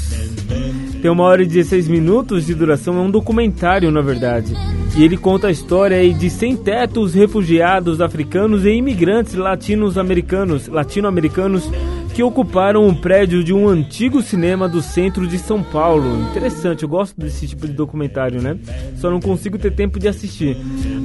Tem 1.02 1.10
uma 1.10 1.24
hora 1.24 1.42
e 1.42 1.46
16 1.46 1.88
minutos 1.88 2.46
de 2.46 2.54
duração, 2.54 2.98
é 2.98 3.02
um 3.02 3.10
documentário 3.10 3.90
na 3.90 4.02
verdade. 4.02 4.54
E 4.96 5.04
ele 5.04 5.18
conta 5.18 5.48
a 5.48 5.52
história 5.52 6.14
de 6.14 6.30
sem-tetos, 6.30 7.16
refugiados 7.16 8.00
africanos 8.00 8.64
e 8.64 8.70
imigrantes 8.70 9.34
latino-americanos, 9.34 10.68
latino-americanos 10.68 11.68
que 12.14 12.22
ocuparam 12.22 12.86
um 12.86 12.94
prédio 12.94 13.44
de 13.44 13.52
um 13.52 13.68
antigo 13.68 14.22
cinema 14.22 14.70
do 14.70 14.84
centro 14.84 15.26
de 15.26 15.40
São 15.40 15.64
Paulo. 15.64 16.22
Interessante, 16.30 16.84
eu 16.84 16.90
gosto 16.90 17.20
desse 17.20 17.48
tipo 17.48 17.66
de 17.66 17.74
documentário, 17.74 18.40
né? 18.40 18.56
Só 18.98 19.10
não 19.10 19.20
consigo 19.20 19.58
ter 19.58 19.72
tempo 19.72 20.00
de 20.00 20.08
assistir. 20.08 20.56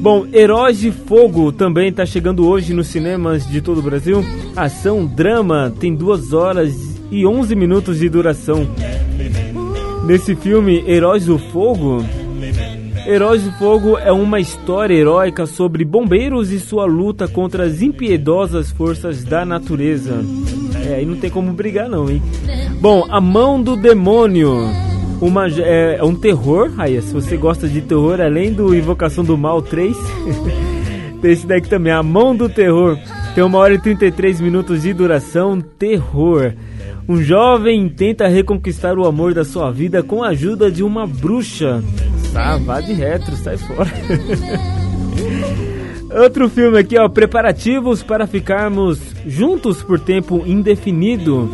Bom, 0.03 0.27
Heróis 0.35 0.79
de 0.79 0.93
Fogo 0.93 1.51
também 1.51 1.89
está 1.89 2.05
chegando 2.05 2.47
hoje 2.47 2.75
nos 2.75 2.89
cinemas 2.89 3.49
de 3.49 3.63
todo 3.63 3.79
o 3.79 3.83
Brasil. 3.83 4.23
Ação, 4.55 5.07
drama, 5.07 5.73
tem 5.81 5.95
duas 5.95 6.35
horas 6.35 6.75
e 7.11 7.25
11 7.25 7.57
minutos 7.57 7.99
de 7.99 8.09
duração. 8.11 8.69
Nesse 10.05 10.37
filme, 10.37 10.85
Heróis 10.87 11.25
do 11.25 11.39
Fogo, 11.39 12.05
Heróis 13.09 13.43
do 13.43 13.51
Fogo 13.53 13.97
é 13.97 14.13
uma 14.13 14.39
história 14.39 14.93
heróica 14.93 15.47
sobre 15.47 15.83
bombeiros 15.83 16.53
e 16.53 16.61
sua 16.61 16.85
luta 16.85 17.27
contra 17.27 17.65
as 17.65 17.81
impiedosas 17.81 18.71
forças 18.71 19.25
da 19.25 19.47
natureza. 19.47 20.23
É, 20.87 20.97
aí 20.97 21.07
não 21.07 21.17
tem 21.17 21.31
como 21.31 21.51
brigar 21.55 21.89
não, 21.89 22.11
hein? 22.11 22.23
Bom, 22.83 23.07
A 23.09 23.19
Mão 23.19 23.63
do 23.63 23.77
Demônio. 23.77 24.59
Uma, 25.23 25.49
é, 25.49 25.97
é 25.99 26.05
um 26.05 26.15
terror. 26.15 26.71
Aí, 26.77 27.01
se 27.01 27.15
você 27.15 27.39
gosta 27.39 27.67
de 27.67 27.81
terror, 27.81 28.21
além 28.21 28.53
do 28.53 28.75
Invocação 28.75 29.25
do 29.25 29.39
Mal 29.39 29.63
3, 29.63 29.97
tem 31.23 31.33
esse 31.33 31.47
daqui 31.47 31.67
também, 31.67 31.95
A 31.95 32.03
Mão 32.03 32.37
do 32.37 32.47
Terror. 32.47 32.99
Tem 33.39 33.45
uma 33.45 33.59
hora 33.59 33.73
e 33.73 33.79
33 33.79 34.41
minutos 34.41 34.83
de 34.83 34.93
duração. 34.93 35.61
Terror. 35.61 36.55
Um 37.09 37.23
jovem 37.23 37.89
tenta 37.89 38.27
reconquistar 38.27 38.99
o 38.99 39.07
amor 39.07 39.33
da 39.33 39.45
sua 39.45 39.71
vida 39.71 40.03
com 40.03 40.25
a 40.25 40.31
ajuda 40.31 40.69
de 40.73 40.83
uma 40.83 41.07
bruxa. 41.07 41.81
Tá, 42.33 42.57
vá 42.57 42.81
de 42.81 42.93
retro, 42.93 43.37
sai 43.37 43.57
fora. 43.57 43.89
Outro 46.21 46.49
filme 46.49 46.81
aqui, 46.81 46.99
ó, 46.99 47.09
Preparativos 47.09 48.03
para 48.03 48.27
ficarmos 48.27 48.99
juntos 49.25 49.85
por 49.85 50.01
tempo 50.01 50.43
indefinido. 50.45 51.49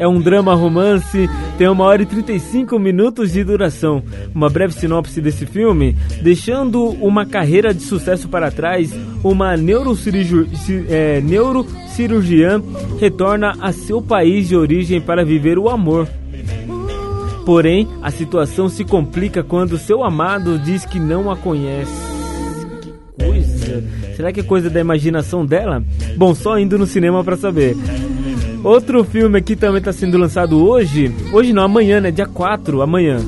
É 0.00 0.08
um 0.08 0.18
drama 0.18 0.54
romance, 0.54 1.28
tem 1.58 1.68
uma 1.68 1.84
hora 1.84 2.00
e 2.00 2.06
35 2.06 2.78
minutos 2.78 3.32
de 3.32 3.44
duração. 3.44 4.02
Uma 4.34 4.48
breve 4.48 4.72
sinopse 4.72 5.20
desse 5.20 5.44
filme: 5.44 5.94
deixando 6.22 6.86
uma 7.02 7.26
carreira 7.26 7.74
de 7.74 7.82
sucesso 7.82 8.26
para 8.26 8.50
trás, 8.50 8.90
uma 9.22 9.52
é, 10.88 11.20
neurocirurgiã 11.20 12.62
retorna 12.98 13.54
a 13.60 13.72
seu 13.72 14.00
país 14.00 14.48
de 14.48 14.56
origem 14.56 15.02
para 15.02 15.22
viver 15.22 15.58
o 15.58 15.68
amor. 15.68 16.08
Porém, 17.44 17.86
a 18.00 18.10
situação 18.10 18.70
se 18.70 18.86
complica 18.86 19.44
quando 19.44 19.76
seu 19.76 20.02
amado 20.02 20.58
diz 20.58 20.86
que 20.86 20.98
não 20.98 21.30
a 21.30 21.36
conhece. 21.36 21.92
Que 22.80 22.94
coisa! 23.22 23.84
Será 24.16 24.32
que 24.32 24.40
é 24.40 24.44
coisa 24.44 24.70
da 24.70 24.80
imaginação 24.80 25.44
dela? 25.44 25.84
Bom, 26.16 26.34
só 26.34 26.58
indo 26.58 26.78
no 26.78 26.86
cinema 26.86 27.22
para 27.22 27.36
saber. 27.36 27.76
Outro 28.62 29.02
filme 29.04 29.38
aqui 29.38 29.56
também 29.56 29.78
está 29.78 29.92
sendo 29.92 30.18
lançado 30.18 30.62
hoje. 30.62 31.14
Hoje 31.32 31.52
não, 31.52 31.62
amanhã, 31.62 32.00
né? 32.00 32.10
Dia 32.10 32.26
4, 32.26 32.82
amanhã. 32.82 33.18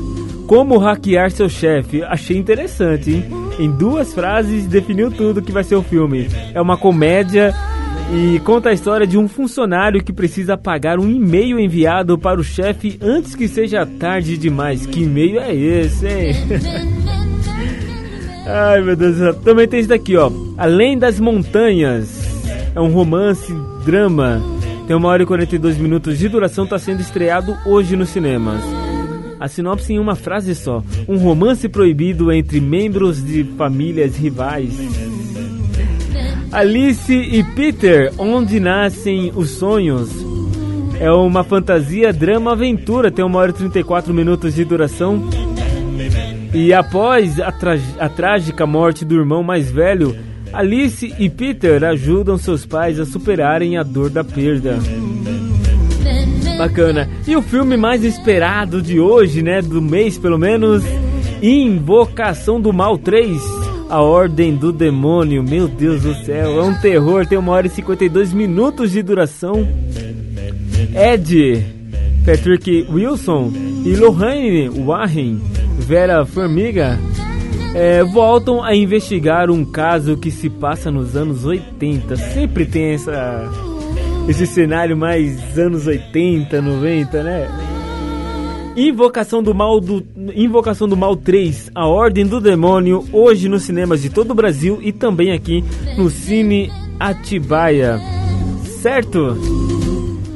Como 0.46 0.76
hackear 0.76 1.30
seu 1.30 1.48
chefe. 1.48 2.02
Achei 2.02 2.36
interessante, 2.36 3.10
hein? 3.10 3.24
Em 3.58 3.70
duas 3.70 4.12
frases 4.12 4.66
definiu 4.66 5.10
tudo 5.10 5.40
que 5.40 5.52
vai 5.52 5.64
ser 5.64 5.76
o 5.76 5.82
filme. 5.82 6.28
É 6.52 6.60
uma 6.60 6.76
comédia 6.76 7.54
e 8.14 8.38
conta 8.40 8.68
a 8.68 8.72
história 8.74 9.06
de 9.06 9.16
um 9.16 9.26
funcionário 9.26 10.04
que 10.04 10.12
precisa 10.12 10.56
pagar 10.56 10.98
um 10.98 11.08
e-mail 11.08 11.58
enviado 11.58 12.18
para 12.18 12.38
o 12.38 12.44
chefe 12.44 12.98
antes 13.00 13.34
que 13.34 13.48
seja 13.48 13.86
tarde 13.86 14.36
demais. 14.36 14.84
Que 14.84 15.02
e-mail 15.02 15.40
é 15.40 15.54
esse, 15.54 16.06
hein? 16.06 16.34
Ai 18.44 18.82
meu 18.82 18.96
Deus, 18.96 19.36
também 19.44 19.66
tem 19.66 19.80
isso 19.80 19.88
daqui, 19.88 20.14
ó. 20.16 20.30
Além 20.58 20.98
das 20.98 21.18
montanhas. 21.18 22.20
É 22.74 22.80
um 22.80 22.90
romance, 22.90 23.54
drama. 23.84 24.42
Tem 24.92 24.96
uma 24.98 25.08
hora 25.08 25.22
e 25.22 25.26
42 25.26 25.78
minutos 25.78 26.18
de 26.18 26.28
duração, 26.28 26.64
está 26.64 26.78
sendo 26.78 27.00
estreado 27.00 27.56
hoje 27.64 27.96
nos 27.96 28.10
cinemas. 28.10 28.62
A 29.40 29.48
sinopse 29.48 29.94
em 29.94 29.98
uma 29.98 30.14
frase 30.14 30.54
só: 30.54 30.84
um 31.08 31.16
romance 31.16 31.66
proibido 31.66 32.30
entre 32.30 32.60
membros 32.60 33.24
de 33.24 33.42
famílias 33.56 34.18
rivais. 34.18 34.74
Alice 36.52 37.10
e 37.10 37.42
Peter, 37.42 38.12
onde 38.18 38.60
nascem 38.60 39.32
os 39.34 39.52
sonhos. 39.52 40.10
É 41.00 41.10
uma 41.10 41.42
fantasia, 41.42 42.12
drama, 42.12 42.52
aventura. 42.52 43.10
Tem 43.10 43.24
uma 43.24 43.38
hora 43.38 43.50
e 43.50 43.54
34 43.54 44.12
minutos 44.12 44.54
de 44.54 44.62
duração. 44.62 45.22
E 46.52 46.70
após 46.74 47.40
a, 47.40 47.50
a 47.98 48.08
trágica 48.10 48.66
morte 48.66 49.06
do 49.06 49.14
irmão 49.14 49.42
mais 49.42 49.70
velho, 49.70 50.14
Alice 50.52 51.14
e 51.18 51.30
Peter 51.30 51.82
ajudam 51.84 52.36
seus 52.36 52.66
pais 52.66 53.00
a 53.00 53.04
superarem 53.04 53.76
a 53.76 53.82
dor 53.82 54.10
da 54.10 54.22
perda. 54.22 54.78
Bacana. 56.58 57.08
E 57.26 57.34
o 57.34 57.42
filme 57.42 57.76
mais 57.76 58.04
esperado 58.04 58.82
de 58.82 59.00
hoje, 59.00 59.42
né? 59.42 59.62
Do 59.62 59.80
mês 59.80 60.18
pelo 60.18 60.38
menos. 60.38 60.84
Invocação 61.42 62.60
do 62.60 62.72
Mal 62.72 62.96
3 62.98 63.62
a 63.92 64.00
Ordem 64.00 64.56
do 64.56 64.72
Demônio, 64.72 65.42
meu 65.42 65.68
Deus 65.68 66.00
do 66.00 66.14
céu, 66.24 66.58
é 66.58 66.62
um 66.62 66.72
terror, 66.80 67.26
tem 67.26 67.36
uma 67.36 67.52
hora 67.52 67.66
e 67.66 67.70
52 67.70 68.32
minutos 68.32 68.92
de 68.92 69.02
duração. 69.02 69.68
Ed, 70.94 71.62
Patrick 72.24 72.86
Wilson 72.90 73.52
e 73.84 73.94
Lorraine 73.94 74.70
Warren, 74.70 75.42
Vera 75.78 76.24
Formiga, 76.24 76.98
é, 77.74 78.04
voltam 78.04 78.62
a 78.62 78.74
investigar 78.74 79.50
um 79.50 79.64
caso 79.64 80.16
que 80.16 80.30
se 80.30 80.50
passa 80.50 80.90
nos 80.90 81.16
anos 81.16 81.44
80. 81.44 82.16
Sempre 82.16 82.66
tem 82.66 82.92
essa, 82.92 83.50
esse 84.28 84.46
cenário 84.46 84.96
mais 84.96 85.58
anos 85.58 85.86
80, 85.86 86.60
90, 86.60 87.22
né? 87.22 87.48
Invocação 88.76 89.42
do 89.42 89.54
Mal 89.54 89.80
do 89.80 90.02
Invocação 90.34 90.88
do 90.88 90.96
Mal 90.96 91.14
3, 91.14 91.70
A 91.74 91.86
Ordem 91.86 92.26
do 92.26 92.40
Demônio, 92.40 93.04
hoje 93.12 93.48
nos 93.48 93.64
cinemas 93.64 94.00
de 94.00 94.08
todo 94.08 94.30
o 94.30 94.34
Brasil 94.34 94.78
e 94.82 94.92
também 94.92 95.32
aqui 95.32 95.62
no 95.96 96.08
Cine 96.08 96.70
Atibaia. 96.98 98.00
Certo? 98.80 99.36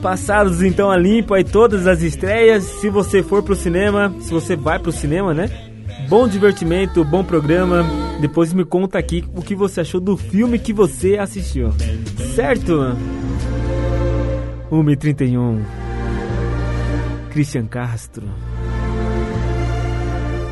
Passados 0.03 0.63
então 0.63 0.91
a 0.91 0.97
limpo 0.97 1.33
aí 1.33 1.45
todas 1.45 1.87
as 1.87 2.03
estreias. 2.03 2.65
Se 2.65 2.91
você 2.91 3.23
for 3.23 3.43
pro 3.43 3.57
cinema, 3.57 4.15
se 4.21 4.33
você 4.33 4.55
vai 4.55 4.79
pro 4.79 4.93
cinema, 4.93 5.33
né? 5.33 5.65
Bom 6.09 6.28
divertimento, 6.28 7.05
bom 7.05 7.24
programa. 7.24 7.85
Depois 8.20 8.53
me 8.53 8.65
conta 8.65 8.97
aqui 8.99 9.24
o 9.35 9.43
que 9.43 9.57
você 9.57 9.81
achou 9.81 10.01
do 10.01 10.16
filme 10.16 10.59
que 10.59 10.73
você 10.73 11.19
assistiu. 11.19 11.73
Certo? 12.35 12.97
1h31 14.70 15.65
Cristian 17.31 17.66
Castro. 17.66 18.24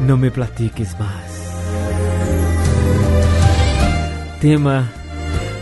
Não 0.01 0.17
me 0.17 0.31
platiques 0.31 0.97
mais. 0.99 1.45
Tema 4.41 4.91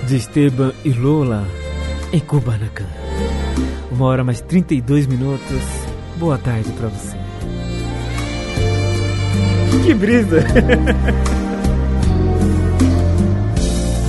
de 0.08 0.16
Esteban 0.16 0.72
e 0.84 0.90
Lola 0.90 1.46
em 2.12 2.18
Kubanacan. 2.18 2.88
Uma 3.90 4.06
hora 4.06 4.24
mais 4.24 4.40
32 4.40 5.06
minutos. 5.06 5.62
Boa 6.18 6.38
tarde 6.38 6.72
para 6.72 6.88
você. 6.88 7.21
Que 9.84 9.94
brisa! 9.94 10.40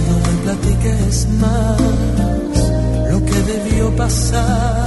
Não 0.07 0.17
me 0.25 0.33
platiques 0.43 1.27
más 1.39 1.81
lo 3.11 3.17
que 3.25 3.37
debió 3.51 3.83
pasar 3.95 4.85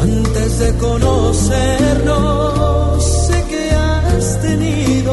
antes 0.00 0.50
de 0.60 0.68
conocernos, 0.78 3.04
sé 3.26 3.38
que 3.50 3.64
has 3.74 4.40
tenido 4.42 5.12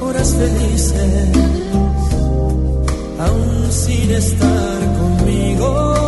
horas 0.00 0.34
felices, 0.34 1.30
aún 3.20 3.70
sin 3.70 4.10
estar 4.10 4.78
conmigo. 4.98 6.07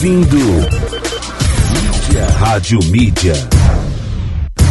Ouvindo 0.00 0.38
Mídia. 0.38 2.26
Rádio 2.38 2.78
Mídia. 2.90 3.34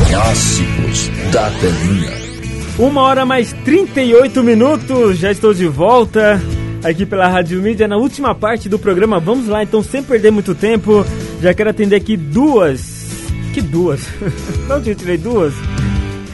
Clássicos 0.09 1.07
da 1.31 1.51
telinha. 1.51 2.11
Uma 2.79 3.03
hora 3.03 3.27
mais 3.27 3.53
38 3.63 4.43
minutos, 4.43 5.19
já 5.19 5.31
estou 5.31 5.53
de 5.53 5.67
volta 5.67 6.41
aqui 6.83 7.05
pela 7.05 7.27
Rádio 7.27 7.61
Mídia 7.61 7.87
na 7.87 7.97
última 7.97 8.33
parte 8.33 8.67
do 8.67 8.79
programa. 8.79 9.19
Vamos 9.19 9.47
lá, 9.47 9.61
então, 9.61 9.83
sem 9.83 10.01
perder 10.01 10.31
muito 10.31 10.55
tempo, 10.55 11.05
já 11.39 11.53
quero 11.53 11.69
atender 11.69 11.97
aqui 11.97 12.17
duas. 12.17 13.27
Que 13.53 13.61
duas? 13.61 14.07
Não 14.67 14.77
eu 14.77 14.95
tirei 14.95 15.19
duas? 15.19 15.53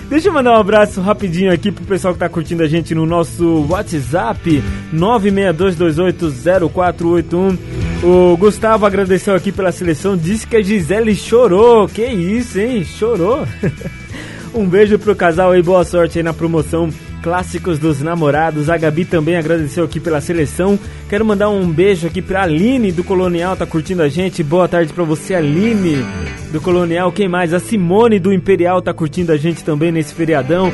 Deixa 0.07 0.30
eu 0.30 0.34
mandar 0.34 0.51
um 0.51 0.61
abraço 0.61 1.01
rapidinho 1.01 1.51
aqui 1.51 1.69
pro 1.69 1.84
pessoal 1.84 2.13
que 2.13 2.22
tá 2.22 2.30
curtindo 2.30 2.63
a 2.63 2.67
gente 2.67 2.95
no 2.95 3.05
nosso 3.05 3.65
WhatsApp 3.67 4.63
962280481. 4.93 7.74
O 8.03 8.38
Gustavo 8.38 8.85
agradeceu 8.85 9.34
aqui 9.34 9.51
pela 9.51 9.72
seleção, 9.72 10.15
disse 10.15 10.45
que 10.45 10.55
a 10.55 10.61
Gisele 10.61 11.15
chorou. 11.15 11.88
Que 11.88 12.05
isso, 12.05 12.59
hein? 12.59 12.84
Chorou. 12.84 13.47
um 14.53 14.67
beijo 14.67 14.99
pro 14.99 15.15
casal 15.15 15.51
aí, 15.51 15.61
boa 15.61 15.84
sorte 15.84 16.19
aí 16.19 16.23
na 16.23 16.34
promoção 16.34 16.89
Clássicos 17.26 17.80
dos 17.80 18.01
Namorados. 18.01 18.69
A 18.69 18.77
Gabi 18.77 19.03
também 19.03 19.35
agradeceu 19.35 19.84
aqui 19.84 19.99
pela 19.99 20.22
seleção. 20.22 20.77
Quero 21.09 21.26
mandar 21.26 21.49
um 21.49 21.67
beijo 21.67 22.05
aqui 22.05 22.22
pra 22.22 22.43
Aline 22.43 22.91
do 22.91 23.03
Colonial, 23.03 23.55
tá 23.55 23.65
curtindo 23.65 24.03
a 24.03 24.07
gente. 24.07 24.43
Boa 24.43 24.67
tarde 24.67 24.93
pra 24.93 25.03
você, 25.03 25.34
Aline 25.34 26.05
do 26.51 26.61
Colonial. 26.61 27.11
Quem 27.11 27.27
mais? 27.27 27.51
A 27.51 27.59
Simone 27.59 28.19
do 28.19 28.31
Imperial 28.31 28.80
tá 28.80 28.93
curtindo 28.93 29.31
a 29.31 29.38
gente 29.38 29.63
também 29.63 29.91
nesse 29.91 30.13
feriadão. 30.13 30.72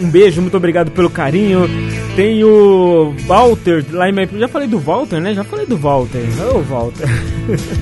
Um 0.00 0.10
beijo, 0.10 0.42
muito 0.42 0.56
obrigado 0.56 0.90
pelo 0.90 1.08
carinho. 1.08 1.68
Tem 2.16 2.42
o 2.42 3.14
Walter 3.26 3.84
lá 3.90 4.08
em 4.08 4.12
Maipú. 4.12 4.38
Já 4.38 4.48
falei 4.48 4.66
do 4.66 4.78
Walter, 4.78 5.20
né? 5.20 5.34
Já 5.34 5.44
falei 5.44 5.66
do 5.66 5.76
Walter. 5.76 6.22
Ô, 6.50 6.56
oh, 6.56 6.60
Walter. 6.62 7.06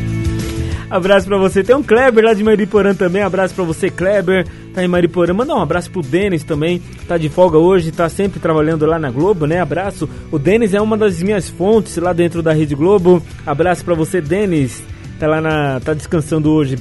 abraço 0.91 1.29
pra 1.29 1.39
você. 1.39 1.63
Tem 1.63 1.77
um 1.77 1.85
Kleber 1.85 2.25
lá 2.25 2.35
de 2.35 2.43
Mariporã 2.43 2.93
também. 2.95 3.23
Abraço 3.23 3.55
pra 3.55 3.63
você, 3.63 3.89
Kleber. 3.89 4.45
Tá 4.75 4.83
em 4.83 4.89
Mariporã. 4.89 5.33
Manda 5.33 5.55
um 5.55 5.63
abraço 5.63 5.89
pro 5.89 6.03
Denis 6.03 6.43
também. 6.43 6.83
Tá 7.07 7.17
de 7.17 7.29
folga 7.29 7.59
hoje, 7.59 7.93
tá 7.93 8.09
sempre 8.09 8.41
trabalhando 8.41 8.85
lá 8.87 8.99
na 8.99 9.09
Globo, 9.09 9.47
né? 9.47 9.61
Abraço. 9.61 10.11
O 10.33 10.39
Denis 10.39 10.75
é 10.75 10.81
uma 10.81 10.97
das 10.97 11.23
minhas 11.23 11.49
fontes 11.49 11.97
lá 11.99 12.13
dentro 12.13 12.43
da 12.43 12.53
Rede 12.53 12.75
Globo. 12.75 13.23
Abraço 13.47 13.85
pra 13.85 13.95
você, 13.95 14.21
Denis. 14.21 14.83
Tá 15.21 15.29
lá 15.29 15.41
na. 15.41 15.79
tá 15.79 15.95
descansando 15.95 16.51
hoje. 16.51 16.77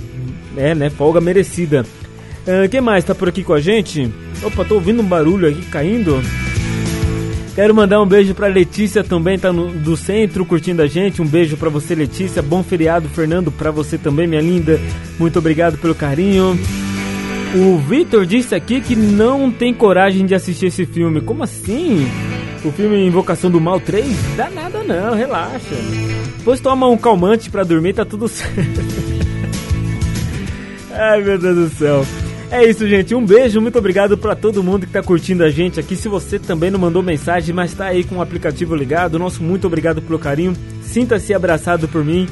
É, 0.57 0.73
né? 0.73 0.89
Folga 0.89 1.21
merecida. 1.21 1.85
Uh, 2.47 2.67
quem 2.67 2.81
mais 2.81 3.05
tá 3.05 3.13
por 3.13 3.29
aqui 3.29 3.43
com 3.43 3.53
a 3.53 3.61
gente? 3.61 4.11
Opa, 4.41 4.65
tô 4.65 4.73
ouvindo 4.73 5.03
um 5.03 5.05
barulho 5.05 5.47
aqui 5.47 5.61
caindo. 5.67 6.19
Quero 7.55 7.75
mandar 7.75 8.01
um 8.01 8.05
beijo 8.05 8.33
pra 8.33 8.47
Letícia 8.47 9.03
também, 9.03 9.37
tá 9.37 9.53
no, 9.53 9.69
do 9.69 9.95
centro 9.95 10.43
curtindo 10.43 10.81
a 10.81 10.87
gente. 10.87 11.21
Um 11.21 11.27
beijo 11.27 11.55
pra 11.55 11.69
você, 11.69 11.93
Letícia. 11.93 12.41
Bom 12.41 12.63
feriado, 12.63 13.07
Fernando, 13.09 13.51
pra 13.51 13.69
você 13.69 13.95
também, 13.95 14.25
minha 14.25 14.41
linda. 14.41 14.79
Muito 15.19 15.37
obrigado 15.37 15.77
pelo 15.77 15.93
carinho. 15.93 16.59
O 17.55 17.77
Vitor 17.77 18.25
disse 18.25 18.55
aqui 18.55 18.81
que 18.81 18.95
não 18.95 19.51
tem 19.51 19.71
coragem 19.71 20.25
de 20.25 20.33
assistir 20.33 20.65
esse 20.67 20.87
filme. 20.87 21.21
Como 21.21 21.43
assim? 21.43 22.07
O 22.65 22.71
filme 22.71 23.05
Invocação 23.05 23.51
do 23.51 23.61
Mal 23.61 23.79
3? 23.79 24.07
Dá 24.35 24.49
nada 24.49 24.83
não, 24.83 25.13
relaxa. 25.13 25.75
Depois 26.37 26.59
toma 26.59 26.87
um 26.87 26.97
calmante 26.97 27.51
pra 27.51 27.63
dormir, 27.63 27.93
tá 27.93 28.03
tudo 28.03 28.27
certo. 28.29 28.81
Ai 30.91 31.21
meu 31.21 31.37
Deus 31.37 31.55
do 31.55 31.69
céu. 31.77 32.05
É 32.53 32.69
isso, 32.69 32.87
gente. 32.87 33.15
Um 33.15 33.25
beijo, 33.25 33.59
muito 33.59 33.79
obrigado 33.79 34.15
para 34.15 34.35
todo 34.35 34.61
mundo 34.61 34.85
que 34.85 34.93
tá 34.93 35.01
curtindo 35.01 35.43
a 35.43 35.49
gente 35.49 35.79
aqui. 35.79 35.95
Se 35.95 36.07
você 36.07 36.37
também 36.37 36.69
não 36.69 36.77
mandou 36.77 37.01
mensagem, 37.01 37.51
mas 37.51 37.73
tá 37.73 37.85
aí 37.85 38.03
com 38.03 38.17
o 38.17 38.21
aplicativo 38.21 38.75
ligado, 38.75 39.17
nosso 39.17 39.41
muito 39.41 39.65
obrigado 39.65 40.03
pelo 40.03 40.19
carinho. 40.19 40.53
Sinta-se 40.83 41.33
abraçado 41.33 41.87
por 41.87 42.05
mim. 42.05 42.27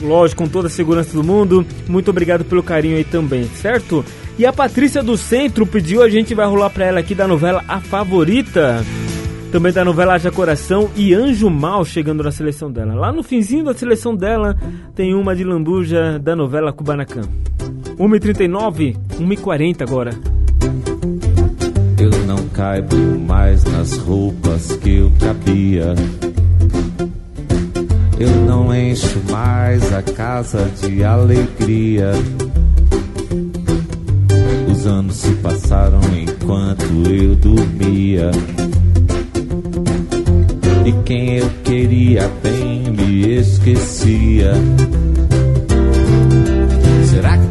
Lógico, 0.00 0.42
com 0.42 0.48
toda 0.48 0.68
a 0.68 0.70
segurança 0.70 1.12
do 1.12 1.22
mundo. 1.22 1.64
Muito 1.86 2.08
obrigado 2.08 2.42
pelo 2.42 2.62
carinho 2.62 2.96
aí 2.96 3.04
também, 3.04 3.44
certo? 3.44 4.02
E 4.38 4.46
a 4.46 4.52
Patrícia 4.52 5.02
do 5.02 5.14
Centro 5.14 5.66
pediu, 5.66 6.02
a 6.02 6.08
gente 6.08 6.34
vai 6.34 6.46
rolar 6.46 6.70
pra 6.70 6.86
ela 6.86 7.00
aqui 7.00 7.14
da 7.14 7.28
novela 7.28 7.62
A 7.68 7.80
Favorita. 7.80 8.82
Também 9.52 9.74
da 9.74 9.84
novela 9.84 10.14
Haja 10.14 10.30
Coração 10.30 10.90
e 10.96 11.12
Anjo 11.12 11.50
Mal 11.50 11.84
chegando 11.84 12.24
na 12.24 12.32
seleção 12.32 12.72
dela. 12.72 12.94
Lá 12.94 13.12
no 13.12 13.22
finzinho 13.22 13.64
da 13.64 13.74
seleção 13.74 14.16
dela 14.16 14.56
tem 14.94 15.14
uma 15.14 15.36
de 15.36 15.44
lambuja 15.44 16.18
da 16.18 16.34
novela 16.34 16.72
Kubanacan. 16.72 17.28
1h39, 17.98 18.96
1h40 19.18 19.82
agora. 19.82 20.10
Eu 21.98 22.10
não 22.26 22.48
caibo 22.48 22.96
mais 23.20 23.64
nas 23.64 23.96
roupas 23.98 24.72
que 24.76 24.96
eu 24.96 25.12
cabia. 25.20 25.94
Eu 28.18 28.30
não 28.46 28.74
encho 28.74 29.20
mais 29.30 29.92
a 29.92 30.02
casa 30.02 30.70
de 30.80 31.04
alegria. 31.04 32.12
Os 34.70 34.86
anos 34.86 35.16
se 35.16 35.32
passaram 35.36 36.00
enquanto 36.16 36.84
eu 37.08 37.34
dormia. 37.36 38.30
E 40.84 40.92
quem 41.04 41.36
eu 41.36 41.50
queria 41.62 42.28
bem 42.42 42.90
me 42.90 43.38
esquecia. 43.38 44.52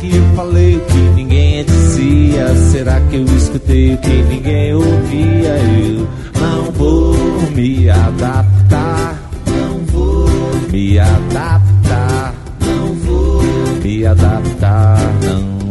Que 0.03 0.17
eu 0.17 0.35
falei 0.35 0.75
o 0.75 0.81
que 0.81 0.97
ninguém 1.15 1.63
dizia? 1.63 2.53
Será 2.73 2.99
que 2.99 3.15
eu 3.15 3.23
escutei 3.23 3.93
o 3.93 3.97
que 3.99 4.21
ninguém 4.23 4.73
ouvia? 4.73 5.55
Eu 5.57 6.07
não 6.41 6.71
vou 6.73 7.15
me 7.55 7.89
adaptar. 7.89 9.31
Não 9.47 9.79
vou 9.85 10.27
me 10.73 10.99
adaptar. 10.99 12.35
Não 12.59 12.93
vou 12.95 13.43
me 13.81 14.05
adaptar. 14.05 14.99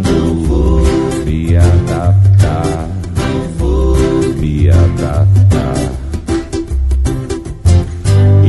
Não 0.02 0.34
vou 0.36 0.80
me 1.26 1.54
adaptar. 1.54 2.88
Não 3.14 3.48
vou 3.58 3.96
me 4.38 4.70
adaptar. 4.70 5.92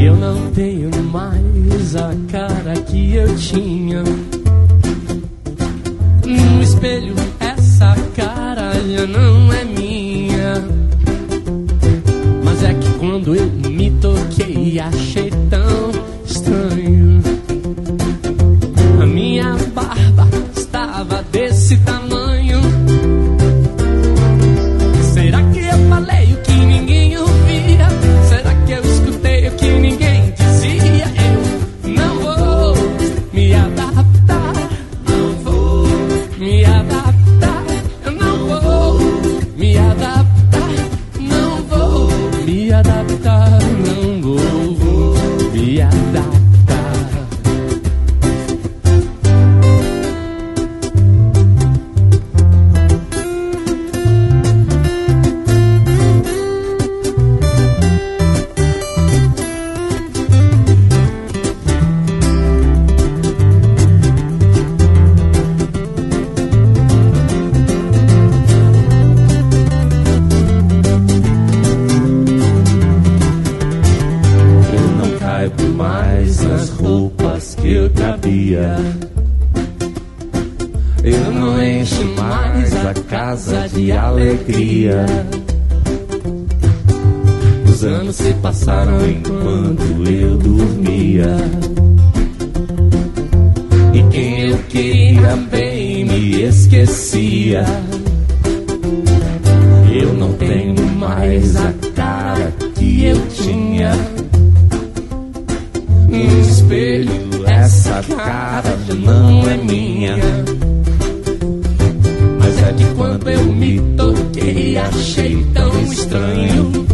Eu 0.01 0.15
não 0.15 0.49
tenho 0.51 0.89
mais 1.11 1.93
a 1.97 2.13
cara 2.31 2.73
que 2.83 3.15
eu 3.15 3.35
tinha 3.35 4.01
espelho 6.83 7.15
essa 7.39 7.95
cara 8.13 8.73
já 8.73 9.07
não 9.07 9.53
é 9.53 9.63
minha. 9.63 10.55
Mas 12.43 12.61
é 12.61 12.73
que 12.73 12.89
quando 12.99 13.33
eu 13.33 13.49
me 13.69 13.89
toquei, 14.01 14.79
achei 14.81 15.42
enquanto 89.13 90.09
eu 90.09 90.37
dormia. 90.37 91.35
E 93.93 94.03
quem 94.11 94.49
eu 94.49 94.57
queria 94.69 95.35
bem 95.51 96.05
me 96.05 96.43
esquecia. 96.43 97.65
Eu 99.93 100.13
não 100.13 100.33
tenho 100.33 100.85
mais 100.97 101.55
a 101.55 101.73
cara 101.95 102.51
que 102.75 103.05
eu 103.05 103.27
tinha. 103.27 103.91
Um 106.09 106.41
espelho 106.41 107.23
essa 107.45 108.01
cara 108.15 108.77
não 108.99 109.49
é 109.49 109.57
minha. 109.57 110.15
Mas 112.39 112.63
é 112.63 112.71
de 112.71 112.85
quando 112.95 113.29
eu 113.29 113.43
me 113.45 113.79
toquei, 113.95 114.77
achei 114.77 115.45
tão 115.53 115.81
estranho. 115.83 116.92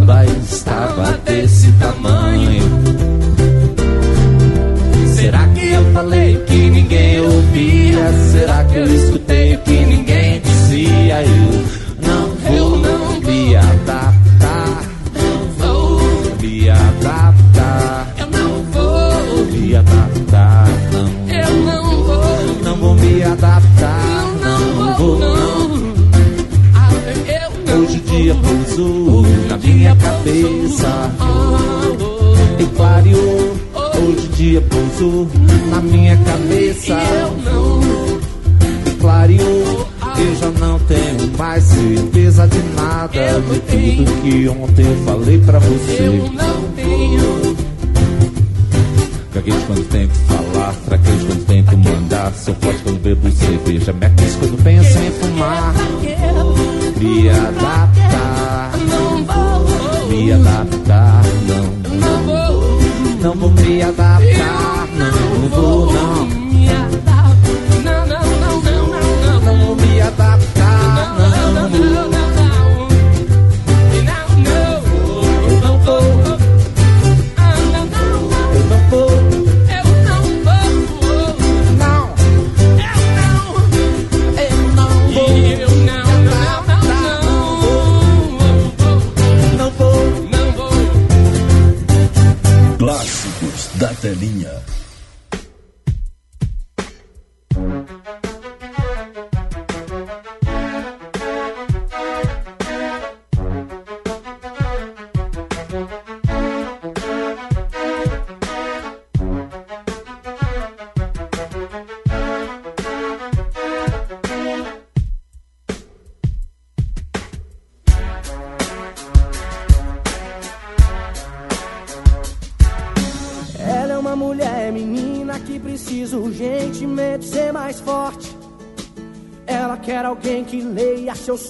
Barba 0.00 0.24
estava 0.24 1.12
desse 1.24 1.70
tamanho. 1.72 2.62
Será 5.14 5.46
que 5.48 5.68
eu 5.68 5.92
falei 5.92 6.36
que 6.46 6.70
ninguém 6.70 7.20
ouvia? 7.20 8.12
Será 8.32 8.64
que 8.64 8.76
eu 8.76 8.84
escutei 8.84 9.54
o 9.54 9.58
que 9.60 9.84
ninguém 9.86 10.40
dizia? 10.40 11.22
Eu 11.22 11.64
não 12.06 12.28
vou 12.36 12.78
não 12.78 13.20
me 13.20 13.56
adaptar. 13.56 14.84
Não 15.14 15.46
vou 15.58 16.00
me 16.40 16.70
adaptar. 16.70 18.14
Eu 18.18 18.26
não 18.26 18.62
vou 18.72 19.46
me 19.46 19.76
adaptar. 19.76 20.68
Não. 20.92 21.10
Eu 21.34 21.56
não 21.64 22.04
vou. 22.04 22.64
Não 22.64 22.76
vou 22.76 22.94
me 22.94 23.22
adaptar. 23.22 24.26
Não 24.42 24.96
vou 24.96 25.18
não. 25.18 25.40
Hoje 27.72 27.98
o 27.98 28.00
dia 28.00 28.34
pousou 28.34 29.39
na 29.70 29.76
minha 29.76 29.96
cabeça 29.96 31.12
e 32.58 32.66
clareou. 32.76 33.56
Hoje 33.74 34.26
o 34.26 34.28
dia 34.32 34.60
pousou 34.62 35.28
na 35.70 35.80
minha 35.80 36.16
cabeça 36.16 36.98
e 38.86 38.90
clareou. 39.00 39.88
Eu 40.18 40.36
já 40.36 40.50
não 40.58 40.78
tenho 40.80 41.38
mais 41.38 41.64
certeza 41.64 42.46
de 42.48 42.58
nada 42.74 43.40
de 43.40 43.60
tudo 43.60 44.22
que 44.22 44.48
ontem 44.48 44.84
eu 44.84 45.04
falei 45.04 45.38
pra 45.38 45.58
você. 45.58 46.02
Eu 46.02 46.32
não 46.32 46.62
tenho. 46.74 47.56
Gaguejo 49.32 49.66
quando 49.66 49.88
que 49.88 50.18
falar, 50.26 50.74
traquejo 50.86 51.26
quando 51.26 51.46
que 51.46 51.76
mandar. 51.76 52.32
Sou 52.34 52.54
forte 52.56 52.82
quando 52.82 53.00
bebo 53.00 53.30
cerveja, 53.30 53.92
mequis 53.92 54.34
quando 54.36 54.62
penso 54.62 54.98
em 54.98 55.10
fumar. 55.12 55.74
Me 57.00 57.30
adaptar, 57.30 58.39
me 60.10 60.32
adaptar, 60.32 61.22
não, 61.46 61.64
não 61.96 62.22
vou, 62.24 62.80
não 63.22 63.34
vou 63.34 63.50
me 63.50 63.80
adaptar, 63.80 64.88
não 64.98 65.48
vou, 65.48 65.92
não. 65.92 66.40
Não, 67.82 68.06
não, 68.06 68.06
não, 68.06 68.26
não, 68.40 68.60
não, 68.60 68.86
não, 69.22 69.40
não 69.40 69.66
vou 69.66 69.76
me 69.76 70.00
adaptar, 70.00 71.16
não, 71.16 71.52
não, 71.52 71.68
não, 71.68 71.94
não. 72.02 72.09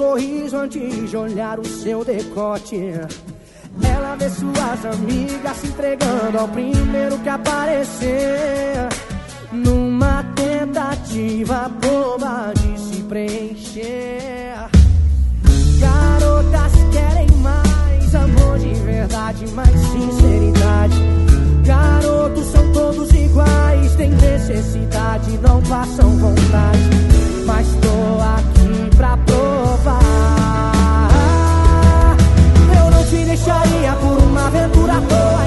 Sorriso 0.00 0.56
antes 0.56 1.10
de 1.10 1.14
olhar 1.14 1.60
o 1.60 1.66
seu 1.66 2.02
decote. 2.02 2.74
Ela 3.82 4.16
vê 4.16 4.30
suas 4.30 4.86
amigas 4.86 5.56
se 5.58 5.66
entregando 5.66 6.38
ao 6.38 6.48
primeiro 6.48 7.18
que 7.18 7.28
aparecer. 7.28 8.88
Numa 9.52 10.24
tentativa 10.34 11.70
boba 11.82 12.50
de 12.54 12.80
se 12.80 13.02
preencher. 13.02 14.54
Garotas 15.78 16.72
querem 16.94 17.28
mais 17.42 18.14
amor 18.14 18.58
de 18.58 18.72
verdade, 18.80 19.46
mais 19.48 19.78
sinceridade. 19.80 20.96
Garotos 21.66 22.46
são 22.46 22.72
todos 22.72 23.12
iguais, 23.12 23.94
têm 23.96 24.10
necessidade, 24.12 25.38
não 25.42 25.60
passam 25.62 26.08
vontade. 26.16 26.90
Mas 27.44 27.66
toa, 35.08 35.39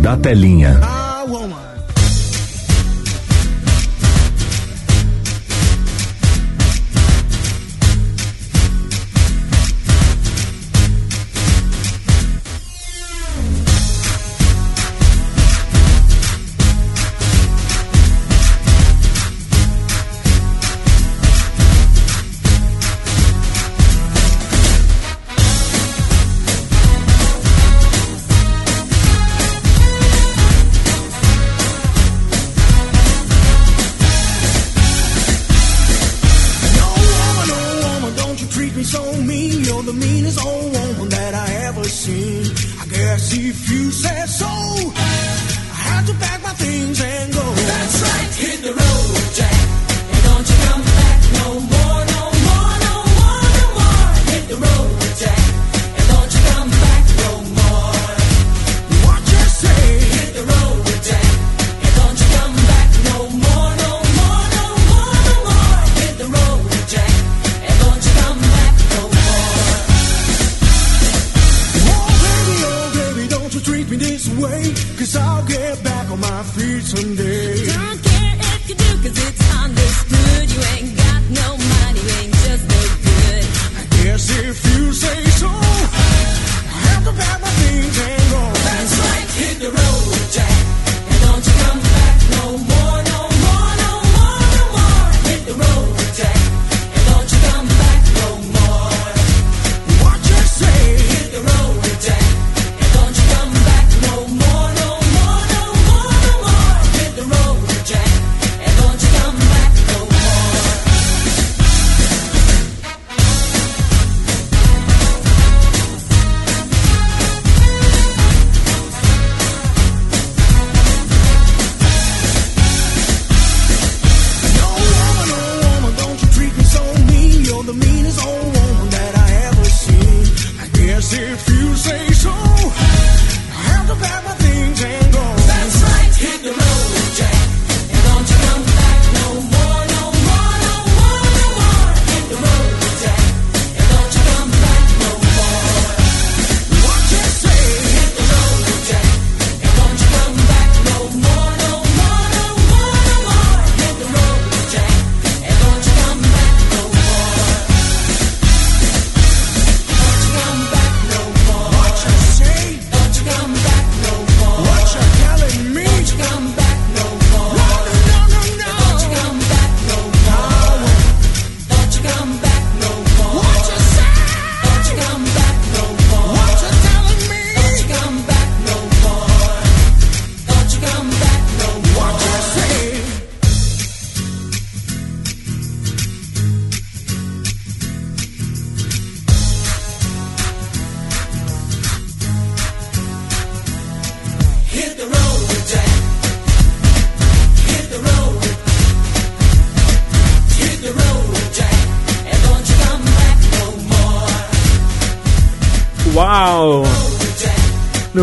da 0.00 0.16
telinha. 0.16 0.87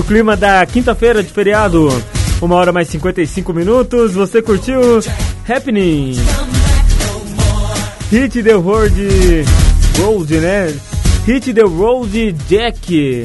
Clima 0.08 0.38
da 0.38 0.66
quinta-feira 0.66 1.24
de 1.24 1.32
feriado, 1.32 1.90
uma 2.42 2.56
hora 2.56 2.72
mais 2.72 2.88
55 2.90 3.54
minutos, 3.54 4.14
você 4.14 4.42
curtiu 4.42 4.80
Happening? 5.50 6.16
Hit 8.12 8.44
the 8.44 8.54
Road 8.54 8.94
Road, 10.00 10.38
né? 10.38 10.74
Hit 11.26 11.54
the 11.54 11.64
Road 11.64 12.36
Jack. 12.48 13.24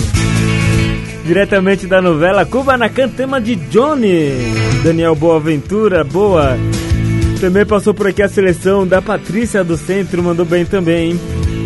Diretamente 1.27 1.87
da 1.87 2.01
novela 2.01 2.47
Kubanacan, 2.47 3.09
tema 3.11 3.41
de 3.41 3.57
Johnny. 3.57 4.33
Daniel 4.83 5.15
Boaventura, 5.15 6.03
boa. 6.03 6.57
Também 7.41 7.67
passou 7.67 7.93
por 7.93 8.07
aqui 8.07 8.23
a 8.23 8.29
seleção 8.29 8.87
da 8.87 9.03
Patrícia 9.03 9.63
do 9.63 9.77
Centro, 9.77 10.23
mandou 10.23 10.47
bem 10.47 10.65
também. 10.65 11.19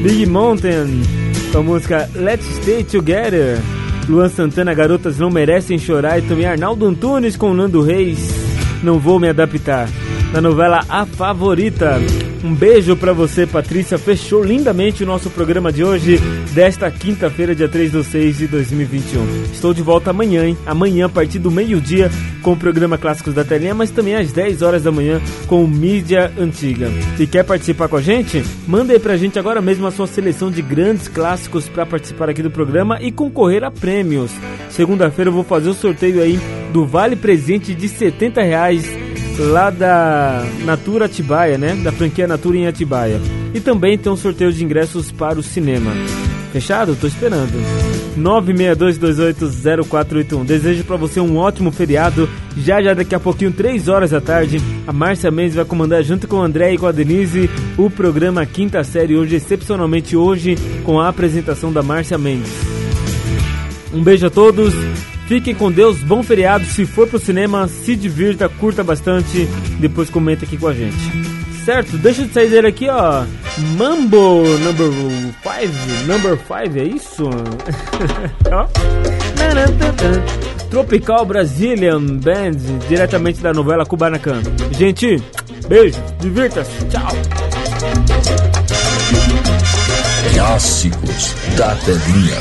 Big 0.02 0.26
Mountain, 0.26 1.02
a 1.54 1.60
música 1.60 2.10
Let's 2.14 2.46
Stay 2.56 2.82
Together. 2.82 3.58
Luan 4.08 4.28
Santana, 4.28 4.74
Garotas 4.74 5.18
Não 5.18 5.30
Merecem 5.30 5.78
Chorar. 5.78 6.18
E 6.18 6.22
também 6.22 6.46
Arnaldo 6.46 6.86
Antunes 6.86 7.36
com 7.36 7.54
Nando 7.54 7.80
Reis, 7.80 8.18
Não 8.82 8.98
Vou 8.98 9.18
Me 9.18 9.28
Adaptar. 9.28 9.88
Na 10.32 10.40
novela 10.40 10.84
A 10.88 11.06
Favorita. 11.06 12.00
Um 12.44 12.54
beijo 12.54 12.94
pra 12.94 13.14
você, 13.14 13.46
Patrícia. 13.46 13.96
Fechou 13.96 14.44
lindamente 14.44 15.02
o 15.02 15.06
nosso 15.06 15.30
programa 15.30 15.72
de 15.72 15.82
hoje, 15.82 16.18
desta 16.52 16.90
quinta-feira, 16.90 17.54
dia 17.54 17.70
3 17.70 17.90
de 17.90 18.04
6 18.04 18.36
de 18.36 18.46
2021. 18.46 19.44
Estou 19.50 19.72
de 19.72 19.80
volta 19.80 20.10
amanhã, 20.10 20.44
hein? 20.44 20.58
Amanhã, 20.66 21.06
a 21.06 21.08
partir 21.08 21.38
do 21.38 21.50
meio-dia, 21.50 22.10
com 22.42 22.52
o 22.52 22.56
programa 22.56 22.98
Clássicos 22.98 23.32
da 23.32 23.44
Telinha, 23.44 23.74
mas 23.74 23.90
também 23.90 24.14
às 24.14 24.30
10 24.30 24.60
horas 24.60 24.82
da 24.82 24.92
manhã 24.92 25.22
com 25.46 25.64
o 25.64 25.66
Mídia 25.66 26.30
Antiga. 26.38 26.90
Se 27.16 27.26
quer 27.26 27.44
participar 27.44 27.88
com 27.88 27.96
a 27.96 28.02
gente, 28.02 28.44
manda 28.68 28.92
aí 28.92 28.98
pra 28.98 29.16
gente 29.16 29.38
agora 29.38 29.62
mesmo 29.62 29.86
a 29.86 29.90
sua 29.90 30.06
seleção 30.06 30.50
de 30.50 30.60
grandes 30.60 31.08
clássicos 31.08 31.66
para 31.66 31.86
participar 31.86 32.28
aqui 32.28 32.42
do 32.42 32.50
programa 32.50 32.98
e 33.00 33.10
concorrer 33.10 33.64
a 33.64 33.70
prêmios. 33.70 34.30
Segunda-feira 34.68 35.30
eu 35.30 35.34
vou 35.34 35.44
fazer 35.44 35.70
o 35.70 35.74
sorteio 35.74 36.20
aí 36.20 36.38
do 36.74 36.84
Vale 36.84 37.16
Presente 37.16 37.74
de 37.74 37.88
70 37.88 38.42
reais 38.42 39.03
lá 39.38 39.70
da 39.70 40.44
Natura 40.64 41.06
Atibaia, 41.06 41.56
né? 41.58 41.74
Da 41.76 41.92
franquia 41.92 42.26
Natura 42.26 42.56
em 42.56 42.66
Atibaia. 42.66 43.20
E 43.52 43.60
também 43.60 43.98
tem 43.98 44.10
um 44.12 44.16
sorteio 44.16 44.52
de 44.52 44.64
ingressos 44.64 45.12
para 45.12 45.38
o 45.38 45.42
cinema. 45.42 45.92
Fechado? 46.52 46.94
Tô 46.94 47.06
esperando. 47.06 47.52
962280481. 48.16 50.44
Desejo 50.44 50.84
para 50.84 50.96
você 50.96 51.20
um 51.20 51.36
ótimo 51.36 51.72
feriado. 51.72 52.28
Já 52.56 52.80
já 52.80 52.94
daqui 52.94 53.14
a 53.14 53.20
pouquinho, 53.20 53.52
3 53.52 53.88
horas 53.88 54.10
da 54.10 54.20
tarde, 54.20 54.60
a 54.86 54.92
Márcia 54.92 55.30
Mendes 55.30 55.56
vai 55.56 55.64
comandar 55.64 56.04
junto 56.04 56.28
com 56.28 56.36
o 56.36 56.42
André 56.42 56.74
e 56.74 56.78
com 56.78 56.86
a 56.86 56.92
Denise 56.92 57.50
o 57.76 57.90
programa 57.90 58.46
Quinta 58.46 58.84
Série 58.84 59.16
hoje, 59.16 59.34
excepcionalmente 59.36 60.16
hoje, 60.16 60.56
com 60.84 61.00
a 61.00 61.08
apresentação 61.08 61.72
da 61.72 61.82
Márcia 61.82 62.16
Mendes. 62.16 62.52
Um 63.92 64.02
beijo 64.02 64.26
a 64.26 64.30
todos. 64.30 64.72
Fiquem 65.26 65.54
com 65.54 65.72
Deus, 65.72 65.98
bom 65.98 66.22
feriado. 66.22 66.64
Se 66.66 66.84
for 66.84 67.08
pro 67.08 67.18
cinema, 67.18 67.66
se 67.66 67.96
divirta, 67.96 68.46
curta 68.48 68.84
bastante. 68.84 69.46
Depois 69.80 70.10
comenta 70.10 70.44
aqui 70.44 70.56
com 70.56 70.68
a 70.68 70.74
gente. 70.74 70.94
Certo? 71.64 71.96
Deixa 71.96 72.26
de 72.26 72.32
sair 72.32 72.50
dele 72.50 72.66
aqui, 72.68 72.88
ó. 72.90 73.24
Mambo 73.78 74.42
number 74.58 74.90
5. 74.90 76.06
Number 76.06 76.36
5, 76.36 76.78
é 76.78 76.84
isso? 76.84 77.30
Tropical 80.70 81.24
Brazilian 81.24 82.00
Band, 82.00 82.58
diretamente 82.88 83.40
da 83.40 83.52
novela 83.54 83.86
Kubanacan. 83.86 84.42
Gente, 84.72 85.22
beijo, 85.68 85.98
divirta-se, 86.20 86.84
tchau. 86.86 87.08
Clássicos 90.34 91.34
da 91.56 91.74
telinha. 91.76 92.38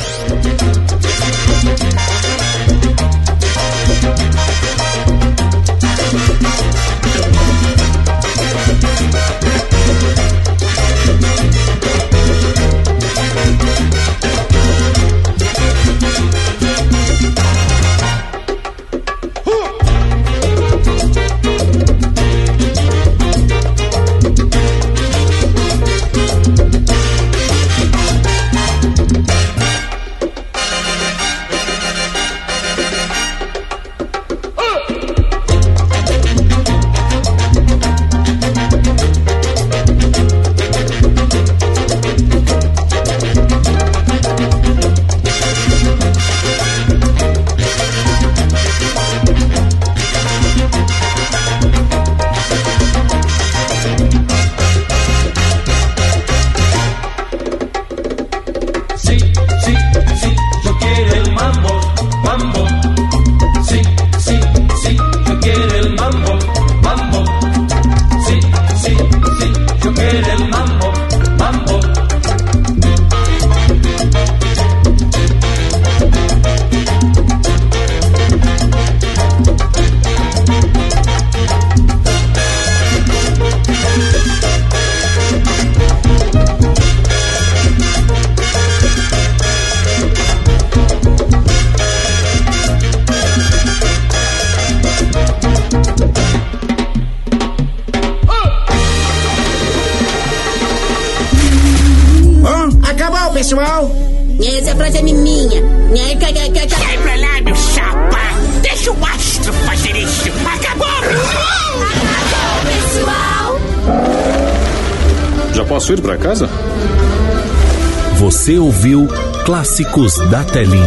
Você 118.43 118.59
ouviu 118.59 119.07
Clássicos 119.45 120.17
da 120.29 120.43
Telinha. 120.43 120.85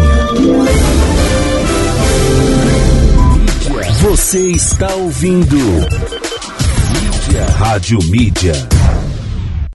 Você 4.03 4.49
está 4.49 4.95
ouvindo 4.95 5.57
Rádio 7.57 7.99
Mídia. 8.11 8.76